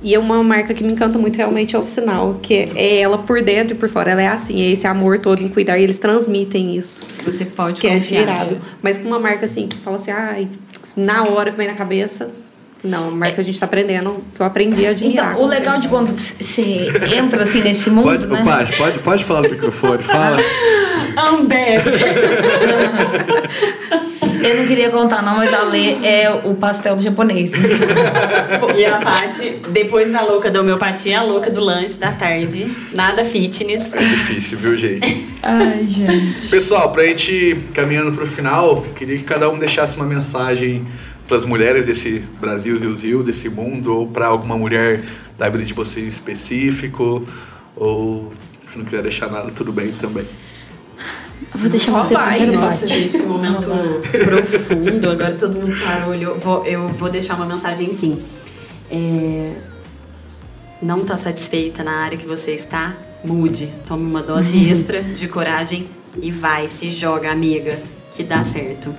E 0.00 0.14
é 0.14 0.18
uma 0.18 0.42
marca 0.42 0.74
que 0.74 0.82
me 0.82 0.92
encanta 0.92 1.18
muito 1.18 1.36
realmente 1.36 1.76
é 1.76 1.78
oficinal, 1.78 2.38
que 2.42 2.54
é 2.74 3.00
ela 3.00 3.18
por 3.18 3.40
dentro 3.42 3.74
e 3.74 3.78
por 3.78 3.88
fora. 3.88 4.12
Ela 4.12 4.22
é 4.22 4.28
assim, 4.28 4.60
é 4.60 4.70
esse 4.70 4.86
amor 4.86 5.18
todo 5.18 5.42
em 5.42 5.48
cuidar 5.48 5.78
e 5.78 5.82
eles 5.82 5.98
transmitem 5.98 6.76
isso. 6.76 7.04
Você 7.24 7.44
pode 7.44 7.80
que 7.80 7.88
confiar. 7.88 8.20
é 8.20 8.22
admirável. 8.22 8.58
Mas 8.80 8.98
com 8.98 9.08
uma 9.08 9.20
marca 9.20 9.46
assim, 9.46 9.68
que 9.68 9.76
fala 9.78 9.96
assim, 9.96 10.10
ai, 10.10 10.48
na 10.96 11.24
hora 11.24 11.50
que 11.50 11.56
vem 11.56 11.68
na 11.68 11.74
cabeça. 11.74 12.30
Não, 12.84 13.08
a 13.08 13.10
marca 13.12 13.40
a 13.40 13.44
gente 13.44 13.58
tá 13.58 13.66
aprendendo, 13.66 14.16
que 14.34 14.42
eu 14.42 14.46
aprendi 14.46 14.86
a 14.86 14.90
admirar. 14.90 15.32
Então, 15.32 15.42
o 15.42 15.46
legal 15.46 15.78
de 15.78 15.88
quando 15.88 16.12
você 16.12 16.88
entra 17.16 17.44
assim 17.44 17.62
nesse 17.62 17.88
mundo, 17.90 18.04
Pode, 18.04 18.26
né? 18.26 18.42
Paty, 18.44 18.76
pode, 18.76 18.98
pode 18.98 19.24
falar 19.24 19.42
no 19.42 19.50
microfone, 19.50 20.02
fala. 20.02 20.38
Ambev. 21.16 21.82
Eu 24.42 24.56
não 24.56 24.66
queria 24.66 24.90
contar 24.90 25.22
não, 25.22 25.36
mas 25.36 25.54
a 25.54 25.62
Lê 25.62 26.04
é 26.04 26.42
o 26.44 26.54
pastel 26.54 26.96
do 26.96 27.02
japonês. 27.02 27.52
e 28.76 28.84
a 28.84 28.98
Paty, 28.98 29.60
depois 29.70 30.10
da 30.10 30.22
louca 30.22 30.50
da 30.50 30.60
homeopatia, 30.60 31.20
a 31.20 31.22
louca 31.22 31.48
do 31.48 31.60
lanche 31.60 31.98
da 31.98 32.10
tarde. 32.10 32.66
Nada 32.92 33.24
fitness. 33.24 33.94
É 33.94 34.04
difícil, 34.04 34.58
viu, 34.58 34.76
gente? 34.76 35.28
Ai, 35.42 35.84
gente. 35.84 36.48
Pessoal, 36.48 36.90
pra 36.90 37.04
gente 37.04 37.56
caminhando 37.72 38.12
pro 38.12 38.26
final, 38.26 38.84
queria 38.96 39.16
que 39.16 39.24
cada 39.24 39.48
um 39.48 39.58
deixasse 39.58 39.96
uma 39.96 40.06
mensagem 40.06 40.84
para 41.32 41.38
as 41.38 41.46
mulheres 41.46 41.86
desse 41.86 42.18
Brasil 42.38 42.94
Zil, 42.94 43.22
desse 43.22 43.48
mundo, 43.48 43.96
ou 43.96 44.06
para 44.06 44.26
alguma 44.26 44.54
mulher 44.54 45.02
da 45.38 45.48
vida 45.48 45.64
de 45.64 45.72
vocês 45.72 46.04
em 46.04 46.08
específico, 46.08 47.24
ou 47.74 48.30
se 48.66 48.76
não 48.76 48.84
quiser 48.84 49.00
deixar 49.00 49.30
nada, 49.30 49.50
tudo 49.50 49.72
bem 49.72 49.90
também. 49.92 50.26
Eu 51.54 51.60
vou 51.60 51.70
deixar 51.70 51.90
Só 51.90 52.02
você 52.02 52.12
vai, 52.12 52.36
primeiro, 52.36 52.60
Nossa, 52.60 52.86
gente, 52.86 53.16
que 53.16 53.24
momento 53.24 53.66
profundo. 54.26 55.10
Agora 55.10 55.32
todo 55.32 55.58
mundo 55.58 55.74
parou, 55.82 56.10
olhou. 56.10 56.38
Vou, 56.38 56.66
eu 56.66 56.88
vou 56.88 57.08
deixar 57.08 57.34
uma 57.36 57.46
mensagem 57.46 57.94
sim. 57.94 58.20
É, 58.90 59.54
não 60.82 61.02
tá 61.02 61.16
satisfeita 61.16 61.82
na 61.82 61.92
área 61.92 62.18
que 62.18 62.26
você 62.26 62.50
está? 62.50 62.94
Mude. 63.24 63.72
Tome 63.86 64.04
uma 64.04 64.22
dose 64.22 64.58
extra 64.68 65.02
de 65.02 65.26
coragem 65.28 65.88
e 66.20 66.30
vai, 66.30 66.68
se 66.68 66.90
joga, 66.90 67.32
amiga, 67.32 67.80
que 68.14 68.22
dá 68.22 68.42
certo. 68.42 68.94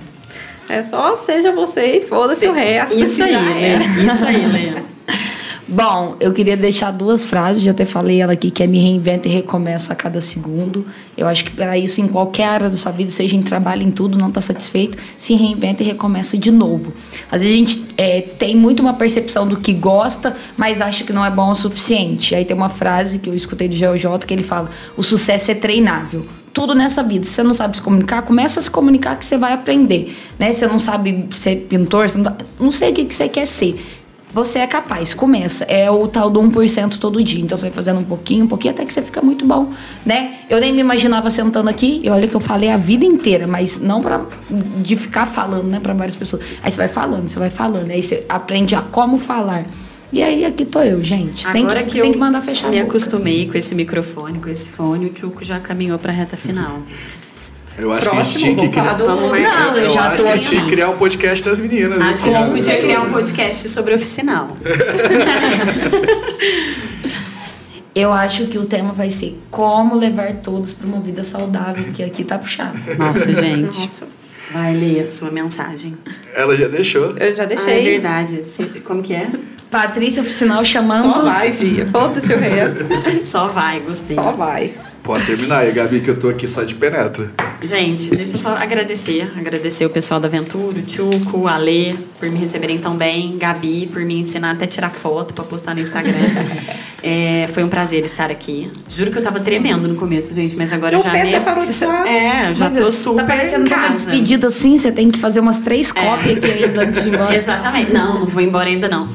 É 0.68 0.82
só 0.82 1.16
seja 1.16 1.52
você 1.52 1.98
e 1.98 2.00
foda-se 2.06 2.46
o 2.46 2.52
resto. 2.52 2.98
Isso 2.98 3.22
aí, 3.22 3.32
já 3.32 3.40
Lê. 3.40 3.62
é. 3.62 3.78
Isso 4.06 4.24
aí, 4.24 4.46
Lê. 4.46 4.82
Bom, 5.66 6.16
eu 6.20 6.30
queria 6.32 6.58
deixar 6.58 6.90
duas 6.90 7.24
frases, 7.24 7.62
já 7.62 7.70
até 7.70 7.86
falei 7.86 8.20
ela 8.20 8.34
aqui, 8.34 8.50
que 8.50 8.62
é 8.62 8.66
me 8.66 8.78
reinventa 8.78 9.28
e 9.28 9.30
recomeça 9.30 9.94
a 9.94 9.96
cada 9.96 10.20
segundo. 10.20 10.86
Eu 11.16 11.26
acho 11.26 11.42
que 11.44 11.50
para 11.52 11.76
isso, 11.78 12.02
em 12.02 12.06
qualquer 12.06 12.44
área 12.44 12.68
da 12.68 12.76
sua 12.76 12.92
vida, 12.92 13.10
seja 13.10 13.34
em 13.34 13.42
trabalho, 13.42 13.82
em 13.82 13.90
tudo, 13.90 14.18
não 14.18 14.28
está 14.28 14.42
satisfeito, 14.42 14.98
se 15.16 15.34
reinventa 15.34 15.82
e 15.82 15.86
recomeça 15.86 16.36
de 16.36 16.50
novo. 16.50 16.92
Às 17.32 17.40
vezes 17.42 17.54
a 17.54 17.58
gente 17.58 17.86
é, 17.96 18.20
tem 18.20 18.54
muito 18.54 18.80
uma 18.80 18.92
percepção 18.92 19.48
do 19.48 19.56
que 19.56 19.72
gosta, 19.72 20.36
mas 20.54 20.82
acha 20.82 21.02
que 21.02 21.14
não 21.14 21.24
é 21.24 21.30
bom 21.30 21.50
o 21.50 21.54
suficiente. 21.54 22.34
Aí 22.34 22.44
tem 22.44 22.56
uma 22.56 22.68
frase 22.68 23.18
que 23.18 23.30
eu 23.30 23.34
escutei 23.34 23.66
do 23.66 23.74
GeoJ 23.74 24.18
que 24.26 24.34
ele 24.34 24.44
fala: 24.44 24.70
o 24.98 25.02
sucesso 25.02 25.50
é 25.50 25.54
treinável 25.54 26.26
tudo 26.54 26.74
nessa 26.74 27.02
vida. 27.02 27.24
Se 27.26 27.32
você 27.32 27.42
não 27.42 27.52
sabe 27.52 27.76
se 27.76 27.82
comunicar, 27.82 28.22
começa 28.22 28.60
a 28.60 28.62
se 28.62 28.70
comunicar 28.70 29.16
que 29.18 29.26
você 29.26 29.36
vai 29.36 29.52
aprender. 29.52 30.16
Né? 30.38 30.52
Você 30.52 30.66
não 30.66 30.78
sabe 30.78 31.26
ser 31.32 31.66
pintor, 31.68 32.10
não, 32.16 32.24
tá- 32.24 32.36
não 32.58 32.70
sei 32.70 32.92
o 32.92 32.94
que, 32.94 33.04
que 33.04 33.14
você 33.14 33.28
quer 33.28 33.44
ser. 33.46 33.84
Você 34.32 34.58
é 34.58 34.66
capaz, 34.66 35.14
começa. 35.14 35.64
É 35.64 35.88
o 35.90 36.08
tal 36.08 36.28
do 36.30 36.40
1% 36.40 36.98
todo 36.98 37.22
dia. 37.22 37.40
Então 37.42 37.56
você 37.56 37.66
vai 37.66 37.72
fazendo 37.72 38.00
um 38.00 38.04
pouquinho, 38.04 38.44
um 38.44 38.48
pouquinho, 38.48 38.74
até 38.74 38.84
que 38.84 38.92
você 38.92 39.00
fica 39.02 39.20
muito 39.22 39.44
bom, 39.46 39.72
né? 40.04 40.34
Eu 40.50 40.58
nem 40.60 40.72
me 40.72 40.80
imaginava 40.80 41.30
sentando 41.30 41.68
aqui, 41.70 42.00
e 42.02 42.08
olha 42.10 42.26
que 42.26 42.34
eu 42.34 42.40
falei 42.40 42.68
a 42.70 42.76
vida 42.76 43.04
inteira, 43.04 43.46
mas 43.46 43.80
não 43.80 44.00
pra, 44.00 44.22
de 44.82 44.96
ficar 44.96 45.26
falando, 45.26 45.68
né, 45.68 45.78
pra 45.78 45.94
várias 45.94 46.16
pessoas. 46.16 46.42
Aí 46.62 46.70
você 46.72 46.76
vai 46.78 46.88
falando, 46.88 47.28
você 47.28 47.38
vai 47.38 47.50
falando, 47.50 47.90
aí 47.92 48.02
você 48.02 48.24
aprende 48.28 48.74
a 48.74 48.82
como 48.82 49.18
falar. 49.18 49.66
E 50.12 50.22
aí 50.22 50.44
aqui 50.44 50.64
tô 50.64 50.80
eu, 50.82 51.02
gente. 51.02 51.42
Tem 51.52 51.62
Agora 51.64 51.80
que, 51.82 51.86
que, 51.86 51.92
tem 52.00 52.06
eu 52.06 52.12
que 52.12 52.18
mandar 52.18 52.40
fechar 52.42 52.70
me 52.70 52.78
a 52.78 52.82
boca. 52.84 52.96
acostumei 52.96 53.48
com 53.48 53.58
esse 53.58 53.74
microfone, 53.74 54.38
com 54.38 54.48
esse 54.48 54.68
fone, 54.68 55.06
o 55.06 55.08
Tchuco 55.10 55.42
já 55.44 55.58
caminhou 55.58 55.98
pra 55.98 56.12
reta 56.12 56.36
final. 56.36 56.82
Eu 57.76 57.90
acho 57.92 58.08
que 58.08 58.16
a 58.16 58.22
gente 58.22 58.30
Próximo, 58.38 58.38
tinha 58.56 58.56
que 58.56 58.68
criar. 58.68 58.94
do... 58.94 59.04
Não, 59.08 59.76
eu 59.76 59.90
já 59.90 60.02
acho 60.08 60.16
tô 60.18 60.22
que 60.22 60.28
a 60.28 60.36
gente 60.36 60.48
tinha 60.48 60.62
que 60.64 60.70
criar 60.70 60.90
um 60.90 60.96
podcast 60.96 61.44
das 61.44 61.58
meninas. 61.58 62.00
Acho 62.00 62.22
que 62.22 62.28
a 62.28 62.32
gente 62.32 62.48
né? 62.50 62.56
podia 62.56 62.76
criar 62.78 63.02
um 63.02 63.10
podcast 63.10 63.68
sobre 63.68 63.94
oficinal. 63.94 64.56
Eu 67.94 68.12
acho 68.12 68.46
que 68.48 68.58
o 68.58 68.64
tema 68.66 68.92
vai 68.92 69.08
ser 69.08 69.38
como 69.52 69.94
levar 69.96 70.32
todos 70.34 70.72
pra 70.72 70.84
uma 70.86 71.00
vida 71.00 71.22
saudável, 71.22 71.84
porque 71.84 72.02
aqui 72.02 72.24
tá 72.24 72.36
puxado. 72.38 72.76
Nossa, 72.98 73.32
gente. 73.32 73.60
Nossa. 73.80 74.06
Vai 74.52 74.74
ler 74.74 75.00
a 75.04 75.06
sua 75.06 75.30
mensagem. 75.30 75.96
Ela 76.34 76.56
já 76.56 76.66
deixou. 76.66 77.16
Eu 77.16 77.34
já 77.36 77.44
Ah, 77.44 77.46
é 77.46 77.48
deixei. 77.48 77.82
verdade. 77.82 78.42
Se- 78.42 78.64
como 78.84 79.00
que 79.02 79.12
é? 79.14 79.30
Patrícia 79.74 80.22
Oficinal 80.22 80.64
chamando. 80.64 81.16
Só 81.16 81.24
vai, 81.24 81.50
filha. 81.50 81.84
Foda-se 81.86 82.32
o 82.32 82.38
resto. 82.38 82.86
Só 83.26 83.48
vai, 83.48 83.80
gostei. 83.80 84.14
Só 84.14 84.30
vai. 84.30 84.72
Pode 85.02 85.26
terminar 85.26 85.58
aí, 85.58 85.72
Gabi, 85.72 86.00
que 86.00 86.08
eu 86.10 86.16
tô 86.16 86.28
aqui 86.28 86.46
só 86.46 86.62
de 86.62 86.76
penetra. 86.76 87.30
Gente, 87.60 88.10
deixa 88.10 88.36
eu 88.36 88.40
só 88.40 88.54
agradecer. 88.54 89.30
Agradecer 89.36 89.84
o 89.84 89.90
pessoal 89.90 90.18
da 90.18 90.28
Aventura, 90.28 90.78
o 90.78 90.82
Tchuco, 90.82 91.40
o 91.40 91.48
Alê, 91.48 91.94
por 92.18 92.30
me 92.30 92.38
receberem 92.38 92.78
tão 92.78 92.96
bem. 92.96 93.36
Gabi, 93.36 93.86
por 93.92 94.00
me 94.02 94.18
ensinar 94.18 94.52
até 94.52 94.64
tirar 94.64 94.88
foto 94.90 95.34
pra 95.34 95.44
postar 95.44 95.74
no 95.74 95.80
Instagram. 95.80 96.14
É, 97.06 97.50
foi 97.52 97.62
um 97.62 97.68
prazer 97.68 98.00
estar 98.00 98.30
aqui. 98.30 98.72
Juro 98.88 99.10
que 99.10 99.18
eu 99.18 99.22
tava 99.22 99.38
tremendo 99.38 99.86
no 99.86 99.94
começo, 99.94 100.32
gente, 100.32 100.56
mas 100.56 100.72
agora 100.72 100.96
eu 100.96 101.02
já 101.02 101.12
me... 101.12 101.38
parou 101.40 101.66
de 101.66 101.74
suar. 101.74 102.06
É, 102.06 102.48
eu 102.48 102.54
já 102.54 102.70
Mas 102.70 102.78
tô 102.78 102.84
tá 102.86 102.92
super 102.92 103.26
parecendo 103.26 103.66
em 103.66 103.68
que 103.68 103.74
uma 103.74 103.88
despedida 103.90 104.46
assim, 104.46 104.78
você 104.78 104.90
tem 104.90 105.10
que 105.10 105.18
fazer 105.18 105.40
umas 105.40 105.58
três 105.58 105.90
É. 105.94 106.02
cópias 106.02 106.38
aqui 106.38 106.64
ainda 106.64 106.86
de 106.86 107.06
embora. 107.06 107.36
Exatamente. 107.36 107.92
Não, 107.92 108.20
não 108.20 108.26
vou 108.26 108.40
embora 108.40 108.70
ainda 108.70 108.88
não. 108.88 109.06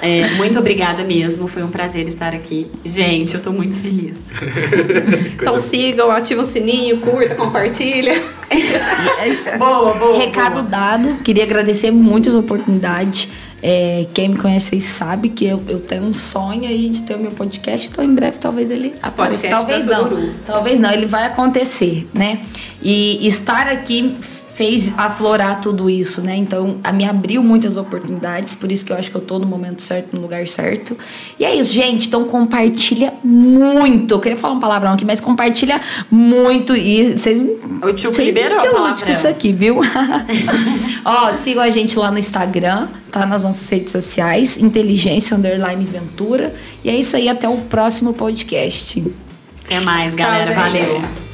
É, 0.00 0.30
muito 0.34 0.58
obrigada 0.58 1.02
mesmo, 1.02 1.48
foi 1.48 1.62
um 1.62 1.68
prazer 1.68 2.06
estar 2.06 2.34
aqui. 2.34 2.68
Gente, 2.84 3.34
eu 3.34 3.40
tô 3.40 3.52
muito 3.52 3.76
feliz. 3.76 4.30
Então 5.38 5.58
sigam, 5.58 6.10
ativa 6.10 6.42
o 6.42 6.44
sininho, 6.44 6.98
curta, 6.98 7.34
compartilha. 7.34 8.22
É. 8.50 9.56
Boa, 9.56 9.94
boa. 9.94 10.18
Recado 10.18 10.62
dado, 10.62 11.14
queria 11.22 11.44
agradecer 11.44 11.90
muitas 11.90 12.34
oportunidades. 12.34 13.28
É, 13.62 14.06
quem 14.14 14.30
me 14.30 14.36
conhece 14.36 14.74
aí 14.74 14.80
sabe 14.80 15.30
que 15.30 15.44
eu, 15.44 15.62
eu 15.68 15.80
tenho 15.80 16.04
um 16.04 16.14
sonho 16.14 16.68
aí 16.68 16.90
de 16.90 17.02
ter 17.02 17.14
o 17.14 17.18
meu 17.18 17.30
podcast, 17.30 17.88
então 17.88 18.04
em 18.04 18.14
breve 18.14 18.38
talvez 18.38 18.70
ele 18.70 18.94
apareça. 19.02 19.48
Podcast 19.48 19.48
Talvez 19.48 19.86
não. 19.86 20.34
Talvez 20.46 20.78
não, 20.78 20.90
ele 20.90 21.06
vai 21.06 21.26
acontecer, 21.26 22.06
né? 22.12 22.40
E 22.82 23.26
estar 23.26 23.68
aqui 23.68 24.16
fez 24.58 24.92
aflorar 24.98 25.60
tudo 25.60 25.88
isso, 25.88 26.20
né? 26.20 26.34
Então, 26.34 26.78
a 26.82 26.92
me 26.92 27.04
abriu 27.04 27.44
muitas 27.44 27.76
oportunidades, 27.76 28.56
por 28.56 28.72
isso 28.72 28.84
que 28.84 28.90
eu 28.90 28.96
acho 28.96 29.08
que 29.08 29.16
eu 29.16 29.20
tô 29.20 29.38
no 29.38 29.46
momento 29.46 29.80
certo, 29.80 30.16
no 30.16 30.20
lugar 30.20 30.48
certo. 30.48 30.98
E 31.38 31.44
é 31.44 31.54
isso, 31.54 31.72
gente. 31.72 32.08
Então, 32.08 32.24
compartilha 32.24 33.14
muito. 33.22 34.14
Eu 34.14 34.18
queria 34.18 34.36
falar 34.36 34.54
um 34.54 34.58
palavrão 34.58 34.94
aqui, 34.94 35.04
mas 35.04 35.20
compartilha 35.20 35.80
muito 36.10 36.74
e 36.74 37.16
vocês 37.16 37.38
O 37.38 37.92
Tchuco 37.92 38.14
vocês 38.16 38.34
liberou 38.34 38.58
que 38.58 38.66
lute 38.66 38.76
palavra. 38.76 39.06
com 39.06 39.12
isso 39.12 39.28
aqui, 39.28 39.52
viu? 39.52 39.78
Ó, 41.06 41.32
sigam 41.32 41.62
a 41.62 41.70
gente 41.70 41.96
lá 41.96 42.10
no 42.10 42.18
Instagram, 42.18 42.88
tá 43.12 43.24
nas 43.24 43.44
nossas 43.44 43.68
redes 43.68 43.92
sociais, 43.92 44.58
Inteligência 44.58 45.36
Underline 45.36 45.84
Ventura. 45.84 46.52
E 46.82 46.90
é 46.90 46.96
isso 46.96 47.14
aí, 47.16 47.28
até 47.28 47.48
o 47.48 47.58
próximo 47.58 48.12
podcast. 48.12 49.06
Até 49.64 49.78
mais, 49.78 50.16
Tchau, 50.16 50.26
galera. 50.26 50.46
gente. 50.46 50.56
Valeu. 50.56 51.27